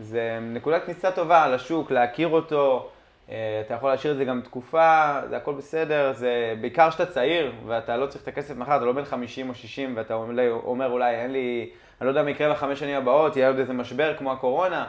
זה 0.00 0.38
נקודת 0.42 0.84
כניסה 0.84 1.10
טובה 1.10 1.48
לשוק, 1.48 1.90
להכיר 1.90 2.28
אותו. 2.28 2.90
אה, 3.30 3.62
אתה 3.66 3.74
יכול 3.74 3.90
להשאיר 3.90 4.12
את 4.12 4.18
זה 4.18 4.24
גם 4.24 4.40
תקופה, 4.40 5.20
זה 5.28 5.36
הכל 5.36 5.54
בסדר, 5.54 6.12
זה 6.12 6.54
בעיקר 6.60 6.90
כשאתה 6.90 7.06
צעיר 7.06 7.52
ואתה 7.66 7.96
לא 7.96 8.06
צריך 8.06 8.22
את 8.22 8.28
הכסף 8.28 8.56
מחר, 8.56 8.76
אתה 8.76 8.84
לא 8.84 8.92
בן 8.92 9.04
50 9.04 9.48
או 9.48 9.54
60 9.54 9.96
ואתה 9.96 10.14
אומר, 10.14 10.52
אומר 10.52 10.90
אולי 10.90 11.14
אין 11.14 11.32
לי, 11.32 11.70
אני 12.00 12.06
לא 12.06 12.10
יודע 12.10 12.22
מה 12.22 12.30
יקרה 12.30 12.54
בחמש 12.54 12.78
שנים 12.78 12.96
הבאות, 12.96 13.36
יהיה 13.36 13.48
עוד 13.48 13.58
איזה 13.58 13.72
משבר 13.72 14.16
כמו 14.16 14.32
הקורונה 14.32 14.86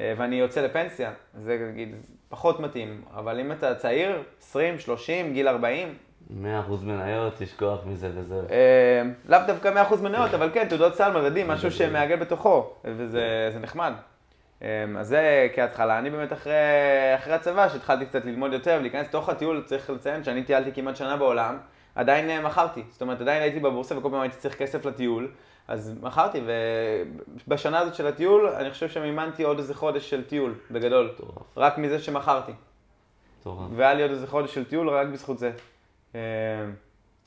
אה, 0.00 0.14
ואני 0.16 0.36
יוצא 0.36 0.60
לפנסיה, 0.60 1.12
זה 1.34 1.68
נגיד 1.72 1.94
פחות 2.28 2.60
מתאים, 2.60 3.02
אבל 3.14 3.40
אם 3.40 3.52
אתה 3.52 3.74
צעיר, 3.74 4.22
20, 4.42 4.78
30, 4.78 5.32
גיל 5.32 5.48
40, 5.48 5.94
מאה 6.30 6.60
אחוז 6.60 6.84
מניות, 6.84 7.40
לשכוח 7.40 7.80
מזה 7.86 8.10
וזהו. 8.14 8.40
אה, 8.50 9.02
לאו 9.28 9.38
דווקא 9.46 9.84
100% 9.90 9.94
מניות, 10.02 10.34
אבל 10.34 10.50
כן, 10.54 10.68
תעודות 10.68 10.94
סל, 10.94 11.20
מדדים, 11.20 11.48
משהו 11.48 11.70
שמעגל 11.70 12.16
בתוכו, 12.16 12.70
וזה 12.84 13.50
זה 13.52 13.58
נחמד. 13.58 13.92
אה, 14.62 14.84
אז 14.98 15.08
זה 15.08 15.48
כהתחלה. 15.54 15.98
אני 15.98 16.10
באמת 16.10 16.32
אחרי, 16.32 16.52
אחרי 17.14 17.34
הצבא, 17.34 17.68
שהתחלתי 17.68 18.06
קצת 18.06 18.24
ללמוד 18.24 18.52
יותר 18.52 18.76
ולהיכנס 18.78 19.06
לתוך 19.08 19.28
הטיול, 19.28 19.62
צריך 19.66 19.90
לציין 19.90 20.24
שאני 20.24 20.42
טיילתי 20.42 20.72
כמעט 20.72 20.96
שנה 20.96 21.16
בעולם, 21.16 21.58
עדיין 21.94 22.30
אה, 22.30 22.40
מכרתי. 22.40 22.82
זאת 22.90 23.02
אומרת, 23.02 23.20
עדיין 23.20 23.42
הייתי 23.42 23.60
בבורסה 23.60 23.98
וכל 23.98 24.08
פעם 24.10 24.20
הייתי 24.20 24.36
צריך 24.36 24.54
כסף 24.54 24.84
לטיול, 24.84 25.28
אז 25.68 25.94
מכרתי, 26.02 26.40
ובשנה 27.46 27.78
הזאת 27.78 27.94
של 27.94 28.06
הטיול, 28.06 28.48
אני 28.48 28.70
חושב 28.70 28.88
שמימנתי 28.88 29.42
עוד 29.42 29.58
איזה 29.58 29.74
חודש 29.74 30.10
של 30.10 30.24
טיול, 30.24 30.54
בגדול. 30.70 31.10
מטורף, 31.14 31.32
רק 31.56 31.78
מזה 31.78 31.98
שמכרתי. 31.98 32.52
והיה 33.76 33.94
לי 33.94 34.02
עוד 34.02 34.10
איזה 34.10 34.26
חודש 34.26 34.54
של 34.54 34.64
טיול 34.64 34.90
רק 34.90 35.06
בזכות 35.06 35.38
זה. 35.38 35.52
אה, 36.18 36.70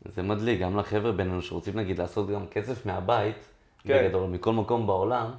זה 0.06 0.22
מדליק, 0.22 0.60
גם 0.60 0.78
לחבר'ה 0.78 1.12
בינינו 1.12 1.42
שרוצים 1.42 1.80
נגיד 1.80 2.00
לעשות 2.00 2.30
גם 2.30 2.48
כסף 2.48 2.86
מהבית, 2.86 3.46
כן. 3.84 4.04
בגדול, 4.04 4.30
מכל 4.30 4.54
מקום 4.54 4.88
בעולם, 4.88 5.32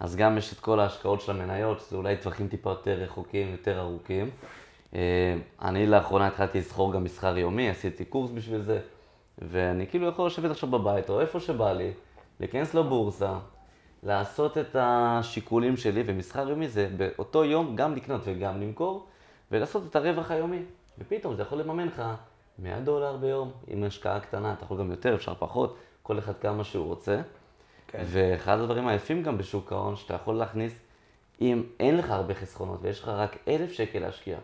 אז 0.00 0.16
גם 0.16 0.38
יש 0.38 0.52
את 0.52 0.60
כל 0.60 0.80
ההשקעות 0.80 1.20
של 1.20 1.32
המניות, 1.32 1.80
שזה 1.80 1.96
אולי 1.96 2.16
טווחים 2.16 2.48
טיפה 2.48 2.70
יותר 2.70 2.92
רחוקים, 2.92 3.48
יותר 3.48 3.80
ארוכים. 3.80 4.30
אה, 4.94 5.36
אני 5.62 5.86
לאחרונה 5.86 6.26
התחלתי 6.26 6.58
לסחור 6.58 6.92
גם 6.92 7.04
מסחר 7.04 7.38
יומי, 7.38 7.70
עשיתי 7.70 8.04
קורס 8.04 8.30
בשביל 8.30 8.60
זה, 8.60 8.80
ואני 9.38 9.86
כאילו 9.86 10.08
יכול 10.08 10.26
לשבת 10.26 10.50
עכשיו 10.50 10.70
בבית, 10.70 11.10
או 11.10 11.20
איפה 11.20 11.40
שבא 11.40 11.72
לי, 11.72 11.92
להיכנס 12.40 12.74
לבורסה, 12.74 13.32
לעשות 14.02 14.58
את 14.58 14.76
השיקולים 14.78 15.76
שלי, 15.76 16.02
ומסחר 16.06 16.48
יומי 16.48 16.68
זה 16.68 16.88
באותו 16.96 17.44
יום 17.44 17.76
גם 17.76 17.94
לקנות 17.94 18.20
וגם 18.24 18.60
למכור, 18.60 19.06
ולעשות 19.50 19.82
את 19.90 19.96
הרווח 19.96 20.30
היומי. 20.30 20.62
ופתאום 20.98 21.34
זה 21.34 21.42
יכול 21.42 21.58
לממן 21.58 21.86
לך 21.86 22.02
100 22.58 22.80
דולר 22.80 23.16
ביום, 23.16 23.52
עם 23.66 23.84
השקעה 23.84 24.20
קטנה, 24.20 24.52
אתה 24.52 24.64
יכול 24.64 24.78
גם 24.78 24.90
יותר, 24.90 25.14
אפשר 25.14 25.34
פחות, 25.38 25.76
כל 26.02 26.18
אחד 26.18 26.32
כמה 26.40 26.64
שהוא 26.64 26.86
רוצה. 26.86 27.20
כן. 27.86 28.02
ואחד 28.06 28.58
הדברים 28.58 28.88
היפים 28.88 29.22
גם 29.22 29.38
בשוק 29.38 29.72
ההון, 29.72 29.96
שאתה 29.96 30.14
יכול 30.14 30.34
להכניס, 30.34 30.72
אם 31.40 31.62
אין 31.80 31.96
לך 31.96 32.10
הרבה 32.10 32.34
חסכונות 32.34 32.78
ויש 32.82 33.02
לך 33.02 33.08
רק 33.08 33.36
אלף 33.48 33.72
שקל 33.72 33.98
להשקיע, 33.98 34.38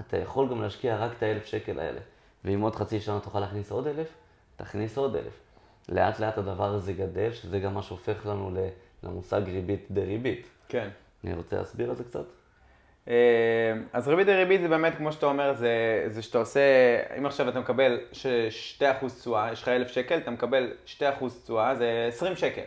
אתה 0.00 0.16
יכול 0.16 0.48
גם 0.48 0.62
להשקיע 0.62 0.96
רק 0.96 1.12
את 1.18 1.22
האלף 1.22 1.46
שקל 1.46 1.78
האלה. 1.78 2.00
ואם 2.44 2.60
עוד 2.60 2.76
חצי 2.76 3.00
שנה 3.00 3.20
תוכל 3.20 3.40
להכניס 3.40 3.72
עוד 3.72 3.86
אלף, 3.86 4.08
תכניס 4.56 4.98
עוד 4.98 5.16
אלף. 5.16 5.40
לאט 5.88 6.20
לאט 6.20 6.38
הדבר 6.38 6.74
הזה 6.74 6.92
גדל, 6.92 7.32
שזה 7.32 7.60
גם 7.60 7.74
מה 7.74 7.82
שהופך 7.82 8.26
לנו 8.26 8.50
למושג 9.02 9.42
ריבית 9.46 9.86
דריבית. 9.90 10.48
כן. 10.68 10.88
אני 11.24 11.34
רוצה 11.34 11.56
להסביר 11.56 11.90
על 11.90 11.96
זה 11.96 12.04
קצת? 12.04 12.24
אה, 13.08 13.14
אז 13.92 14.08
ריבית 14.08 14.26
דריבית 14.26 14.60
זה 14.60 14.68
באמת, 14.68 14.94
כמו 14.96 15.12
שאתה 15.12 15.26
אומר, 15.26 15.52
זה, 15.54 15.70
זה 16.06 16.22
שאתה 16.22 16.38
עושה, 16.38 16.60
אם 17.18 17.26
עכשיו 17.26 17.48
אתה 17.48 17.60
מקבל 17.60 18.00
ש- 18.12 18.26
2% 18.82 18.84
תשואה, 19.20 19.52
יש 19.52 19.62
לך 19.62 19.68
1,000 19.68 19.88
שקל, 19.88 20.18
אתה 20.18 20.30
מקבל 20.30 20.70
2% 20.86 21.02
תשואה, 21.44 21.74
זה 21.74 22.04
20 22.08 22.36
שקל. 22.36 22.62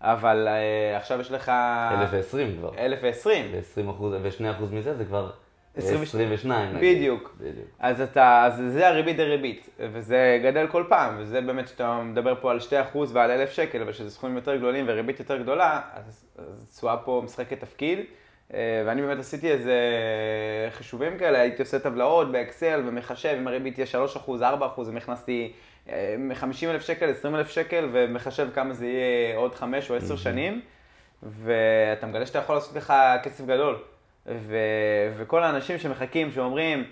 אבל 0.00 0.48
אה, 0.48 0.96
עכשיו 0.96 1.20
יש 1.20 1.30
לך... 1.32 1.48
1,020 1.48 2.56
כבר. 2.58 2.70
1,020. 2.78 3.46
ו-20 3.52 3.90
אחוז, 3.90 4.14
ו-2 4.22 4.50
אחוז 4.50 4.72
מזה 4.72 4.94
זה 4.94 5.04
כבר 5.04 5.30
20 5.76 6.02
22. 6.02 6.76
נגיד. 6.76 6.96
בדיוק. 6.96 7.36
בדיוק. 7.40 7.66
אז 7.78 8.00
אתה, 8.00 8.44
אז 8.46 8.62
זה 8.68 8.88
הריבית 8.88 9.16
דריבית, 9.16 9.68
וזה 9.80 10.40
גדל 10.44 10.66
כל 10.66 10.84
פעם, 10.88 11.14
וזה 11.18 11.40
באמת 11.40 11.68
שאתה 11.68 12.00
מדבר 12.02 12.34
פה 12.40 12.50
על 12.50 12.58
2% 12.94 12.98
ועל 13.12 13.30
1,000 13.30 13.50
שקל, 13.50 13.82
אבל 13.82 13.92
שזה 13.92 14.10
סכומים 14.10 14.36
יותר 14.36 14.56
גדולים 14.56 14.84
וריבית 14.88 15.18
יותר 15.18 15.36
גדולה, 15.42 15.80
אז 15.94 16.26
אז 16.38 16.70
תשואה 16.76 16.96
פה 16.96 17.22
משחקת 17.24 17.60
תפקיד. 17.60 17.98
אה, 18.54 18.82
ואני 18.86 19.02
באמת 19.02 19.18
עשיתי 19.18 19.50
איזה 19.50 19.78
חישובים 20.70 21.18
כאלה, 21.18 21.40
הייתי 21.40 21.62
עושה 21.62 21.78
טבלאות 21.78 22.32
באקסל 22.32 22.82
ומחשב, 22.86 23.36
אם 23.40 23.48
הריבית 23.48 23.74
תהיה 23.74 23.86
3%, 24.16 24.28
4%, 24.40 24.90
והכנסתי 24.94 25.52
מ-50,000 26.18 26.80
שקל, 26.80 27.10
20,000 27.10 27.48
שקל, 27.48 27.88
ומחשב 27.92 28.48
כמה 28.54 28.74
זה 28.74 28.86
יהיה 28.86 29.36
עוד 29.36 29.54
5 29.54 29.90
או 29.90 29.96
10 29.96 30.16
שנים, 30.16 30.60
ואתה 31.22 32.06
מגלה 32.06 32.26
שאתה 32.26 32.38
יכול 32.38 32.54
לעשות 32.54 32.76
לך 32.76 32.92
כסף 33.22 33.44
גדול. 33.44 33.78
ו- 34.26 35.12
וכל 35.16 35.42
האנשים 35.42 35.78
שמחכים, 35.78 36.32
שאומרים, 36.32 36.84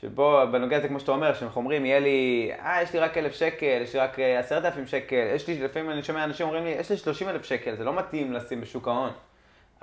שבו, 0.00 0.40
בנוגע 0.52 0.78
לזה, 0.78 0.88
כמו 0.88 1.00
שאתה 1.00 1.12
אומר, 1.12 1.34
שהם 1.34 1.48
אומרים, 1.56 1.86
יהיה 1.86 2.00
לי, 2.00 2.50
אה, 2.58 2.82
יש 2.82 2.92
לי 2.92 2.98
רק 2.98 3.18
אלף 3.18 3.34
שקל, 3.34 3.78
יש 3.82 3.94
לי 3.94 4.00
רק 4.00 4.18
אה, 4.18 4.38
עשרת 4.38 4.64
אלפים 4.64 4.86
שקל, 4.86 5.32
יש 5.34 5.48
לי, 5.48 5.62
לפעמים 5.62 5.90
אני 5.90 6.02
שומע 6.02 6.24
אנשים 6.24 6.46
אומרים 6.46 6.64
לי, 6.64 6.70
יש 6.70 6.90
לי 6.90 6.96
שלושים 6.96 7.28
אלף 7.28 7.44
שקל, 7.44 7.76
זה 7.76 7.84
לא 7.84 7.94
מתאים 7.94 8.32
לשים 8.32 8.60
בשוק 8.60 8.88
ההון. 8.88 9.10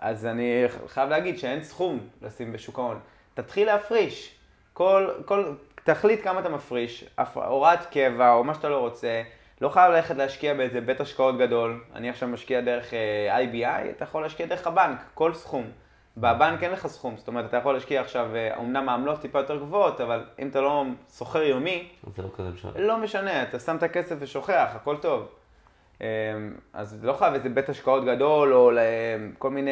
אז 0.01 0.25
אני 0.25 0.63
חייב 0.87 1.09
להגיד 1.09 1.39
שאין 1.39 1.63
סכום 1.63 1.99
לשים 2.21 2.53
בשוק 2.53 2.79
ההון. 2.79 2.99
תתחיל 3.33 3.67
להפריש. 3.67 4.35
כל, 4.73 5.09
כל, 5.25 5.53
תחליט 5.83 6.23
כמה 6.23 6.39
אתה 6.39 6.49
מפריש, 6.49 7.05
הוראת 7.33 7.85
קבע 7.85 8.33
או 8.33 8.43
מה 8.43 8.53
שאתה 8.53 8.69
לא 8.69 8.77
רוצה. 8.79 9.21
לא 9.61 9.69
חייב 9.69 9.91
ללכת 9.91 10.15
להשקיע 10.15 10.53
באיזה 10.53 10.81
בית 10.81 11.01
השקעות 11.01 11.37
גדול. 11.37 11.83
אני 11.95 12.09
עכשיו 12.09 12.29
משקיע 12.29 12.61
דרך 12.61 12.93
אה, 12.93 13.39
IBI, 13.39 13.89
אתה 13.89 14.03
יכול 14.03 14.21
להשקיע 14.21 14.45
דרך 14.45 14.67
הבנק, 14.67 14.97
כל 15.13 15.33
סכום. 15.33 15.71
בבנק 16.17 16.63
אין 16.63 16.71
לך 16.71 16.87
סכום, 16.87 17.17
זאת 17.17 17.27
אומרת, 17.27 17.45
אתה 17.45 17.57
יכול 17.57 17.73
להשקיע 17.73 18.01
עכשיו, 18.01 18.35
אה, 18.35 18.59
אמנם 18.59 18.89
העמלות 18.89 19.21
טיפה 19.21 19.39
יותר 19.39 19.57
גבוהות, 19.57 20.01
אבל 20.01 20.25
אם 20.39 20.47
אתה 20.47 20.61
לא 20.61 20.85
סוחר 21.09 21.43
יומי, 21.43 21.89
זה 22.15 22.23
לא 22.23 22.29
כזה 22.37 22.49
משנה. 22.49 22.71
לא 22.75 22.97
משנה, 22.97 23.43
אתה 23.43 23.59
שם 23.59 23.75
את 23.75 23.83
הכסף 23.83 24.15
ושוכח, 24.19 24.69
הכל 24.75 24.97
טוב. 24.97 25.27
אמ, 26.01 26.05
אז 26.73 27.03
לא 27.03 27.13
חייב 27.13 27.33
איזה 27.33 27.49
בית 27.49 27.69
השקעות 27.69 28.05
גדול, 28.05 28.53
או 28.53 28.71
ל- 28.71 28.79
כל 29.37 29.49
מיני 29.49 29.71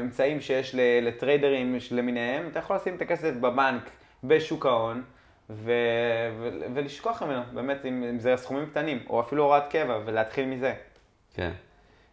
אמצעים 0.00 0.40
שיש 0.40 0.74
לטריידרים 1.02 1.76
למיניהם, 1.90 2.46
אתה 2.46 2.58
יכול 2.58 2.76
לשים 2.76 2.94
את 2.94 3.02
הכסף 3.02 3.32
בבנק, 3.40 3.90
בשוק 4.24 4.66
ההון, 4.66 5.02
ו- 5.50 5.72
ו- 6.40 6.50
ולשכוח 6.74 7.22
ממנו, 7.22 7.42
באמת, 7.54 7.86
אם, 7.86 8.04
אם 8.10 8.18
זה 8.18 8.36
סכומים 8.36 8.66
קטנים, 8.66 8.98
או 9.10 9.20
אפילו 9.20 9.44
הוראת 9.44 9.62
קבע, 9.70 9.98
ולהתחיל 10.04 10.46
מזה. 10.46 10.74
כן. 11.34 11.50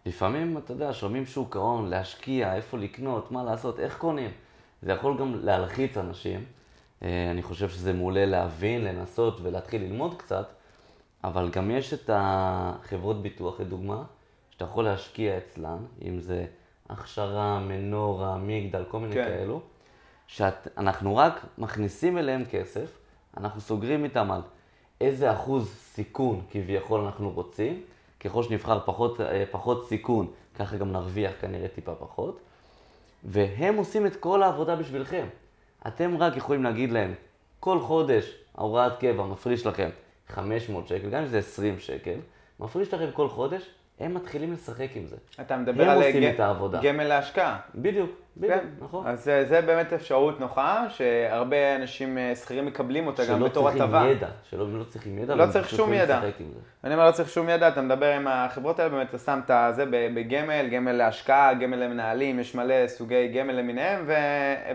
לפעמים, 0.05 0.57
אתה 0.57 0.71
יודע, 0.71 0.93
שומעים 0.93 1.25
שוק 1.25 1.55
ההון, 1.55 1.89
להשקיע, 1.89 2.55
איפה 2.55 2.77
לקנות, 2.77 3.31
מה 3.31 3.43
לעשות, 3.43 3.79
איך 3.79 3.97
קונים. 3.97 4.31
זה 4.81 4.91
יכול 4.91 5.17
גם 5.17 5.35
להלחיץ 5.43 5.97
אנשים. 5.97 6.45
אה, 7.03 7.27
אני 7.31 7.41
חושב 7.41 7.69
שזה 7.69 7.93
מעולה 7.93 8.25
להבין, 8.25 8.83
לנסות 8.83 9.39
ולהתחיל 9.43 9.81
ללמוד 9.81 10.17
קצת, 10.17 10.47
אבל 11.23 11.49
גם 11.49 11.71
יש 11.71 11.93
את 11.93 12.09
החברות 12.13 13.21
ביטוח, 13.21 13.59
לדוגמה, 13.59 14.03
שאתה 14.49 14.65
יכול 14.65 14.83
להשקיע 14.83 15.37
אצלן, 15.37 15.77
אם 16.07 16.19
זה 16.19 16.45
הכשרה, 16.89 17.59
מנורה, 17.59 18.37
מגדל, 18.37 18.83
כל 18.87 18.99
מיני 18.99 19.13
כן. 19.13 19.25
כאלו, 19.25 19.61
שאנחנו 20.27 21.17
רק 21.17 21.45
מכניסים 21.57 22.17
אליהם 22.17 22.43
כסף, 22.51 22.97
אנחנו 23.37 23.61
סוגרים 23.61 24.03
איתם 24.03 24.31
על 24.31 24.41
איזה 25.01 25.31
אחוז 25.31 25.69
סיכון 25.69 26.41
כביכול 26.51 27.01
אנחנו 27.01 27.31
רוצים, 27.31 27.81
ככל 28.19 28.43
שנבחר 28.43 28.79
פחות, 28.85 29.21
אה, 29.21 29.43
פחות 29.51 29.87
סיכון, 29.87 30.27
ככה 30.55 30.77
גם 30.77 30.91
נרוויח 30.91 31.31
כנראה 31.41 31.67
טיפה 31.67 31.95
פחות, 31.95 32.39
והם 33.23 33.75
עושים 33.75 34.05
את 34.05 34.15
כל 34.15 34.43
העבודה 34.43 34.75
בשבילכם. 34.75 35.27
אתם 35.87 36.17
רק 36.17 36.37
יכולים 36.37 36.63
להגיד 36.63 36.91
להם, 36.91 37.13
כל 37.59 37.79
חודש 37.79 38.35
ההוראת 38.55 38.99
קבע 38.99 39.25
מפריש 39.25 39.65
לכם 39.65 39.89
500 40.29 40.87
שקל, 40.87 41.09
גם 41.09 41.21
אם 41.21 41.27
זה 41.27 41.37
20 41.37 41.79
שקל, 41.79 42.15
מפריש 42.59 42.93
לכם 42.93 43.11
כל 43.13 43.29
חודש, 43.29 43.69
הם 43.99 44.13
מתחילים 44.13 44.53
לשחק 44.53 44.87
עם 44.95 45.05
זה. 45.07 45.15
אתה 45.41 45.57
מדבר 45.57 45.89
על 45.89 46.11
ג-. 46.11 46.13
גמל 46.81 47.03
להשקעה. 47.03 47.57
בדיוק, 47.75 48.09
בדיוק, 48.37 48.53
כן. 48.53 48.67
נכון. 48.79 49.07
אז 49.07 49.23
זה, 49.23 49.45
זה 49.45 49.61
באמת 49.61 49.93
אפשרות 49.93 50.39
נוחה, 50.39 50.85
שהרבה 50.89 51.75
אנשים 51.75 52.17
אה, 52.17 52.35
שכירים 52.35 52.65
מקבלים 52.65 53.07
אותה 53.07 53.25
גם 53.25 53.39
שלא 53.39 53.47
בתור 53.47 53.63
צריכים 53.69 53.81
הטבה. 53.81 54.07
ידע, 54.11 54.27
שלא 54.49 54.79
לא 54.79 54.83
צריכים 54.83 55.17
ידע, 55.17 55.35
לא 55.35 55.45
צריך 55.51 55.69
שום 55.69 55.93
ידע. 55.93 56.21
אני 56.83 56.93
אומר, 56.93 57.07
לא 57.07 57.11
צריך 57.11 57.29
שום 57.29 57.49
ידע, 57.49 57.67
אתה 57.67 57.81
מדבר 57.81 58.13
עם 58.13 58.27
החברות 58.27 58.79
האלה, 58.79 58.89
באמת 58.89 59.09
אתה 59.09 59.17
שם 59.17 59.39
את 59.47 59.75
זה 59.75 59.85
בגמל, 59.89 60.67
גמל 60.71 60.91
להשקעה, 60.91 61.53
גמל 61.53 61.77
למנהלים, 61.77 62.39
יש 62.39 62.55
מלא 62.55 62.87
סוגי 62.87 63.27
גמל 63.27 63.53
למיניהם. 63.53 64.03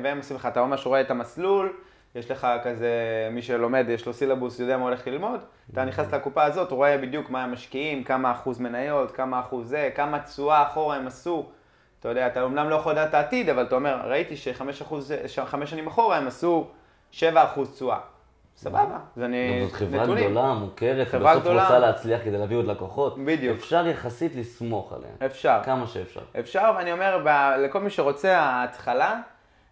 והם 0.02 0.16
עושים 0.18 0.36
לך, 0.36 0.46
אתה 0.46 0.64
ממש 0.64 0.86
רואה 0.86 1.00
את 1.00 1.10
המסלול, 1.10 1.72
יש 2.14 2.30
לך 2.30 2.46
כזה, 2.64 2.90
מי 3.30 3.42
שלומד, 3.42 3.86
יש 3.88 4.06
לו 4.06 4.12
סילבוס, 4.12 4.60
יודע 4.60 4.76
מה 4.76 4.82
הולך 4.84 5.06
ללמוד, 5.06 5.40
אתה 5.72 5.84
נכנס 5.84 6.14
לקופה 6.14 6.44
הזאת, 6.44 6.70
הוא 6.70 6.76
רואה 6.76 6.98
בדיוק 6.98 7.30
מה 7.30 7.44
הם 7.44 7.52
משקיעים, 7.52 8.04
כמה 8.04 8.32
אחוז 8.32 8.60
מניות, 8.60 9.10
כמה 9.10 9.40
אחוז 9.40 9.68
זה, 9.68 9.90
כמה 9.94 10.18
תשואה 10.18 10.62
אחורה 10.62 10.96
הם 10.96 11.06
עשו. 11.06 11.46
אתה 12.00 12.08
יודע, 12.08 12.26
אתה 12.26 12.42
אומנם 12.42 12.70
לא 12.70 12.74
יכול 12.74 12.92
לדעת 12.92 13.08
את 13.08 13.14
העתיד, 13.14 13.48
אבל 13.48 13.62
אתה 13.62 13.74
אומר, 13.74 14.00
ראיתי 14.04 14.36
שחמש 14.36 14.82
אחוז, 14.82 15.12
חמש 15.44 15.70
שנים 15.70 15.86
אחורה 15.86 16.16
הם 16.16 16.26
עשו 16.26 16.66
שבע 17.10 17.44
אחוז 17.44 17.74
תשואה. 17.74 17.98
סבבה, 18.56 18.98
אז 19.16 19.22
אני... 19.22 19.60
זאת 19.64 19.72
חברה 19.72 20.02
נתונים. 20.02 20.30
גדולה, 20.30 20.54
מוכרת, 20.54 21.08
חברה 21.08 21.30
ובסוף 21.30 21.42
גדולה. 21.42 21.62
רוצה 21.62 21.78
להצליח 21.78 22.20
כדי 22.24 22.38
להביא 22.38 22.56
עוד 22.56 22.66
לקוחות. 22.66 23.24
בדיוק. 23.24 23.58
אפשר 23.58 23.86
יחסית 23.86 24.36
לסמוך 24.36 24.92
עליהם. 24.92 25.14
אפשר. 25.26 25.60
כמה 25.64 25.86
שאפשר. 25.86 26.20
אפשר, 26.40 26.72
ואני 26.76 26.92
אומר, 26.92 27.22
ב- 27.24 27.54
לכל 27.58 27.80
מי 27.80 27.90
שרוצה, 27.90 28.38
ההתחלה, 28.38 29.20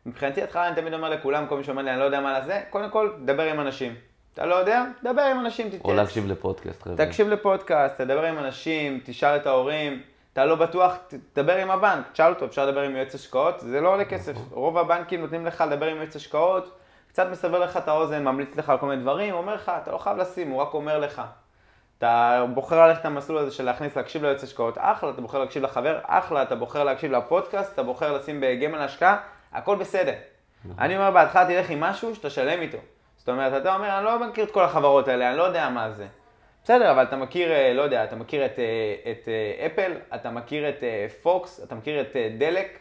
מבחינתי 0.07 0.41
ההתחלה, 0.41 0.67
אני 0.69 0.77
תמיד 0.77 0.95
אומר 0.95 1.09
לכולם, 1.09 1.47
כל 1.47 1.57
מי 1.57 1.65
שאומר 1.65 1.83
לי, 1.83 1.91
אני 1.91 1.99
לא 1.99 2.05
יודע 2.05 2.21
מה 2.21 2.39
לזה, 2.39 2.61
קודם 2.71 2.91
כל, 2.91 3.11
דבר 3.25 3.43
עם 3.43 3.61
אנשים. 3.61 3.95
אתה 4.35 4.47
לא 4.47 4.55
יודע? 4.55 4.85
דבר 5.03 5.23
עם 5.23 5.41
אנשים, 5.41 5.67
או 5.67 5.79
תתייעץ. 5.79 5.99
להקשיב 5.99 6.27
לפודקאסט, 6.27 6.83
חבר'ה. 6.83 6.97
תקשיב 6.97 7.29
לפודקאסט, 7.29 8.01
תדבר 8.01 8.25
עם 8.25 8.39
אנשים, 8.39 9.01
תשאל 9.05 9.37
את 9.37 9.47
ההורים. 9.47 10.03
אתה 10.33 10.45
לא 10.45 10.55
בטוח, 10.55 10.97
תדבר 11.33 11.57
עם 11.57 11.71
הבנק, 11.71 12.05
תשאל 12.13 12.33
אותו, 12.33 12.45
אפשר 12.45 12.67
לדבר 12.67 12.81
עם 12.81 12.97
יועץ 12.97 13.15
השקעות, 13.15 13.61
זה 13.61 13.81
לא 13.81 13.93
עולה 13.93 14.05
כסף. 14.05 14.33
רוב 14.51 14.79
הבנקים 14.79 15.21
נותנים 15.21 15.47
לך 15.47 15.65
לדבר 15.67 15.87
עם 15.87 15.97
יועץ 15.97 16.17
השקעות, 16.17 16.79
קצת 17.09 17.27
מסבר 17.31 17.59
לך 17.59 17.77
את 17.77 17.89
האוזן, 17.89 18.25
ממליץ 18.25 18.57
לך 18.57 18.71
על 18.71 18.79
כל 18.79 18.87
מיני 18.87 19.03
דברים, 19.03 19.35
אומר 19.35 19.55
לך, 19.55 19.73
אתה 19.83 19.93
לא 19.93 19.99
חייב 19.99 20.17
לשים, 20.17 20.51
הוא 20.51 20.63
רק 20.63 20.75
אומר 20.75 20.99
לך. 20.99 21.23
אתה 21.99 22.45
בוחר 22.55 22.87
ללכת 22.87 23.05
למסלול 23.05 23.39
הזה 23.39 23.51
של 23.51 23.65
להכניס, 23.65 23.97
להקשיב 23.97 24.23
ליועץ 24.23 24.43
השקעות, 24.45 24.75
אחלה, 24.79 25.11
אתה 25.11 25.21
בוחר 25.21 25.39
להקשיב 25.39 25.63
לחבר, 25.63 25.99
אחלה, 26.03 26.43
אתה 26.43 26.57
בוחר 26.57 26.85
להקשיב 26.85 27.13
לפודקאסט, 27.13 27.75
אתה 27.75 27.83
בוחר 27.83 28.13
לשים 28.13 28.41
בגמל 28.41 28.79
השקעה, 28.79 29.17
הכל 29.53 29.77
בסדר. 29.77 30.15
אני 30.79 30.97
אומר, 30.97 31.11
בהתחלה 31.11 31.47
תלך 31.47 31.71
עם 31.71 31.81
משהו 31.81 32.15
שאתה 32.15 32.31
שלם 32.31 32.61
איתו. 32.61 32.79
זאת 33.17 33.29
אומרת, 33.29 33.63
אתה 33.63 33.75
אומר, 33.75 33.97
אני 33.97 34.05
לא 34.05 34.29
מכיר 34.29 34.45
את 34.45 34.51
כל 34.51 34.65
החברות 34.65 35.09
האלה, 35.09 35.29
אני 35.29 35.39
לא 35.39 35.43
יודע 35.43 35.69
מה 35.69 35.91
זה. 35.91 36.07
בסדר, 36.65 36.91
אבל 36.91 37.03
אתה 37.03 37.17
מכיר, 37.17 37.53
אה, 37.53 37.73
לא 37.75 37.83
יודע, 37.83 38.05
אתה 38.05 38.17
מכיר 38.17 38.47
את, 38.47 38.59
אה, 38.59 39.13
את 39.13 39.29
אה, 39.29 39.67
אפל, 39.67 39.93
אתה 40.15 40.31
מכיר 40.31 40.69
את 40.69 40.85
פוקס, 41.23 41.61
אתה 41.65 41.75
מכיר 41.75 42.01
את 42.01 42.17
דלק, 42.39 42.79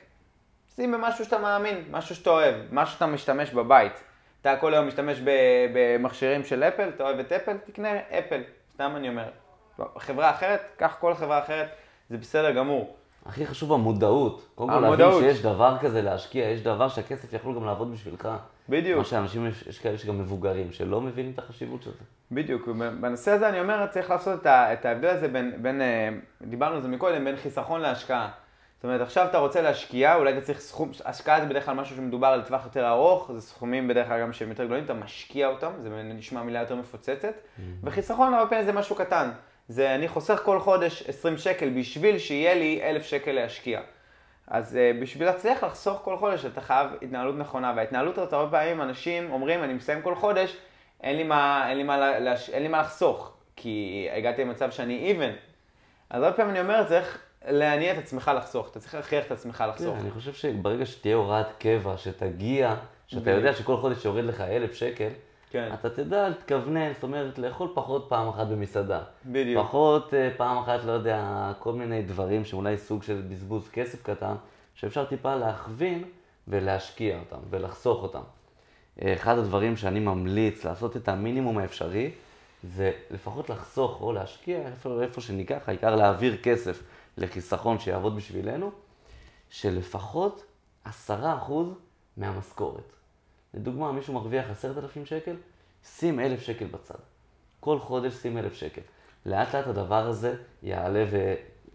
שים 0.76 0.92
במשהו 0.92 1.26
שאתה 1.26 1.38
מאמין, 1.38 1.84
משהו 1.92 2.16
שאתה 2.16 2.30
אוהב, 2.30 2.56
משהו 2.72 2.94
שאתה 2.94 3.06
משתמש 3.06 3.52
בבית. 3.52 4.04
אתה 4.42 4.56
כל 4.58 4.74
היום 4.74 4.88
משתמש 4.88 5.22
במכשירים 5.74 6.44
של 6.44 6.64
אפל, 6.64 6.90
אתה 6.90 7.04
אוהב 7.04 7.20
את 7.20 7.32
אפל, 7.32 7.58
תקנה 7.58 7.90
אפל, 8.20 8.42
סתם 8.74 8.94
אני 8.96 9.10
אומר. 9.10 9.30
חברה 9.98 10.30
אחרת, 10.30 10.72
קח 10.78 10.98
כל 11.00 11.14
חברה 11.14 11.40
אחרת, 11.40 11.68
זה 12.10 12.18
בסדר 12.18 12.52
גמור. 12.52 12.96
הכי 13.30 13.48
חשוב 13.48 13.74
המודעות. 13.74 14.48
קודם 14.56 14.70
כל 14.70 14.80
להבין. 14.80 15.12
שיש 15.20 15.42
דבר 15.42 15.78
כזה 15.82 16.02
להשקיע, 16.02 16.50
יש 16.50 16.62
דבר 16.62 16.90
שהכסף 16.90 17.34
יכול 17.34 17.56
גם 17.56 17.66
לעבוד 17.66 17.92
בשבילך. 17.94 18.30
בדיוק. 18.70 18.98
מה 18.98 19.04
שאנשים, 19.06 19.48
יש, 19.48 19.68
יש 19.68 19.80
כאלה 19.80 19.98
שגם 19.98 20.20
מבוגרים, 20.20 20.72
שלא 20.72 21.02
מבינים 21.02 21.32
את 21.32 21.40
החשיבות 21.40 21.84
של 21.84 21.92
זה. 21.92 22.06
בדיוק, 22.32 22.68
בנושא 23.02 23.32
הזה 23.32 23.50
אני 23.50 23.60
אומר, 23.60 23.88
צריך 23.88 24.10
לעשות 24.10 24.42
את, 24.42 24.46
ה, 24.46 24.74
את 24.74 24.86
ההבדל 24.86 25.08
הזה 25.08 25.28
בין, 25.28 25.54
בין, 25.62 25.82
אה, 25.82 26.10
דיברנו 26.42 26.76
על 26.76 26.82
זה 26.82 26.88
מקודם, 26.88 27.26
בין 27.26 27.36
חיסכון 27.36 27.82
להשקעה. 27.82 28.30
זאת 28.76 28.84
אומרת, 28.84 29.02
עכשיו 29.02 29.26
אתה 29.26 29.38
רוצה 29.38 29.62
להשקיע, 29.62 30.16
אולי 30.16 30.34
אתה 30.34 30.42
צריך 30.42 30.60
סכום, 30.60 30.92
השקעה 31.06 31.42
זה 31.42 31.46
בדרך 31.46 31.66
כלל 31.66 31.76
משהו 31.76 31.96
שמדובר 31.96 32.28
על 32.28 32.42
טווח 32.42 32.66
יותר 32.66 32.90
ארוך, 32.90 33.32
זה 33.34 33.42
סכומים 33.42 33.88
בדרך 33.88 34.08
כלל 34.08 34.22
גם 34.22 34.34
שהם 34.34 34.50
יותר 34.50 34.66
גדולים, 34.66 34.84
אתה 34.84 34.94
משקיע 34.94 35.48
אותם, 35.48 35.72
זה 35.78 35.90
נשמע 36.04 36.44
מילה 36.44 36.60
יותר 36.60 36.76
מפוצצת, 36.76 37.34
וחיסכון 37.84 38.34
הרבה 38.34 38.50
פעמים 38.50 38.66
זה 38.66 38.74
משהו 38.74 38.96
קטן. 38.96 39.30
זה 39.70 39.96
אני 39.96 40.08
חוסך 40.08 40.42
כל 40.46 40.60
חודש 40.60 41.04
20 41.10 41.38
שקל 41.38 41.70
בשביל 41.70 42.18
שיהיה 42.20 42.54
לי 42.54 42.82
1,000 42.84 43.04
שקל 43.04 43.32
להשקיע. 43.32 43.82
אז 44.48 44.76
uh, 44.78 45.02
בשביל 45.02 45.28
להצליח 45.28 45.64
לחסוך 45.64 46.02
כל 46.04 46.18
חודש, 46.18 46.46
אתה 46.46 46.62
חייב 46.62 46.90
התנהלות 47.02 47.36
נכונה, 47.38 47.74
וההתנהלות 47.76 48.18
הזאת 48.18 48.34
הרבה 48.34 48.58
פעמים 48.58 48.82
אנשים 48.82 49.32
אומרים, 49.32 49.64
אני 49.64 49.74
מסיים 49.74 50.02
כל 50.02 50.16
חודש, 50.16 50.58
אין 51.04 51.16
לי 51.18 51.24
מה, 51.24 51.70
אין 51.70 51.78
לי 51.78 51.84
מה, 51.84 51.98
לה- 51.98 52.20
להש... 52.20 52.50
אין 52.50 52.62
לי 52.64 52.68
מה 52.68 52.82
לחסוך, 52.82 53.34
כי 53.56 54.08
הגעתי 54.14 54.42
למצב 54.44 54.72
שאני 54.72 55.14
even. 55.16 55.36
אז 56.10 56.24
הרבה 56.24 56.36
פעמים 56.38 56.52
אני 56.52 56.62
אומר, 56.62 56.84
צריך 56.88 57.20
להניע 57.48 57.94
את 57.94 57.98
עצמך 57.98 58.32
לחסוך, 58.36 58.70
אתה 58.72 58.80
צריך 58.80 58.96
להכריח 58.96 59.26
את 59.26 59.32
עצמך 59.32 59.64
לחסוך. 59.70 59.96
כן, 59.96 60.02
אני 60.02 60.12
חושב 60.12 60.34
שברגע 60.34 60.86
שתהיה 60.86 61.16
הוראת 61.16 61.48
קבע, 61.60 61.98
שתגיע, 61.98 62.76
שאתה. 63.08 63.32
יודע 63.32 63.54
שכל 63.54 63.78
חודש 63.78 64.06
יורד 64.06 64.24
לך 64.24 64.42
אלף 64.42 64.74
שקל, 64.74 65.10
כן. 65.50 65.72
אתה 65.74 65.90
תדע 65.90 66.30
להתכוונן, 66.30 66.94
זאת 66.94 67.04
אומרת, 67.04 67.40
לאכול 67.40 67.70
פחות 67.74 68.06
פעם 68.10 68.28
אחת 68.28 68.48
במסעדה. 68.48 69.02
בדיוק. 69.26 69.66
פחות 69.66 70.14
אה, 70.14 70.30
פעם 70.38 70.58
אחת, 70.58 70.84
לא 70.84 70.92
יודע, 70.92 71.52
כל 71.60 71.74
מיני 71.74 72.02
דברים 72.02 72.46
שאולי 72.46 72.78
סוג 72.78 73.04
של 73.04 73.22
בזבוז 73.30 73.70
כסף 73.70 74.04
קטן, 74.04 74.36
שאפשר 74.76 75.06
טיפה 75.06 75.36
להכווין 75.36 76.04
ולהשקיע 76.48 77.20
אותם 77.20 77.40
ולחסוך 77.50 78.04
אותם. 78.04 78.22
אחד 79.04 79.38
הדברים 79.38 79.78
שאני 79.78 80.00
ממליץ 80.00 80.66
לעשות 80.66 80.98
את 80.98 81.10
המינימום 81.10 81.58
האפשרי, 81.58 82.12
זה 82.64 82.92
לפחות 83.12 83.50
לחסוך 83.50 84.02
או 84.02 84.14
להשקיע 84.14 84.68
איפה, 84.68 85.02
איפה 85.02 85.22
שניקח, 85.22 85.64
העיקר 85.68 85.96
להעביר 85.96 86.38
כסף 86.38 86.84
לחיסכון 87.18 87.80
שיעבוד 87.80 88.16
בשבילנו, 88.16 88.72
שלפחות 89.50 90.44
עשרה 90.86 91.36
אחוז 91.36 91.68
מהמשכורת. 92.18 92.99
לדוגמה, 93.54 93.92
מישהו 93.92 94.14
מרוויח 94.14 94.50
עשרת 94.50 94.78
אלפים 94.78 95.06
שקל, 95.06 95.36
שים 95.84 96.20
אלף 96.20 96.42
שקל 96.42 96.66
בצד. 96.66 97.00
כל 97.60 97.80
חודש 97.80 98.14
שים 98.14 98.38
אלף 98.38 98.54
שקל. 98.54 98.82
לאט 99.26 99.56
לאט 99.56 99.68
הדבר 99.68 100.08
הזה 100.08 100.36
יעלה 100.64 101.06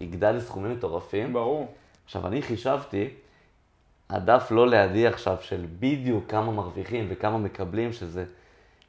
ויגדל 0.00 0.32
לסכומים 0.32 0.72
מטורפים. 0.72 1.32
ברור. 1.32 1.74
עכשיו, 2.04 2.26
אני 2.26 2.42
חישבתי, 2.42 3.08
הדף 4.10 4.50
לא 4.50 4.68
לידי 4.68 5.06
עכשיו 5.06 5.37
של 5.40 5.66
בדיוק 5.78 6.30
כמה 6.30 6.52
מרוויחים 6.52 7.06
וכמה 7.10 7.38
מקבלים, 7.38 7.92
שזה 7.92 8.24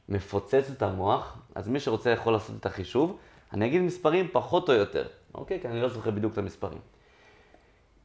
מפוצץ 0.10 0.69
את 0.78 0.82
המוח, 0.82 1.38
אז 1.56 1.67
מי 1.67 1.80
שרוצה 1.80 2.10
יכול 2.10 2.34
לעשות 2.34 2.56
את 2.60 2.65
החישוב. 2.65 3.17
אני 3.54 3.65
אגיד 3.65 3.82
מספרים 3.82 4.28
פחות 4.32 4.69
או 4.69 4.74
יותר, 4.74 5.08
אוקיי? 5.34 5.60
כי 5.62 5.67
אני 5.67 5.82
לא 5.82 5.89
זוכר 5.89 6.12
בדיוק 6.12 6.34
את 6.34 6.38
המספרים. 6.38 6.80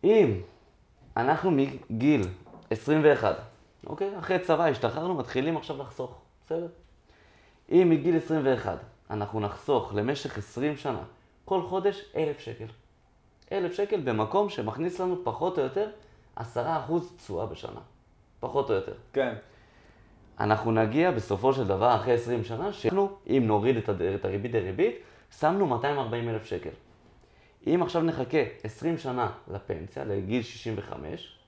אם 0.05 0.41
אנחנו 1.17 1.51
מגיל 1.51 2.23
21, 2.71 3.37
אוקיי? 3.87 4.19
אחרי 4.19 4.39
צבא 4.39 4.65
השתחררנו, 4.67 5.15
מתחילים 5.15 5.57
עכשיו 5.57 5.79
לחסוך, 5.79 6.19
בסדר? 6.47 6.67
אם 7.73 7.87
מגיל 7.91 8.17
21 8.17 8.79
אנחנו 9.11 9.41
נחסוך 9.41 9.95
למשך 9.95 10.39
20 10.39 10.77
שנה, 10.77 11.03
כל 11.45 11.63
חודש 11.63 12.05
1,000 12.17 12.39
שקל. 12.39 12.67
1,000 13.53 13.73
שקל 13.73 14.01
במקום 14.01 14.49
שמכניס 14.49 15.01
לנו 15.01 15.25
פחות 15.25 15.59
או 15.59 15.63
יותר 15.63 15.91
10% 16.39 16.41
תשואה 17.17 17.47
בשנה. 17.47 17.81
פחות 18.41 18.71
או 18.71 18.75
יותר. 18.75 18.95
כן. 19.13 19.35
אנחנו 20.41 20.73
נגיע 20.73 21.11
בסופו 21.11 21.53
של 21.53 21.67
דבר, 21.67 21.97
אחרי 21.97 22.15
20 22.15 22.45
שנה, 22.45 22.73
שאנחנו, 22.73 23.09
אם 23.27 23.43
נוריד 23.47 23.77
את, 23.77 23.89
הד... 23.89 24.03
את 24.03 24.25
הריבית 24.25 24.53
דריבית, 24.53 24.97
שמנו 25.39 25.67
240 25.67 26.29
אלף 26.29 26.45
שקל. 26.45 26.71
אם 27.67 27.83
עכשיו 27.83 28.03
נחכה 28.03 28.39
20 28.63 28.99
שנה 28.99 29.31
לפנסיה, 29.49 30.05
לגיל 30.05 30.43
65, 30.43 31.40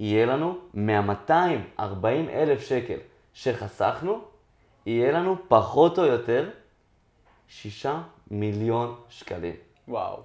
יהיה 0.00 0.26
לנו 0.26 0.58
מה-240 0.74 2.06
אלף 2.30 2.60
שקל 2.60 2.98
שחסכנו, 3.32 4.20
יהיה 4.86 5.12
לנו 5.12 5.36
פחות 5.48 5.98
או 5.98 6.04
יותר 6.04 6.50
6 7.48 7.86
מיליון 8.30 8.94
שקלים. 9.08 9.54
וואו. 9.88 10.20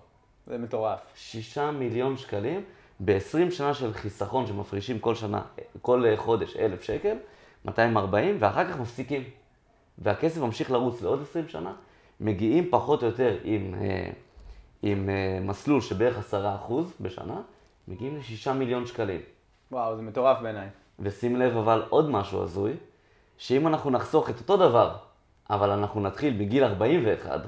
זה 0.48 0.58
מטורף. 0.58 1.00
6 1.16 1.58
מיליון 1.58 2.18
שקלים 2.18 2.64
ב-20 3.00 3.52
שנה 3.52 3.74
של 3.74 3.94
חיסכון 3.94 4.48
שמפרישים 4.48 5.00
כל 5.00 5.16
שנה, 5.16 5.42
כל 5.82 6.04
חודש 6.16 6.56
1,000 6.56 6.84
שקל, 6.84 7.18
240, 7.66 8.38
ואחר 8.40 8.72
כך 8.72 8.80
מפסיקים. 8.80 9.24
והכסף 9.98 10.42
ממשיך 10.42 10.72
לרוץ 10.72 11.02
לעוד 11.02 11.22
20 11.22 11.48
שנה, 11.48 11.74
מגיעים 12.20 12.68
פחות 12.70 13.04
או 13.04 13.08
יותר 13.08 13.38
עם, 13.44 13.76
אה, 13.82 14.10
עם 14.82 15.10
אה, 15.10 15.40
מסלול 15.42 15.82
שבערך 15.82 16.34
10% 16.34 16.34
בשנה, 17.02 17.42
מגיעים 17.88 18.18
ל-6 18.18 18.52
מיליון 18.52 18.86
שקלים. 18.86 19.22
וואו, 19.72 19.96
זה 19.96 20.02
מטורף 20.02 20.42
בעיניי. 20.42 20.68
ושים 21.00 21.36
לב 21.36 21.58
אבל 21.58 21.84
עוד 21.90 22.10
משהו 22.10 22.44
הזוי, 22.44 22.74
שאם 23.38 23.68
אנחנו 23.68 23.90
נחסוך 23.90 24.30
את 24.30 24.40
אותו 24.40 24.58
דבר, 24.58 24.96
אבל 25.50 25.70
אנחנו 25.70 26.02
נתחיל 26.02 26.38
בגיל 26.40 26.64
41, 26.64 27.42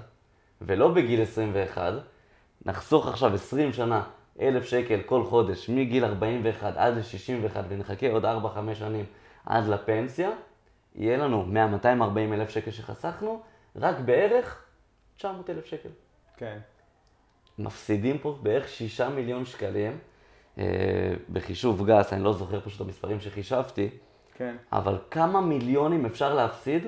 ולא 0.62 0.88
בגיל 0.88 1.22
21, 1.22 1.94
נחסוך 2.66 3.08
עכשיו 3.08 3.34
20 3.34 3.74
שנה 3.74 4.04
1,000 4.42 4.64
שקל 4.64 5.02
כל 5.06 5.24
חודש 5.26 5.70
מגיל 5.70 6.06
41 6.06 6.78
עד 6.78 6.94
ל-61 6.98 7.58
ונחכה 7.70 8.12
עוד 8.12 8.26
4-5 8.26 8.28
שנים 8.74 9.06
עד 9.46 9.68
לפנסיה, 9.68 10.30
יהיה 10.96 11.18
לנו 11.18 11.46
מה-240 11.46 12.34
אלף 12.34 12.50
שקל 12.50 12.72
שחסכנו, 12.72 13.42
רק 13.76 14.00
בערך 14.00 14.64
900 15.18 15.50
אלף 15.50 15.66
שקל. 15.66 15.90
כן. 16.38 16.60
מפסידים 17.60 18.18
פה 18.18 18.38
בערך 18.42 18.68
6 18.68 19.02
מיליון 19.02 19.46
שקלים, 19.46 19.98
בחישוב 21.34 21.90
גס, 21.90 22.14
אני 22.14 22.24
לא 22.24 22.34
זוכר 22.34 22.60
פשוט 22.60 22.82
את 22.82 22.86
המספרים 22.86 23.20
שחישבתי, 23.20 23.90
כן. 24.36 24.56
אבל 24.72 24.98
כמה 25.12 25.42
מיליונים 25.42 26.06
אפשר 26.06 26.34
להפסיד 26.34 26.88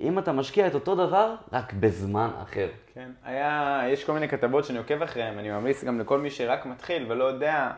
אם 0.00 0.18
אתה 0.18 0.32
משקיע 0.32 0.66
את 0.66 0.74
אותו 0.74 0.94
דבר, 0.94 1.34
רק 1.52 1.72
בזמן 1.72 2.30
אחר. 2.42 2.68
כן. 2.94 3.10
היה, 3.24 3.80
יש 3.88 4.04
כל 4.04 4.12
מיני 4.12 4.28
כתבות 4.28 4.64
שאני 4.64 4.78
עוקב 4.78 5.02
אחריהן, 5.02 5.38
אני 5.38 5.50
ממליץ 5.50 5.84
גם 5.84 6.00
לכל 6.00 6.18
מי 6.18 6.30
שרק 6.30 6.66
מתחיל 6.66 7.06
ולא 7.08 7.24
יודע, 7.24 7.70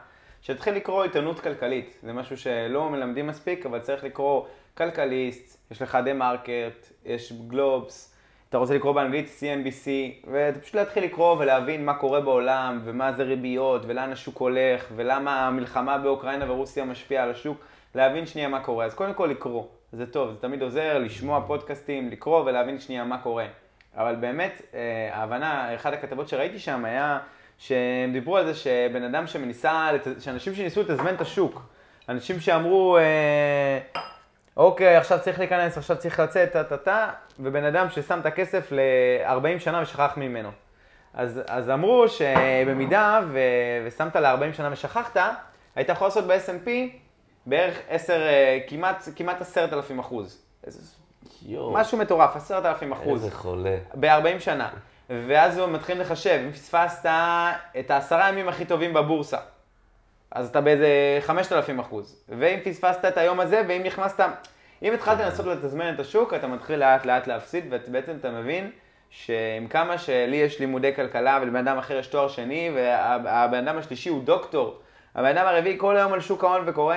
שיתחיל 0.43 0.75
לקרוא 0.75 1.03
עיתונות 1.03 1.41
כלכלית. 1.41 1.99
זה 2.03 2.13
משהו 2.13 2.37
שלא 2.37 2.91
מלמדים 2.91 3.27
מספיק, 3.27 3.67
אבל 3.67 3.79
צריך 3.79 4.05
לקרוא 4.05 4.47
כלכליסט, 4.77 5.59
יש 5.71 5.83
לך 5.83 5.99
TheMarker, 6.05 6.93
יש 7.05 7.33
גלובס, 7.33 8.12
אתה 8.53 8.59
רוצה 8.59 8.75
לקרוא 8.75 8.93
באנגלית 8.93 9.27
CNBC, 9.41 9.89
ופשוט 10.33 10.75
להתחיל 10.75 11.05
לקרוא 11.05 11.37
ולהבין 11.39 11.85
מה 11.85 11.95
קורה 11.95 12.21
בעולם, 12.21 12.81
ומה 12.85 13.13
זה 13.13 13.23
ריביות, 13.23 13.83
ולאן 13.87 14.13
השוק 14.13 14.37
הולך, 14.39 14.87
ולמה 14.97 15.47
המלחמה 15.47 15.99
באוקראינה 15.99 16.53
ורוסיה 16.53 16.85
משפיעה 16.85 17.25
על 17.25 17.31
השוק, 17.31 17.59
להבין 17.95 18.27
שנייה 18.27 18.49
מה 18.49 18.61
קורה. 18.61 18.85
אז 18.85 18.95
קודם 18.95 19.15
כל 19.15 19.27
לקרוא, 19.27 19.65
זה 19.93 20.07
טוב, 20.07 20.31
זה 20.31 20.37
תמיד 20.41 20.63
עוזר 20.63 20.99
לשמוע 20.99 21.45
פודקאסטים, 21.47 22.11
לקרוא 22.11 22.43
ולהבין 22.45 22.81
שנייה 22.81 23.05
מה 23.05 23.19
קורה. 23.19 23.47
אבל 23.97 24.15
באמת, 24.15 24.63
אה, 24.75 25.11
ההבנה, 25.13 25.75
אחת 25.75 25.93
הכתבות 25.93 26.29
שראיתי 26.29 26.59
שם 26.59 26.85
היה 26.85 27.19
שהם 27.59 28.13
דיברו 28.13 28.37
על 28.37 28.47
זה 28.47 28.55
שבן 28.55 29.03
אדם 29.03 29.27
שמניסה, 29.27 29.91
שאנשים 30.21 30.55
שניסו 30.55 30.81
לתזמן 30.81 31.15
את 31.15 31.21
השוק, 31.21 31.63
אנשים 32.09 32.41
שאמרו, 32.41 32.99
אה, 32.99 33.79
אוקיי, 34.57 34.97
עכשיו 34.97 35.19
צריך 35.21 35.39
להיכנס, 35.39 35.79
עכשיו 35.79 35.97
צריך 35.97 36.21
לצאת, 36.21 36.53
טה-טה-טה, 36.53 37.11
ובן 37.41 37.65
אדם 37.65 37.91
ששם 37.91 38.21
את 38.21 38.27
הכסף 38.27 38.73
ל-40 38.73 39.59
שנה 39.59 39.83
ושכח 39.83 40.13
ממנו. 40.17 40.51
אז, 41.15 41.41
אז 41.47 41.71
אמרו 41.71 42.09
שבמידה 42.09 43.21
ו, 43.29 43.39
ושמת 43.87 44.17
ל-40 44.17 44.53
שנה 44.53 44.69
ושכחת, 44.73 45.17
היית 45.77 45.89
יכול 45.89 46.07
לעשות 46.07 46.27
ב-S&P 46.27 46.69
בערך 47.47 47.79
10, 47.89 48.13
אה, 48.13 48.59
כמעט, 48.67 49.09
כמעט 49.17 49.41
10,000 49.41 49.99
אחוז. 49.99 50.43
יואו, 51.47 51.73
משהו 51.73 51.99
מטורף, 51.99 52.37
10,000 52.37 52.93
אחוז. 52.93 53.25
איזה 53.25 53.37
חולה. 53.37 53.77
ב-40 53.95 54.41
שנה. 54.41 54.69
ואז 55.11 55.59
הוא 55.59 55.69
מתחיל 55.69 56.01
לחשב, 56.01 56.41
אם 56.45 56.53
פספסת 56.53 57.11
את 57.81 57.91
העשרה 57.91 58.29
ימים 58.29 58.49
הכי 58.49 58.65
טובים 58.65 58.95
בבורסה, 58.95 59.39
אז 60.35 60.49
אתה 60.49 60.61
באיזה 60.61 61.19
5,000 61.21 61.79
אחוז. 61.79 62.25
ואם 62.29 62.59
פספסת 62.65 63.05
את 63.05 63.17
היום 63.17 63.41
הזה, 63.41 63.63
ואם 63.69 63.83
נכנסת, 63.83 64.25
אם 64.83 64.93
התחלת 64.95 65.21
לנסות 65.21 65.47
לתזמן 65.47 65.95
את 65.95 66.01
השוק, 66.01 66.35
אתה 66.35 66.47
מתחיל 66.47 66.79
לאט 66.79 67.07
לאט 67.07 67.27
להפסיד, 67.27 67.65
ובעצם 67.71 68.13
אתה 68.21 68.31
מבין 68.31 68.71
שעם 69.11 69.67
כמה 69.71 69.99
שלי 69.99 70.37
יש 70.37 70.61
לימודי 70.61 70.95
כלכלה 70.95 71.39
ולבן 71.43 71.69
אדם 71.69 71.79
אחר 71.79 71.99
יש 71.99 72.07
תואר 72.07 72.29
שני, 72.29 72.71
והבן 72.75 73.69
אדם 73.69 73.79
השלישי 73.79 74.09
הוא 74.09 74.25
דוקטור, 74.25 74.79
הבן 75.15 75.37
אדם 75.37 75.47
הרביעי 75.47 75.79
כל 75.79 75.97
היום 75.97 76.13
על 76.13 76.21
שוק 76.21 76.45
ההון 76.45 76.63
וקורא, 76.67 76.97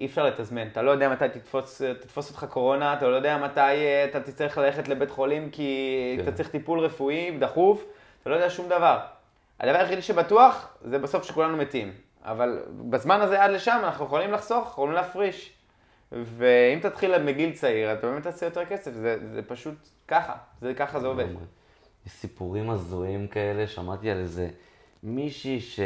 אי 0.00 0.06
אפשר 0.06 0.26
לתזמן. 0.26 0.66
אתה 0.66 0.82
לא 0.82 0.90
יודע 0.90 1.08
מתי 1.08 1.28
תתפוס, 1.28 1.82
תתפוס 2.00 2.30
אותך 2.30 2.46
קורונה, 2.50 2.94
אתה 2.94 3.08
לא 3.08 3.16
יודע 3.16 3.38
מתי 3.38 3.60
אה, 3.60 4.04
אתה 4.04 4.20
תצטרך 4.20 4.58
ללכת 4.58 4.88
לבית 4.88 5.10
חולים 5.10 5.50
כי 5.50 6.14
כן. 6.16 6.22
אתה 6.22 6.32
צריך 6.32 6.48
טיפול 6.48 6.78
רפואי 6.78 7.36
דחוף, 7.38 7.84
אתה 8.22 8.30
לא 8.30 8.34
יודע 8.34 8.50
שום 8.50 8.68
דבר. 8.68 8.98
הדבר 9.60 9.78
היחידי 9.78 10.02
שבטוח 10.02 10.76
זה 10.84 10.98
בסוף 10.98 11.24
שכולנו 11.24 11.56
מתים. 11.56 12.05
אבל 12.26 12.62
בזמן 12.90 13.20
הזה 13.20 13.42
עד 13.42 13.50
לשם 13.50 13.80
אנחנו 13.84 14.04
יכולים 14.04 14.32
לחסוך, 14.32 14.68
יכולים 14.68 14.94
להפריש. 14.94 15.52
ואם 16.12 16.78
תתחיל 16.82 17.18
מגיל 17.18 17.52
צעיר, 17.52 17.92
אתה 17.92 18.06
באמת 18.06 18.22
תעשה 18.22 18.46
יותר 18.46 18.64
כסף, 18.64 18.92
זה, 18.94 19.18
זה 19.32 19.42
פשוט 19.42 19.74
ככה, 20.08 20.34
זה 20.60 20.74
ככה 20.74 21.00
זה 21.00 21.06
עובד. 21.06 21.26
יש 22.06 22.12
סיפורים 22.12 22.70
הזויים 22.70 23.28
כאלה, 23.28 23.66
שמעתי 23.66 24.10
על 24.10 24.18
איזה 24.18 24.48
מישהי 25.02 25.60
שהיא 25.60 25.84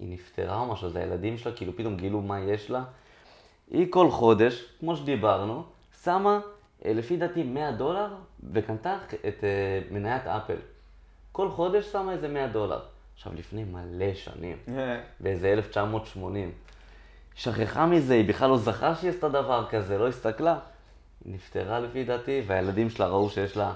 נפטרה 0.00 0.60
או 0.60 0.66
משהו, 0.66 0.90
זה 0.90 0.98
הילדים 0.98 1.38
שלה, 1.38 1.52
כאילו 1.52 1.76
פתאום 1.76 1.96
גילו 1.96 2.20
מה 2.20 2.40
יש 2.40 2.70
לה. 2.70 2.84
היא 3.70 3.86
כל 3.90 4.10
חודש, 4.10 4.64
כמו 4.80 4.96
שדיברנו, 4.96 5.62
שמה, 6.04 6.40
אה, 6.84 6.92
לפי 6.92 7.16
דעתי 7.16 7.42
100 7.42 7.72
דולר, 7.72 8.14
וקנתה 8.52 8.98
את 9.28 9.44
אה, 9.44 9.80
מניית 9.90 10.26
אפל. 10.26 10.56
כל 11.32 11.50
חודש 11.50 11.92
שמה 11.92 12.12
איזה 12.12 12.28
100 12.28 12.46
דולר. 12.46 12.80
עכשיו, 13.20 13.32
לפני 13.34 13.64
מלא 13.64 14.14
שנים, 14.14 14.56
באיזה 15.20 15.52
1980. 15.52 16.52
שכחה 17.34 17.86
מזה, 17.86 18.14
היא 18.14 18.28
בכלל 18.28 18.50
לא 18.50 18.56
זכרה 18.56 18.94
שהיא 18.94 19.10
עשתה 19.10 19.28
דבר 19.28 19.66
כזה, 19.70 19.98
לא 19.98 20.08
הסתכלה. 20.08 20.58
היא 21.24 21.34
נפטרה 21.34 21.80
לפי 21.80 22.04
דעתי, 22.04 22.42
והילדים 22.46 22.90
שלה 22.90 23.08
ראו 23.08 23.30
שיש 23.30 23.56
לה 23.56 23.72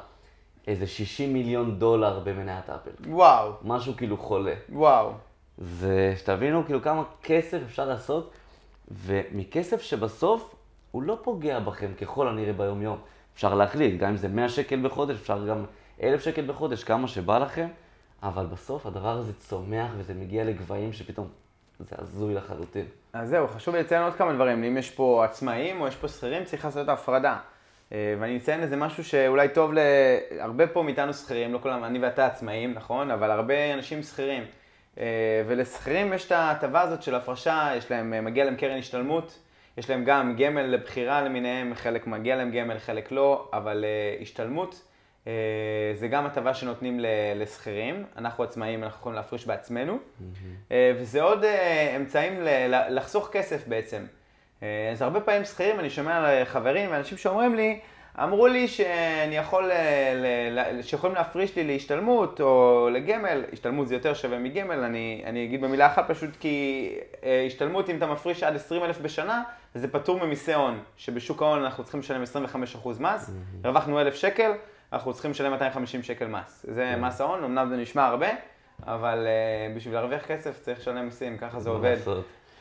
איזה 0.67 0.87
60 0.87 1.33
מיליון 1.33 1.79
דולר 1.79 2.21
במניית 2.25 2.71
אפל. 2.71 2.91
וואו, 3.11 3.53
משהו 3.63 3.97
כאילו 3.97 4.17
חולה. 4.17 4.55
וואו. 4.69 5.13
זה, 5.59 6.15
שתבינו 6.19 6.65
כאילו 6.65 6.83
כמה 6.83 7.03
כסף 7.23 7.59
אפשר 7.67 7.85
לעשות, 7.85 8.33
ומכסף 8.91 9.83
שבסוף 9.83 10.55
הוא 10.91 11.03
לא 11.03 11.19
פוגע 11.23 11.59
בכם 11.61 11.93
ככל 12.01 12.29
הנראה 12.29 12.53
ביום-יום. 12.53 12.99
אפשר 13.35 13.55
להחליט, 13.55 14.01
גם 14.01 14.09
אם 14.09 14.17
זה 14.17 14.29
100 14.29 14.49
שקל 14.49 14.81
בחודש, 14.89 15.17
אפשר 15.17 15.47
גם 15.47 15.65
1,000 16.03 16.21
שקל 16.21 16.47
בחודש, 16.47 16.85
כמה 16.85 17.09
שבא 17.09 17.39
לכם, 17.39 17.69
אבל 18.25 18.47
בסוף 18.47 18.87
הדבר 18.87 19.19
הזה 19.19 19.33
צומח 19.33 19.91
וזה 19.99 20.15
מגיע 20.15 20.45
לגבהים 20.45 20.93
שפתאום 20.93 21.29
זה 21.81 21.97
הזוי 21.99 22.35
לחלוטין. 22.35 22.85
אז 23.13 23.29
זהו, 23.29 23.49
חשוב 23.49 23.77
לציין 23.77 24.03
עוד 24.03 24.15
כמה 24.15 24.33
דברים. 24.33 24.65
אם 24.65 24.77
יש 24.77 24.91
פה 24.91 25.25
עצמאים 25.25 25.81
או 25.81 25.89
יש 25.89 25.97
פה 25.97 26.09
שכירים, 26.09 26.45
צריך 26.45 26.65
לעשות 26.65 26.89
הפרדה. 26.89 27.39
אה, 27.93 28.15
ואני 28.21 28.37
אציין 28.37 28.63
איזה 28.63 28.77
משהו 28.77 29.05
שאולי 29.05 29.49
טוב 29.49 29.71
להרבה 29.73 30.67
פה 30.67 30.83
מאיתנו 30.83 31.15
שכירים, 31.15 31.53
לא 31.53 31.59
כולם, 31.59 31.85
אני 31.85 31.99
ואתה 31.99 32.27
עצמאים, 32.27 32.75
נכון? 32.75 33.11
אבל 33.11 33.31
הרבה 33.31 33.75
אנשים 33.75 34.03
שכירים. 34.03 34.45
אה, 34.99 35.43
ולשכירים 35.47 36.13
יש 36.13 36.27
את 36.27 36.33
ההטבה 36.33 36.81
הזאת 36.81 37.03
של 37.03 37.15
הפרשה, 37.15 37.71
יש 37.77 37.91
להם, 37.91 38.15
אה, 38.15 38.21
מגיע 38.21 38.45
להם 38.45 38.57
קרן 38.57 38.79
השתלמות, 38.79 39.39
יש 39.79 39.91
להם 39.91 40.05
גם 40.05 40.37
גמל 40.37 40.63
לבחירה 40.63 41.23
למיניהם, 41.23 41.75
חלק 41.75 42.07
מגיע 42.07 42.37
להם 42.37 42.51
גמל, 42.51 42.79
חלק 42.79 43.13
לא, 43.13 43.49
אבל 43.53 43.85
השתלמות 44.21 44.83
זה 45.95 46.09
גם 46.11 46.27
הטבה 46.27 46.55
שנותנים 46.55 47.01
לשכירים, 47.37 48.05
אנחנו 48.17 48.45
עצמאים, 48.45 48.85
אנחנו 48.85 48.99
יכולים 49.01 49.17
להפריש 49.17 49.47
בעצמנו, 49.47 49.99
mm-hmm. 49.99 50.73
וזה 50.97 51.23
עוד 51.23 51.45
אמצעים 51.97 52.41
לחסוך 52.91 53.29
כסף 53.33 53.69
בעצם. 53.69 54.03
אז 54.61 55.03
הרבה 55.03 55.21
פעמים 55.21 55.45
שכירים, 55.45 55.81
אני 55.81 55.91
שומע 55.91 56.17
על 56.17 56.45
חברים 56.45 56.91
ואנשים 56.91 57.19
שאומרים 57.19 57.55
לי, 57.55 57.81
אמרו 58.23 58.47
לי 58.47 58.69
שאני 58.69 59.37
יכול, 59.37 59.71
אה, 59.71 60.83
שיכולים 60.83 61.17
להפריש 61.17 61.57
לי 61.57 61.65
להשתלמות 61.65 62.41
או 62.41 62.89
לגמל, 62.93 63.45
השתלמות 63.53 63.89
זה 63.89 63.95
יותר 63.95 64.15
שווה 64.15 64.39
מגמל, 64.39 64.79
אני, 64.79 65.23
אני 65.27 65.45
אגיד 65.45 65.61
במילה 65.61 65.87
אחת 65.87 66.11
פשוט 66.11 66.31
כי 66.41 66.89
אה, 67.25 67.45
השתלמות 67.47 67.91
אם 67.91 67.97
אתה 67.97 68.07
מפריש 68.07 68.43
עד 68.43 68.57
20 68.57 68.85
אלף 68.85 68.99
בשנה, 68.99 69.43
זה 69.75 69.89
פטור 69.89 70.27
ממיסי 70.27 70.55
הון, 70.55 70.79
שבשוק 70.97 71.43
ההון 71.43 71.63
אנחנו 71.65 71.85
צריכים 71.85 72.01
לשלם 72.01 72.23
25% 72.23 72.89
מס, 73.01 73.29
mm-hmm. 73.29 73.33
הרווחנו 73.65 74.01
אלף 74.01 74.15
שקל, 74.15 74.53
אנחנו 74.95 75.13
צריכים 75.13 75.31
לשלם 75.31 75.53
250 75.53 76.03
שקל 76.03 76.27
מס. 76.27 76.67
זה 76.69 76.95
mm-hmm. 76.95 76.99
מס 76.99 77.21
ההון, 77.21 77.45
אמנם 77.45 77.69
זה 77.69 77.77
נשמע 77.77 78.07
הרבה, 78.07 78.27
אבל 78.87 79.27
uh, 79.27 79.77
בשביל 79.77 79.95
להרוויח 79.95 80.27
כסף 80.27 80.61
צריך 80.61 80.79
לשלם 80.79 81.05
מיסים, 81.05 81.39
ככה 81.39 81.61
זה 81.61 81.71
עובד. 81.71 81.97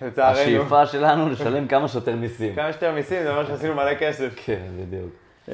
לצערנו. 0.01 0.39
השאיפה 0.39 0.85
שלנו 0.85 1.29
לשלם 1.29 1.67
כמה 1.67 1.87
שיותר 1.87 2.15
מיסים. 2.15 2.55
כמה 2.55 2.71
שיותר 2.71 2.91
מיסים, 2.91 3.23
זה 3.23 3.31
אומר 3.31 3.45
שעשינו 3.47 3.75
מלא 3.75 3.95
כסף. 3.99 4.33
כן, 4.45 4.61
בדיוק. 4.79 5.09
אמ, 5.47 5.53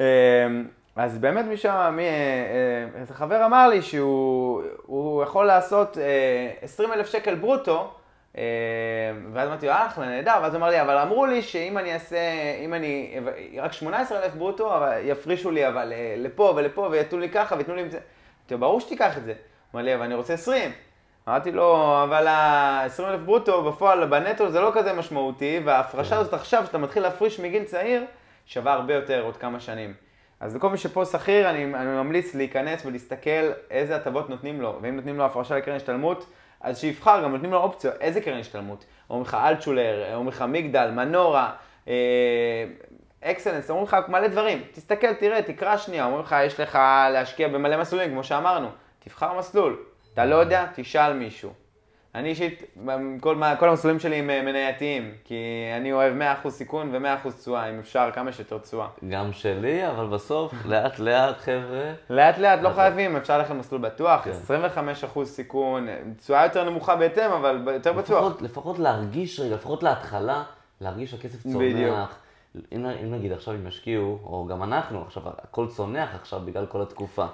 אז 0.96 1.18
באמת 1.18 1.44
מי 1.44 1.56
שם, 1.56 1.92
מי, 1.96 2.02
אה, 2.02 2.08
אה, 2.08 3.00
איזה 3.00 3.14
חבר 3.14 3.44
אמר 3.46 3.68
לי 3.68 3.82
שהוא 3.82 5.22
יכול 5.22 5.46
לעשות 5.46 5.96
20 6.62 6.90
אה, 6.90 6.96
אלף 6.96 7.08
שקל 7.08 7.34
ברוטו, 7.34 7.90
ואז 8.34 9.48
אמרתי 9.48 9.66
לו, 9.66 9.72
אחלה, 9.72 10.06
נהדר, 10.06 10.38
ואז 10.42 10.54
אמר 10.56 10.68
לי, 10.68 10.80
אבל 10.80 10.98
אמרו 10.98 11.26
לי 11.26 11.42
שאם 11.42 11.78
אני 11.78 11.94
אעשה, 11.94 12.18
אם 12.64 12.74
אני, 12.74 13.20
רק 13.58 13.72
18 13.72 14.22
אלף 14.22 14.34
ברוטו, 14.34 14.76
אבל 14.76 14.98
יפרישו 15.02 15.50
לי 15.50 15.68
אבל 15.68 15.92
לפה 16.16 16.52
ולפה 16.56 16.88
ויתנו 16.90 17.18
לי 17.18 17.28
ככה 17.28 17.56
ויתנו 17.56 17.74
לי 17.74 17.82
את 17.82 17.90
זה. 17.90 17.98
אמרתי 17.98 18.54
לו, 18.54 18.58
ברור 18.60 18.80
שתיקח 18.80 19.18
את 19.18 19.24
זה. 19.24 19.32
אמר 19.74 19.82
לי, 19.82 19.94
אבל 19.94 20.02
אני 20.02 20.14
רוצה 20.14 20.34
20. 20.34 20.72
אמרתי 21.28 21.52
לו, 21.52 21.98
אבל 22.04 22.26
ה-20 22.26 23.02
אלף 23.02 23.20
ברוטו 23.20 23.62
בפועל, 23.62 24.06
בנטו 24.06 24.50
זה 24.50 24.60
לא 24.60 24.70
כזה 24.74 24.92
משמעותי, 24.92 25.60
וההפרשה 25.64 26.18
הזאת 26.18 26.34
עכשיו, 26.34 26.66
שאתה 26.66 26.78
מתחיל 26.78 27.02
להפריש 27.02 27.40
מגיל 27.40 27.64
צעיר, 27.64 28.04
שווה 28.46 28.72
הרבה 28.72 28.94
יותר 28.94 29.22
עוד 29.22 29.36
כמה 29.36 29.60
שנים. 29.60 29.94
אז 30.40 30.56
לכל 30.56 30.68
מי 30.70 30.78
שפה 30.78 31.04
שכיר, 31.04 31.50
אני, 31.50 31.64
אני 31.64 31.86
ממליץ 31.86 32.34
להיכנס 32.34 32.86
ולהסתכל 32.86 33.50
איזה 33.70 33.96
הטבות 33.96 34.30
נותנים 34.30 34.60
לו, 34.60 34.78
ואם 34.82 34.96
נותנים 34.96 35.18
לו 35.18 35.24
הפרשה 35.24 35.56
לקרן 35.56 35.76
השתלמות, 35.76 36.26
אז 36.60 36.78
שיבחר, 36.78 37.20
גם 37.24 37.32
נותנים 37.32 37.50
לו 37.50 37.58
אופציה, 37.58 37.90
איזה 38.00 38.20
קרן 38.20 38.38
השתלמות. 38.38 38.84
אומרים 39.10 39.26
לך 39.26 39.34
אלטשולר, 39.34 40.14
אומרים 40.14 40.28
לך 40.28 40.44
מגדל, 40.48 40.90
מנורה, 40.90 41.52
אה, 41.88 41.94
אקסלנס, 43.22 43.70
אומרים 43.70 43.86
לך 43.86 43.96
מלא 44.08 44.28
דברים. 44.28 44.62
תסתכל, 44.72 45.14
תראה, 45.14 45.42
תקרא 45.42 45.76
שנייה, 45.76 46.04
אומרים 46.04 46.22
לך, 46.22 46.36
יש 46.46 46.60
לך 46.60 46.78
להשקיע 47.12 47.48
במלא 47.48 47.76
מסלולים, 47.76 48.10
כמו 48.10 48.24
שאמרנו. 48.24 48.68
תבחר 48.98 49.38
מסלול. 49.38 49.78
אתה 50.14 50.24
לא 50.24 50.36
יודע, 50.36 50.66
תשאל 50.74 51.12
מישהו. 51.12 51.52
אני 52.14 52.28
אישית, 52.28 52.62
כל, 53.20 53.36
כל 53.58 53.68
המסלולים 53.68 54.00
שלי 54.00 54.16
הם 54.16 54.30
אה, 54.30 54.42
מנייתיים, 54.42 55.12
כי 55.24 55.34
אני 55.76 55.92
אוהב 55.92 56.14
100% 56.44 56.50
סיכון 56.50 56.90
ו-100% 56.92 57.30
תשואה, 57.40 57.70
אם 57.70 57.78
אפשר, 57.78 58.10
כמה 58.14 58.32
שיותר 58.32 58.58
תשואה. 58.58 58.88
גם 59.08 59.32
שלי, 59.32 59.88
אבל 59.88 60.06
בסוף, 60.06 60.52
לאט 60.70 60.98
לאט, 60.98 61.38
חבר'ה. 61.38 61.92
לאט 62.10 62.38
לאט, 62.38 62.58
לא 62.62 62.70
חייבים, 62.70 63.16
אפשר 63.16 63.38
ללכת 63.38 63.50
למסלול 63.50 63.80
בטוח, 63.80 64.24
כן. 64.24 64.30
25% 65.14 65.24
סיכון, 65.24 65.86
תשואה 66.18 66.44
יותר 66.44 66.70
נמוכה 66.70 66.96
בהתאם, 66.96 67.30
אבל 67.30 67.68
יותר 67.74 67.92
לפחות, 67.92 68.32
בטוח. 68.32 68.42
לפחות 68.42 68.78
להרגיש 68.78 69.40
רגע, 69.40 69.54
לפחות 69.54 69.82
להתחלה, 69.82 70.42
להרגיש 70.80 71.10
שהכסף 71.10 71.42
צומח. 71.42 71.56
בדיוק. 71.56 71.98
אם, 72.72 72.86
אם 72.86 73.14
נגיד 73.14 73.32
עכשיו 73.32 73.54
הם 73.54 73.66
ישקיעו, 73.66 74.18
או 74.24 74.46
גם 74.50 74.62
אנחנו, 74.62 75.02
עכשיו 75.02 75.22
הכל 75.26 75.66
צונח 75.66 76.14
עכשיו 76.14 76.40
בגלל 76.44 76.66
כל 76.66 76.82
התקופה. 76.82 77.26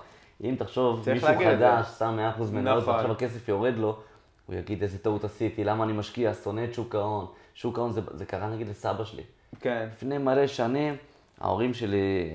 אם 0.44 0.54
תחשוב, 0.58 1.10
מישהו 1.12 1.28
חדש, 1.44 1.86
שם 1.98 2.18
100% 2.38 2.42
מניות, 2.52 2.82
נכון. 2.82 2.94
ועכשיו 2.94 3.12
הכסף 3.12 3.48
יורד 3.48 3.74
לו, 3.76 3.98
הוא 4.46 4.56
יגיד 4.56 4.82
איזה 4.82 4.98
טעות 4.98 5.24
עשיתי, 5.24 5.64
למה 5.64 5.84
אני 5.84 5.92
משקיע, 5.92 6.34
שונא 6.34 6.64
את 6.64 6.74
שוק 6.74 6.94
ההון. 6.94 7.26
שוק 7.54 7.78
ההון 7.78 7.92
זה, 7.92 8.00
זה 8.14 8.24
קרה 8.24 8.50
נגיד 8.50 8.68
לסבא 8.68 9.04
שלי. 9.04 9.22
כן. 9.60 9.88
לפני 9.92 10.18
מלא 10.18 10.46
שנים, 10.46 10.96
ההורים 11.40 11.74
שלי, 11.74 12.30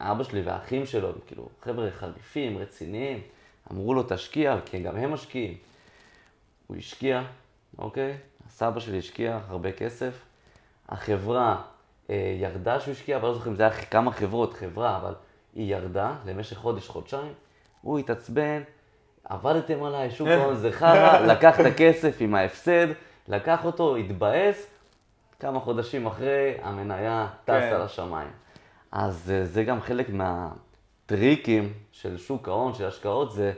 אה, 0.00 0.10
אבא 0.10 0.24
שלי 0.24 0.42
והאחים 0.42 0.86
שלו, 0.86 1.12
כאילו, 1.26 1.48
חבר'ה 1.62 1.90
חליפים, 1.90 2.58
רציניים, 2.58 3.20
אמרו 3.72 3.94
לו 3.94 4.02
תשקיע, 4.08 4.58
כי 4.64 4.82
גם 4.82 4.96
הם 4.96 5.12
משקיעים. 5.12 5.54
הוא 6.66 6.76
השקיע, 6.76 7.22
אוקיי? 7.78 8.16
הסבא 8.46 8.80
שלי 8.80 8.98
השקיע 8.98 9.40
הרבה 9.48 9.72
כסף. 9.72 10.24
החברה 10.88 11.62
אה, 12.10 12.36
ירדה 12.40 12.80
שהוא 12.80 12.92
השקיע, 12.92 13.16
אבל 13.16 13.28
לא 13.28 13.34
זוכר 13.34 13.50
אם 13.50 13.56
זה 13.56 13.62
היה 13.62 13.82
כמה 13.82 14.12
חברות, 14.12 14.54
חברה, 14.54 14.96
אבל 14.96 15.14
היא 15.54 15.74
ירדה 15.74 16.16
למשך 16.26 16.56
חודש, 16.56 16.88
חודשיים. 16.88 17.32
הוא 17.82 17.98
התעצבן, 17.98 18.62
עבדתם 19.28 19.84
עליי, 19.84 20.10
שוק 20.10 20.28
ההון 20.28 20.54
זה 20.54 20.72
חרא, 20.72 21.20
לקח 21.32 21.60
את 21.60 21.66
הכסף 21.66 22.16
עם 22.20 22.34
ההפסד, 22.34 22.86
לקח 23.28 23.64
אותו, 23.64 23.96
התבאס, 23.96 24.66
כמה 25.40 25.60
חודשים 25.60 26.06
אחרי, 26.06 26.54
המניה 26.62 27.26
טסה 27.44 27.60
כן. 27.60 27.80
לשמיים. 27.84 28.30
אז 28.92 29.32
אה, 29.34 29.44
זה 29.44 29.64
גם 29.64 29.80
חלק 29.80 30.06
מהטריקים 30.10 31.72
של 31.92 32.18
שוק 32.18 32.48
ההון, 32.48 32.74
של 32.74 32.86
השקעות, 32.86 33.32
זה 33.32 33.52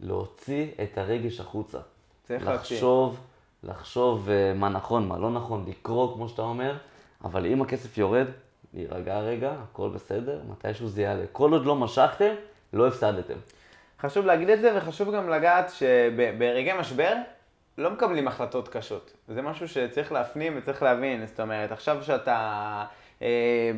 להוציא 0.00 0.66
את 0.82 0.98
הרגש 0.98 1.40
החוצה. 1.40 1.78
צריך 2.22 2.46
לחשוב, 2.46 3.20
לחשוב 3.62 4.28
אה, 4.30 4.52
מה 4.54 4.68
נכון, 4.68 5.08
מה 5.08 5.18
לא 5.18 5.30
נכון, 5.30 5.64
לקרוא, 5.68 6.14
כמו 6.14 6.28
שאתה 6.28 6.42
אומר, 6.42 6.76
אבל 7.24 7.46
אם 7.46 7.62
הכסף 7.62 7.98
יורד, 7.98 8.26
להירגע 8.74 9.20
רגע, 9.20 9.52
הכל 9.62 9.88
בסדר, 9.88 10.40
מתישהו 10.50 10.88
זה 10.88 11.02
יעלה. 11.02 11.24
כל 11.32 11.52
עוד 11.52 11.66
לא 11.66 11.76
משכתם, 11.76 12.34
לא 12.72 12.88
הפסדתם. 12.88 13.34
חשוב 14.00 14.26
להגיד 14.26 14.50
את 14.50 14.60
זה, 14.60 14.72
וחשוב 14.76 15.14
גם 15.14 15.28
לגעת 15.28 15.70
שברגעי 15.70 16.78
משבר 16.78 17.14
לא 17.78 17.90
מקבלים 17.90 18.28
החלטות 18.28 18.68
קשות. 18.68 19.12
זה 19.28 19.42
משהו 19.42 19.68
שצריך 19.68 20.12
להפנים 20.12 20.54
וצריך 20.56 20.82
להבין. 20.82 21.26
זאת 21.26 21.40
אומרת, 21.40 21.72
עכשיו 21.72 22.02
שאתה 22.02 22.84
אה, 23.22 23.70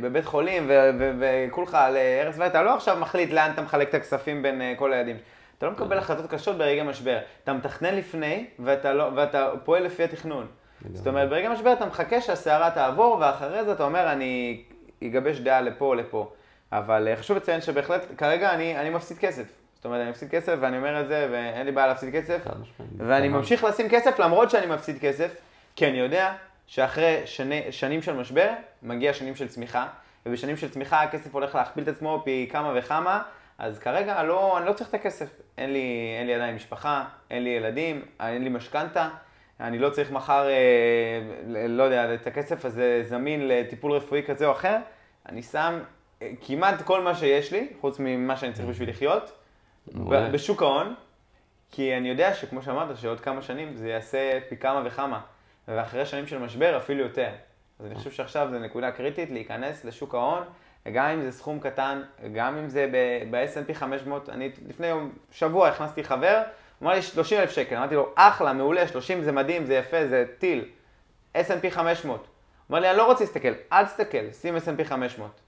בבית 0.00 0.24
חולים 0.24 0.70
וכולך 1.18 1.74
על 1.74 1.96
ערש 1.96 2.36
בית, 2.36 2.50
אתה 2.50 2.62
לא 2.62 2.74
עכשיו 2.74 2.96
מחליט 3.00 3.30
לאן 3.30 3.50
אתה 3.54 3.62
מחלק 3.62 3.88
את 3.88 3.94
הכספים 3.94 4.42
בין 4.42 4.62
אה, 4.62 4.74
כל 4.78 4.92
הילדים. 4.92 5.16
אתה 5.58 5.66
לא 5.66 5.72
מקבל 5.72 5.98
החלטות 5.98 6.30
קשות 6.30 6.58
ברגעי 6.58 6.82
משבר. 6.82 7.18
אתה 7.44 7.52
מתכנן 7.52 7.94
לפני 7.94 8.46
ואתה, 8.58 8.92
לא, 8.92 9.10
ואתה 9.14 9.50
פועל 9.64 9.82
לפי 9.82 10.04
התכנון. 10.04 10.46
זאת 10.92 11.06
אומרת, 11.06 11.28
ברגע 11.28 11.50
משבר 11.50 11.72
אתה 11.72 11.86
מחכה 11.86 12.20
שהסערה 12.20 12.70
תעבור, 12.70 13.16
ואחרי 13.20 13.64
זה 13.64 13.72
אתה 13.72 13.84
אומר, 13.84 14.12
אני 14.12 14.62
אגבש 15.04 15.38
דעה 15.38 15.60
לפה 15.60 15.84
או 15.84 15.94
לפה. 15.94 16.32
אבל 16.72 17.08
אה, 17.08 17.16
חשוב 17.16 17.36
לציין 17.36 17.60
שבהחלט, 17.60 18.02
כרגע 18.18 18.54
אני, 18.54 18.80
אני 18.80 18.90
מפסיד 18.90 19.18
כסף. 19.18 19.63
זאת 19.84 19.86
אומרת, 19.86 20.00
אני 20.00 20.10
מפסיד 20.10 20.30
כסף, 20.30 20.54
ואני 20.60 20.76
אומר 20.76 21.00
את 21.00 21.08
זה, 21.08 21.28
ואין 21.32 21.66
לי 21.66 21.72
בעיה 21.72 21.86
להפסיד 21.86 22.14
כסף. 22.14 22.38
ואני 22.96 23.28
ממשיך 23.28 23.64
לשים 23.64 23.88
כסף 23.88 24.18
למרות 24.18 24.50
שאני 24.50 24.66
מפסיד 24.66 24.98
כסף, 25.00 25.36
כי 25.76 25.88
אני 25.88 25.98
יודע 25.98 26.34
שאחרי 26.66 27.22
שני, 27.24 27.62
שנים 27.70 28.02
של 28.02 28.12
משבר, 28.16 28.50
מגיע 28.82 29.12
שנים 29.12 29.36
של 29.36 29.48
צמיחה, 29.48 29.86
ובשנים 30.26 30.56
של 30.56 30.70
צמיחה 30.70 31.02
הכסף 31.02 31.34
הולך 31.34 31.54
להכפיל 31.54 31.82
את 31.82 31.88
עצמו 31.88 32.22
פי 32.24 32.48
כמה 32.52 32.72
וכמה, 32.76 33.22
אז 33.58 33.78
כרגע 33.78 34.22
לא, 34.22 34.58
אני 34.58 34.66
לא 34.66 34.72
צריך 34.72 34.88
את 34.88 34.94
הכסף. 34.94 35.28
אין 35.58 35.72
לי, 35.72 36.14
אין 36.18 36.26
לי 36.26 36.34
עדיין 36.34 36.54
משפחה, 36.54 37.04
אין 37.30 37.44
לי 37.44 37.50
ילדים, 37.50 38.02
אין 38.20 38.44
לי 38.44 38.50
משכנתה, 38.50 39.08
אני 39.60 39.78
לא 39.78 39.90
צריך 39.90 40.10
מחר, 40.10 40.48
אה, 40.48 41.20
לא 41.68 41.82
יודע, 41.82 42.14
את 42.14 42.26
הכסף 42.26 42.64
הזה 42.64 43.02
זמין 43.08 43.48
לטיפול 43.48 43.92
רפואי 43.92 44.22
כזה 44.26 44.46
או 44.46 44.52
אחר, 44.52 44.76
אני 45.28 45.42
שם 45.42 45.78
אה, 46.22 46.30
כמעט 46.46 46.82
כל 46.82 47.00
מה 47.00 47.14
שיש 47.14 47.52
לי, 47.52 47.68
חוץ 47.80 47.96
ממה 48.00 48.36
שאני 48.36 48.52
צריך 48.52 48.68
בשביל 48.68 48.88
לחיות. 48.88 49.43
בשוק 50.32 50.62
ההון, 50.62 50.94
כי 51.70 51.96
אני 51.96 52.08
יודע 52.08 52.34
שכמו 52.34 52.62
שאמרת, 52.62 52.96
שעוד 52.96 53.20
כמה 53.20 53.42
שנים 53.42 53.76
זה 53.76 53.88
יעשה 53.88 54.38
פי 54.48 54.56
כמה 54.56 54.82
וכמה, 54.84 55.20
ואחרי 55.68 56.06
שנים 56.06 56.26
של 56.26 56.38
משבר 56.38 56.76
אפילו 56.76 57.02
יותר. 57.02 57.30
אז 57.80 57.86
אני 57.86 57.94
חושב 57.94 58.10
שעכשיו 58.10 58.48
זו 58.50 58.58
נקודה 58.58 58.90
קריטית 58.90 59.30
להיכנס 59.30 59.84
לשוק 59.84 60.14
ההון, 60.14 60.42
גם 60.92 61.06
אם 61.06 61.22
זה 61.22 61.32
סכום 61.32 61.60
קטן, 61.60 62.02
גם 62.32 62.56
אם 62.56 62.68
זה 62.68 62.88
ב-S&P 63.30 63.74
500, 63.74 64.28
אני 64.28 64.50
לפני 64.68 64.86
יום, 64.86 65.12
שבוע 65.32 65.68
הכנסתי 65.68 66.04
חבר, 66.04 66.42
הוא 66.78 66.86
אמר 66.86 66.94
לי 66.94 67.02
30 67.02 67.40
אלף 67.40 67.50
שקל, 67.50 67.76
אמרתי 67.76 67.94
לו, 67.94 68.12
אחלה, 68.14 68.52
מעולה, 68.52 68.88
30 68.88 69.22
זה 69.22 69.32
מדהים, 69.32 69.64
זה 69.64 69.74
יפה, 69.74 70.06
זה 70.06 70.24
טיל. 70.38 70.64
S&P 71.36 71.70
500. 71.70 72.20
הוא 72.20 72.26
אמר 72.70 72.80
לי, 72.80 72.90
אני 72.90 72.98
לא 72.98 73.06
רוצה 73.06 73.24
להסתכל, 73.24 73.48
אל 73.72 73.84
תסתכל, 73.84 74.32
שים 74.32 74.56
S&P 74.56 74.84
500. 74.84 75.40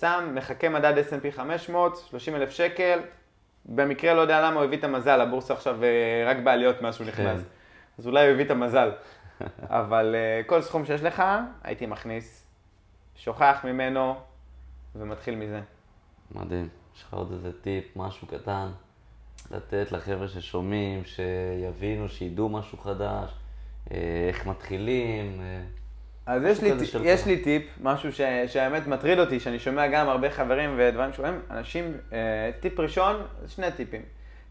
שם, 0.00 0.30
מחכה 0.34 0.68
מדד 0.68 0.94
S&P 0.98 1.30
500, 1.30 1.96
30 2.10 2.34
אלף 2.34 2.50
שקל, 2.50 3.00
במקרה 3.66 4.14
לא 4.14 4.20
יודע 4.20 4.40
למה 4.40 4.56
הוא 4.56 4.64
הביא 4.64 4.78
את 4.78 4.84
המזל, 4.84 5.20
הבורסה 5.20 5.54
עכשיו 5.54 5.84
אה, 5.84 6.24
רק 6.26 6.36
בעליות 6.44 6.82
מאז 6.82 6.94
שהוא 6.94 7.06
נכנס. 7.06 7.40
כן. 7.40 7.46
אז 7.98 8.06
אולי 8.06 8.26
הוא 8.26 8.32
הביא 8.32 8.44
את 8.44 8.50
המזל. 8.50 8.90
אבל 9.80 10.14
אה, 10.14 10.42
כל 10.46 10.62
סכום 10.62 10.84
שיש 10.84 11.02
לך, 11.02 11.22
הייתי 11.64 11.86
מכניס, 11.86 12.46
שוכח 13.16 13.60
ממנו 13.64 14.14
ומתחיל 14.96 15.34
מזה. 15.34 15.60
מדהים. 16.34 16.68
יש 16.96 17.02
לך 17.02 17.14
עוד 17.14 17.32
איזה 17.32 17.52
טיפ, 17.62 17.96
משהו 17.96 18.26
קטן, 18.26 18.68
לתת 19.50 19.92
לחבר'ה 19.92 20.28
ששומעים, 20.28 21.02
שיבינו, 21.04 22.08
שידעו 22.08 22.48
משהו 22.48 22.78
חדש, 22.78 23.30
אה, 23.90 23.96
איך 24.28 24.46
מתחילים. 24.46 25.40
אז 26.28 26.44
יש 26.44 26.60
לי. 26.62 26.72
יש 27.02 27.26
לי 27.26 27.42
טיפ, 27.42 27.62
משהו 27.82 28.12
ש, 28.12 28.20
שהאמת 28.46 28.86
מטריד 28.86 29.18
אותי, 29.18 29.40
שאני 29.40 29.58
שומע 29.58 29.86
גם 29.86 30.08
הרבה 30.08 30.30
חברים 30.30 30.74
ודברים 30.78 31.12
שאומרים, 31.12 31.40
אנשים, 31.50 31.96
אה, 32.12 32.50
טיפ 32.60 32.80
ראשון, 32.80 33.26
שני 33.46 33.72
טיפים. 33.72 34.02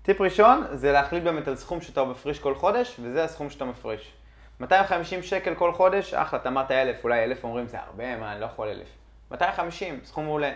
טיפ 0.01 0.21
ראשון 0.21 0.63
זה 0.71 0.91
להחליט 0.91 1.23
באמת 1.23 1.47
על 1.47 1.55
סכום 1.55 1.81
שאתה 1.81 2.03
מפריש 2.03 2.39
כל 2.39 2.55
חודש, 2.55 2.99
וזה 3.03 3.23
הסכום 3.23 3.49
שאתה 3.49 3.65
מפריש. 3.65 4.13
250 4.59 5.23
שקל 5.23 5.55
כל 5.55 5.73
חודש, 5.73 6.13
אחלה, 6.13 6.39
אתה 6.39 6.49
אמרת 6.49 6.71
1,000, 6.71 7.03
אולי 7.03 7.23
1,000 7.23 7.43
אומרים 7.43 7.67
זה 7.67 7.77
הרבה, 7.79 8.17
מה, 8.17 8.31
אני 8.31 8.41
לא 8.41 8.45
יכול 8.45 8.67
1,000. 8.67 8.87
250, 9.31 9.99
סכום 10.03 10.25
מעולה. 10.25 10.51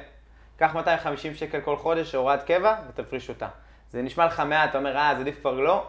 קח 0.58 0.76
250 0.76 1.36
שקל 1.36 1.62
כל 1.62 1.78
חודש, 1.78 2.16
הוראת 2.16 2.44
קבע, 2.44 2.76
ותפריש 2.90 3.30
אותה. 3.30 3.48
זה 3.90 4.02
נשמע 4.02 4.26
לך 4.26 4.40
מעט, 4.40 4.70
אתה 4.70 4.78
אומר, 4.78 4.98
אה, 4.98 5.12
זה 5.16 5.22
עדיף 5.22 5.40
כבר 5.40 5.52
לא, 5.52 5.86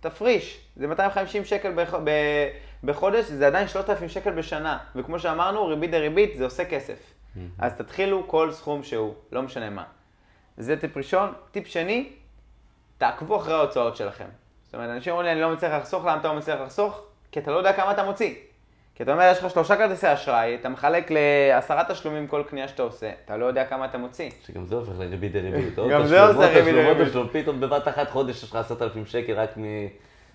תפריש. 0.00 0.60
זה 0.76 0.86
250 0.86 1.44
שקל 1.44 1.72
בח... 1.72 1.94
ב... 1.94 2.10
בחודש, 2.84 3.24
זה 3.24 3.46
עדיין 3.46 3.68
3,000 3.68 4.08
שקל 4.08 4.30
בשנה. 4.30 4.78
וכמו 4.96 5.18
שאמרנו, 5.18 5.66
ריבית 5.66 5.90
דריבית 5.90 6.36
זה 6.36 6.44
עושה 6.44 6.64
כסף. 6.64 7.14
אז 7.58 7.72
תתחילו 7.72 8.28
כל 8.28 8.52
סכום 8.52 8.82
שהוא, 8.82 9.14
לא 9.32 9.42
משנה 9.42 9.70
מה. 9.70 9.84
זה 10.56 10.76
טיפ 10.76 10.96
ראשון. 10.96 11.32
טיפ 11.50 11.66
שני, 11.66 12.12
תעקבו 12.98 13.36
אחרי 13.36 13.54
ההוצאות 13.54 13.96
שלכם. 13.96 14.24
זאת 14.64 14.74
אומרת, 14.74 14.90
אנשים 14.90 15.12
אומרים 15.12 15.26
לי, 15.26 15.32
אני 15.32 15.40
לא 15.40 15.52
מצליח 15.52 15.72
לחסוך, 15.72 16.04
למה 16.04 16.16
אתה 16.16 16.28
לא 16.28 16.34
מצליח 16.34 16.60
לחסוך? 16.60 17.02
כי 17.32 17.40
אתה 17.40 17.50
לא 17.50 17.56
יודע 17.56 17.72
כמה 17.72 17.90
אתה 17.90 18.02
מוציא. 18.02 18.34
כי 18.94 19.02
אתה 19.02 19.12
אומר, 19.12 19.30
יש 19.32 19.38
לך 19.38 19.50
שלושה 19.50 19.76
כרטיסי 19.76 20.12
אשראי, 20.12 20.54
אתה 20.54 20.68
מחלק 20.68 21.10
לעשרה 21.10 21.84
תשלומים 21.84 22.26
כל 22.26 22.42
קנייה 22.48 22.68
שאתה 22.68 22.82
עושה, 22.82 23.10
אתה 23.24 23.36
לא 23.36 23.46
יודע 23.46 23.64
כמה 23.64 23.84
אתה 23.84 23.98
מוציא. 23.98 24.30
שגם 24.46 24.66
זה 24.66 24.74
הופך 24.74 24.92
לריבית 24.98 25.32
דריבית. 25.32 25.74
גם 25.92 26.06
זה 26.06 26.26
עושה 26.26 26.46
ריבית 26.46 26.74
דריבית. 26.74 27.32
פתאום 27.32 27.60
בבת 27.60 27.88
אחת 27.88 28.10
חודש 28.10 28.42
יש 28.42 28.50
לך 28.50 28.56
עשרת 28.56 28.82
אלפים 28.82 29.06
שקל 29.06 29.32
רק 29.32 29.56
מ... 29.56 29.64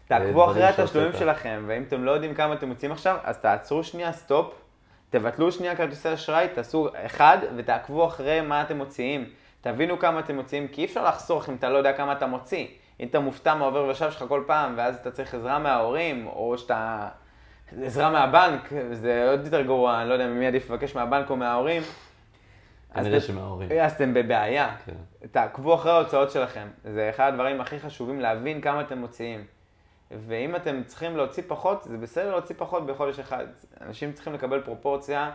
תעקבו 0.07 0.51
אחרי. 0.51 0.63
התשלומים 0.63 1.13
שלכם, 1.13 1.63
ואם 1.67 1.83
אתם 1.87 2.03
לא 2.03 2.11
יודעים 2.11 2.33
כמה 2.33 2.53
אתם 2.53 2.67
מוצאים 2.67 2.91
עכשיו, 2.91 3.17
אז 3.23 3.37
תעצרו 3.37 3.83
שנייה, 3.83 4.11
סטופ, 4.11 4.53
תבטלו 5.09 5.51
שנייה 5.51 5.75
כרטיסי 5.75 6.13
אשראי, 6.13 6.47
תעשו 6.53 6.87
אחד, 7.05 7.37
ותעקבו 7.55 8.07
אחרי 8.07 8.41
מה 8.41 8.61
אתם 8.61 8.77
מוציאים. 8.77 9.29
תבינו 9.61 9.99
כמה 9.99 10.19
אתם 10.19 10.35
מוציאים, 10.35 10.67
כי 10.67 10.81
אי 10.81 10.85
אפשר 10.85 11.05
לחסוך 11.05 11.49
אם 11.49 11.55
אתה 11.55 11.69
לא 11.69 11.77
יודע 11.77 11.93
כמה 11.93 12.13
אתה 12.13 12.27
מוציא. 12.27 12.67
אם 12.99 13.07
אתה 13.07 13.19
מופתע 13.19 13.55
מהעובר 13.55 13.87
ושב 13.89 14.11
שלך 14.11 14.25
כל 14.27 14.43
פעם, 14.47 14.73
ואז 14.77 14.95
אתה 14.95 15.11
צריך 15.11 15.33
עזרה 15.33 15.59
מההורים, 15.59 16.27
או 16.27 16.57
שאתה... 16.57 17.07
עזרה 17.83 18.09
מהבנק, 18.09 18.69
זה 18.91 19.29
עוד 19.31 19.45
יותר 19.45 19.61
גרוע, 19.61 20.01
אני 20.01 20.09
לא 20.09 20.13
יודע 20.13 20.27
ממי 20.27 20.47
עדיף 20.47 20.69
לבקש 20.69 20.95
מהבנק 20.95 21.29
או 21.29 21.35
מההורים. 21.35 21.81
כנראה 22.93 23.21
שמההורים. 23.21 23.69
אז 23.81 23.91
אתם 23.91 24.13
בבעיה. 24.13 24.75
כן. 24.85 25.27
תעקבו 25.31 25.75
אחרי 25.75 25.91
ההוצאות 25.91 26.31
שלכם. 26.31 26.67
זה 26.83 27.09
אחד 27.09 27.27
הדברים 27.27 27.61
הכי 27.61 27.79
חשובים, 27.79 28.19
להבין 28.19 28.61
כמה 28.61 28.81
אתם 28.81 28.97
מוציאים. 28.97 29.43
ואם 30.11 30.55
אתם 30.55 30.81
צריכים 30.85 31.17
להוציא 31.17 31.43
פחות, 31.47 31.83
זה 31.83 31.97
בסדר 31.97 32.31
להוציא 32.31 32.55
פחות 32.57 32.85
בחודש 32.85 33.19
אחד. 33.19 33.45
אנשים 33.81 34.13
צריכים 34.13 34.33
לקבל 34.33 34.61
פרופורציה 34.61 35.31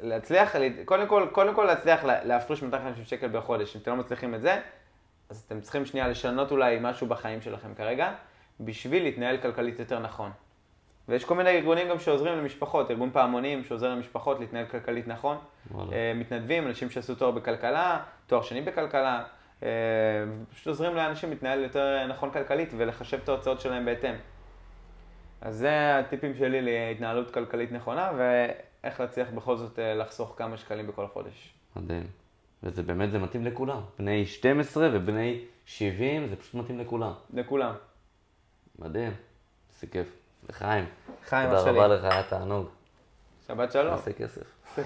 ולהצליח, 0.00 0.54
קודם 0.84 1.06
כל, 1.06 1.26
קודם 1.32 1.54
כל 1.54 1.64
להצליח 1.64 2.04
לה- 2.04 2.24
להפריש 2.24 2.62
250 2.62 3.04
שקל 3.04 3.28
בחודש. 3.28 3.76
אם 3.76 3.80
אתם 3.82 3.90
לא 3.90 3.96
מצליחים 3.96 4.34
את 4.34 4.42
זה, 4.42 4.60
אז 5.30 5.44
אתם 5.46 5.60
צריכים 5.60 5.86
שנייה 5.86 6.08
לשנות 6.08 6.50
אולי 6.50 6.78
משהו 6.80 7.06
בחיים 7.06 7.40
שלכם 7.40 7.74
כרגע, 7.74 8.12
בשביל 8.60 9.02
להתנהל 9.02 9.36
כלכלית 9.36 9.78
יותר 9.78 9.98
נכון. 9.98 10.30
ויש 11.08 11.24
כל 11.24 11.34
מיני 11.34 11.50
ארגונים 11.50 11.88
גם 11.88 11.98
שעוזרים 11.98 12.38
למשפחות, 12.38 12.90
ארגון 12.90 13.10
פעמונים 13.10 13.64
שעוזר 13.64 13.88
למשפחות 13.90 14.40
להתנהל 14.40 14.66
כלכלית 14.66 15.08
נכון. 15.08 15.36
וואלה. 15.70 15.92
אה, 15.92 16.12
מתנדבים, 16.14 16.66
אנשים 16.66 16.90
שעשו 16.90 17.14
תואר 17.14 17.30
בכלכלה, 17.30 17.98
תואר 18.26 18.42
שני 18.42 18.60
בכלכלה, 18.62 19.22
אה, 19.62 19.68
פשוט 20.50 20.66
עוזרים 20.66 20.94
לאנשים 20.94 21.30
להתנהל 21.30 21.62
יותר 21.62 22.06
נכון 22.06 22.30
כלכלית 22.30 22.68
ולחשב 22.76 23.18
את 23.24 23.28
ההוצאות 23.28 23.60
שלהם 23.60 23.84
בהתאם. 23.84 24.14
אז 25.40 25.56
זה 25.56 25.98
הטיפים 25.98 26.34
שלי 26.34 26.62
להתנהלות 26.62 27.30
כלכלית 27.30 27.72
נכונה, 27.72 28.10
ואיך 28.16 29.00
להצליח 29.00 29.28
בכל 29.30 29.56
זאת 29.56 29.78
אה, 29.78 29.94
לחסוך 29.94 30.34
כמה 30.36 30.56
שקלים 30.56 30.86
בכל 30.86 31.06
חודש. 31.06 31.54
מדהים. 31.76 32.06
וזה 32.62 32.82
באמת, 32.82 33.10
זה 33.10 33.18
מתאים 33.18 33.44
לכולם. 33.44 33.80
בני 33.98 34.26
12 34.26 34.88
ובני 34.92 35.44
70, 35.64 36.28
זה 36.28 36.36
פשוט 36.36 36.54
מתאים 36.54 36.78
לכולם. 36.78 37.12
לכולם. 37.34 37.74
מדהים. 38.78 39.12
איזה 39.74 39.86
כיף. 39.92 40.12
לחיים. 40.48 40.84
חיים, 41.24 41.48
תודה 41.48 41.60
אח 41.60 41.64
שלי. 41.64 41.78
רבה 41.78 41.88
לך, 41.88 42.04
היה 42.04 42.22
תענוג. 42.22 42.66
שבת 43.46 43.72
שלום. 43.72 43.94
נעשה 43.94 44.12
כסף. 44.12 44.76